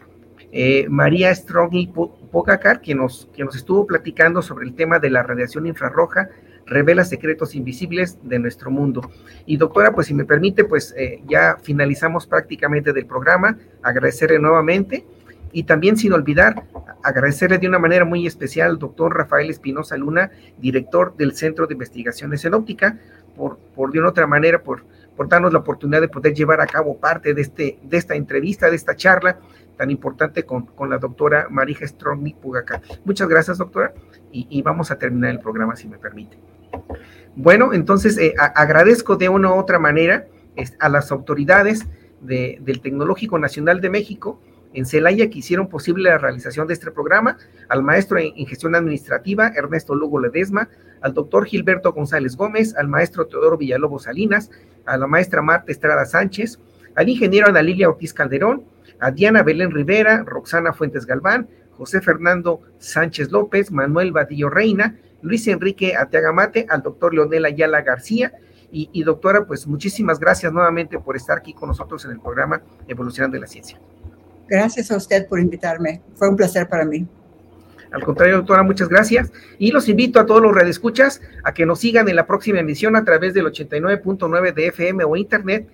eh, 0.52 0.86
María 0.88 1.34
Strongi 1.34 1.92
Pogacar, 2.30 2.80
que 2.80 2.94
nos, 2.94 3.28
que 3.34 3.44
nos 3.44 3.56
estuvo 3.56 3.86
platicando 3.86 4.42
sobre 4.42 4.66
el 4.66 4.74
tema 4.74 4.98
de 4.98 5.10
la 5.10 5.22
radiación 5.22 5.66
infrarroja, 5.66 6.28
revela 6.66 7.04
secretos 7.04 7.54
invisibles 7.54 8.18
de 8.22 8.38
nuestro 8.38 8.70
mundo. 8.70 9.10
Y 9.46 9.56
doctora, 9.56 9.92
pues 9.92 10.06
si 10.06 10.14
me 10.14 10.24
permite, 10.24 10.64
pues 10.64 10.94
eh, 10.96 11.22
ya 11.28 11.56
finalizamos 11.62 12.26
prácticamente 12.26 12.92
del 12.92 13.06
programa, 13.06 13.58
agradecerle 13.82 14.38
nuevamente 14.38 15.04
y 15.52 15.64
también 15.64 15.96
sin 15.96 16.12
olvidar 16.12 16.64
agradecerle 17.02 17.58
de 17.58 17.66
una 17.66 17.78
manera 17.78 18.04
muy 18.04 18.26
especial 18.26 18.70
al 18.70 18.78
doctor 18.78 19.16
Rafael 19.16 19.50
Espinosa 19.50 19.96
Luna, 19.96 20.30
director 20.58 21.16
del 21.16 21.34
Centro 21.34 21.66
de 21.66 21.74
Investigaciones 21.74 22.44
en 22.44 22.54
Óptica, 22.54 22.98
por, 23.36 23.58
por 23.74 23.90
de 23.90 24.00
una 24.00 24.10
otra 24.10 24.26
manera, 24.26 24.62
por, 24.62 24.84
por 25.16 25.28
darnos 25.28 25.52
la 25.52 25.60
oportunidad 25.60 26.00
de 26.00 26.08
poder 26.08 26.34
llevar 26.34 26.60
a 26.60 26.66
cabo 26.66 26.98
parte 26.98 27.34
de, 27.34 27.42
este, 27.42 27.78
de 27.82 27.96
esta 27.96 28.14
entrevista, 28.14 28.68
de 28.68 28.76
esta 28.76 28.94
charla 28.94 29.38
tan 29.76 29.90
importante 29.90 30.44
con, 30.44 30.66
con 30.66 30.90
la 30.90 30.98
doctora 30.98 31.48
Marija 31.50 31.86
Strongmi 31.86 32.34
Pugaca. 32.34 32.82
Muchas 33.04 33.28
gracias, 33.28 33.58
doctora, 33.58 33.94
y, 34.32 34.62
vamos 34.62 34.90
a 34.90 34.98
terminar 34.98 35.30
el 35.30 35.40
programa, 35.40 35.76
si 35.76 35.88
me 35.88 35.98
permite. 35.98 36.38
Bueno, 37.34 37.72
entonces 37.72 38.18
eh, 38.18 38.34
agradezco 38.54 39.16
de 39.16 39.28
una 39.28 39.52
u 39.52 39.58
otra 39.58 39.78
manera 39.78 40.26
a 40.78 40.88
las 40.88 41.10
autoridades 41.10 41.86
del 42.20 42.80
Tecnológico 42.82 43.38
Nacional 43.38 43.80
de 43.80 43.90
México, 43.90 44.40
en 44.72 44.86
Celaya 44.86 45.28
que 45.30 45.38
hicieron 45.38 45.68
posible 45.68 46.10
la 46.10 46.18
realización 46.18 46.66
de 46.66 46.74
este 46.74 46.90
programa, 46.90 47.38
al 47.68 47.82
maestro 47.82 48.18
en, 48.18 48.46
gestión 48.46 48.74
administrativa 48.74 49.48
Ernesto 49.48 49.94
Lugo 49.94 50.20
Ledesma, 50.20 50.68
al 51.00 51.14
doctor 51.14 51.46
Gilberto 51.46 51.92
González 51.92 52.36
Gómez, 52.36 52.76
al 52.76 52.88
maestro 52.88 53.26
Teodoro 53.26 53.56
Villalobos 53.56 54.04
Salinas, 54.04 54.50
a 54.86 54.96
la 54.96 55.06
maestra 55.06 55.42
Marta 55.42 55.72
Estrada 55.72 56.04
Sánchez, 56.04 56.60
al 56.94 57.08
ingeniero 57.08 57.48
Ana 57.48 57.62
Lilia 57.62 57.88
Ortiz 57.88 58.12
Calderón, 58.12 58.64
a 59.00 59.10
Diana 59.10 59.42
Belén 59.42 59.70
Rivera, 59.70 60.24
Roxana 60.26 60.72
Fuentes 60.72 61.06
Galván, 61.06 61.48
José 61.72 62.00
Fernando 62.00 62.60
Sánchez 62.78 63.30
López, 63.30 63.70
Manuel 63.70 64.12
Vadillo 64.12 64.50
Reina, 64.50 64.96
Luis 65.22 65.46
Enrique 65.48 65.96
Ateagamate, 65.96 66.66
al 66.68 66.82
doctor 66.82 67.14
Leonel 67.14 67.44
Ayala 67.44 67.82
García, 67.82 68.32
y, 68.72 68.88
y, 68.92 69.02
doctora, 69.02 69.46
pues 69.46 69.66
muchísimas 69.66 70.20
gracias 70.20 70.52
nuevamente 70.52 70.98
por 71.00 71.16
estar 71.16 71.38
aquí 71.38 71.52
con 71.52 71.70
nosotros 71.70 72.04
en 72.04 72.12
el 72.12 72.20
programa 72.20 72.62
Evolucionando 72.86 73.36
la 73.36 73.48
Ciencia. 73.48 73.80
Gracias 74.48 74.92
a 74.92 74.96
usted 74.96 75.26
por 75.26 75.40
invitarme. 75.40 76.02
Fue 76.14 76.28
un 76.28 76.36
placer 76.36 76.68
para 76.68 76.84
mí. 76.84 77.06
Al 77.92 78.04
contrario, 78.04 78.36
doctora, 78.36 78.62
muchas 78.62 78.88
gracias. 78.88 79.32
Y 79.58 79.72
los 79.72 79.88
invito 79.88 80.20
a 80.20 80.26
todos 80.26 80.40
los 80.40 80.54
redescuchas 80.54 81.20
a 81.42 81.52
que 81.52 81.66
nos 81.66 81.80
sigan 81.80 82.08
en 82.08 82.16
la 82.16 82.26
próxima 82.26 82.60
emisión 82.60 82.94
a 82.94 83.04
través 83.04 83.34
del 83.34 83.46
89.9 83.46 84.54
de 84.54 84.66
FM 84.68 85.04
o 85.04 85.16
internet 85.16 85.68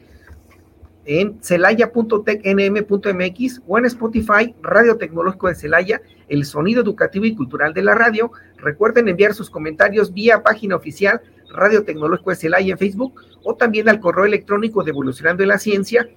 en 1.06 1.42
celaya.tecnm.mx 1.42 3.62
o 3.66 3.78
en 3.78 3.86
Spotify, 3.86 4.54
Radio 4.62 4.96
Tecnológico 4.96 5.48
de 5.48 5.54
Celaya, 5.54 6.02
el 6.28 6.44
sonido 6.44 6.82
educativo 6.82 7.24
y 7.24 7.34
cultural 7.34 7.72
de 7.72 7.82
la 7.82 7.94
radio. 7.94 8.30
Recuerden 8.56 9.08
enviar 9.08 9.32
sus 9.34 9.48
comentarios 9.48 10.12
vía 10.12 10.42
página 10.42 10.76
oficial 10.76 11.22
Radio 11.48 11.84
Tecnológico 11.84 12.30
de 12.30 12.36
Celaya 12.36 12.72
en 12.72 12.78
Facebook 12.78 13.22
o 13.44 13.54
también 13.54 13.88
al 13.88 14.00
correo 14.00 14.24
electrónico 14.24 14.82
de 14.82 14.90
Evolucionando 14.90 15.42
en 15.42 15.48
la 15.48 15.58
Ciencia 15.58 16.08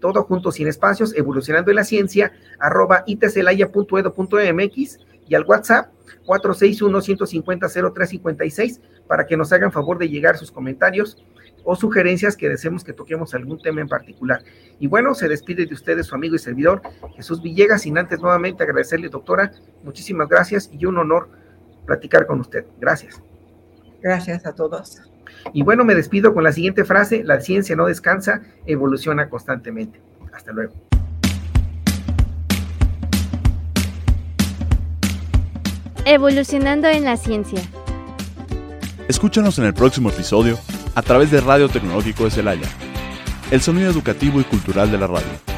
todo 0.00 0.24
junto 0.24 0.50
sin 0.52 0.68
espacios, 0.68 1.14
evolucionando 1.16 1.70
en 1.70 1.76
la 1.76 1.84
ciencia, 1.84 2.32
arroba 2.58 3.04
y 3.06 3.18
al 5.34 5.44
WhatsApp 5.44 5.90
461-150-0356 6.26 8.80
para 9.06 9.26
que 9.26 9.36
nos 9.36 9.52
hagan 9.52 9.72
favor 9.72 9.98
de 9.98 10.08
llegar 10.08 10.38
sus 10.38 10.52
comentarios 10.52 11.18
o 11.66 11.74
sugerencias 11.74 12.36
que 12.36 12.48
deseemos 12.48 12.84
que 12.84 12.92
toquemos 12.92 13.34
algún 13.34 13.60
tema 13.60 13.80
en 13.80 13.88
particular. 13.88 14.42
Y 14.78 14.86
bueno, 14.86 15.14
se 15.14 15.28
despide 15.28 15.66
de 15.66 15.74
ustedes 15.74 16.06
su 16.06 16.14
amigo 16.14 16.36
y 16.36 16.38
servidor 16.38 16.80
Jesús 17.16 17.42
Villegas, 17.42 17.82
sin 17.82 17.98
antes 17.98 18.20
nuevamente 18.20 18.62
agradecerle, 18.62 19.08
doctora, 19.08 19.50
muchísimas 19.82 20.28
gracias 20.28 20.70
y 20.72 20.86
un 20.86 20.96
honor 20.96 21.28
platicar 21.84 22.26
con 22.26 22.38
usted. 22.40 22.64
Gracias. 22.80 23.20
Gracias 24.00 24.46
a 24.46 24.54
todos. 24.54 25.02
Y 25.52 25.62
bueno, 25.62 25.84
me 25.84 25.96
despido 25.96 26.32
con 26.32 26.44
la 26.44 26.52
siguiente 26.52 26.84
frase, 26.84 27.24
la 27.24 27.40
ciencia 27.40 27.74
no 27.74 27.86
descansa, 27.86 28.42
evoluciona 28.64 29.28
constantemente. 29.28 30.00
Hasta 30.32 30.52
luego. 30.52 30.72
Evolucionando 36.04 36.86
en 36.86 37.02
la 37.02 37.16
ciencia. 37.16 37.60
Escúchanos 39.08 39.58
en 39.58 39.64
el 39.64 39.74
próximo 39.74 40.10
episodio 40.10 40.56
a 40.96 41.02
través 41.02 41.30
de 41.30 41.42
Radio 41.42 41.68
Tecnológico 41.68 42.24
de 42.24 42.30
Celaya, 42.30 42.68
el 43.50 43.60
sonido 43.60 43.90
educativo 43.90 44.40
y 44.40 44.44
cultural 44.44 44.90
de 44.90 44.96
la 44.96 45.06
radio. 45.06 45.55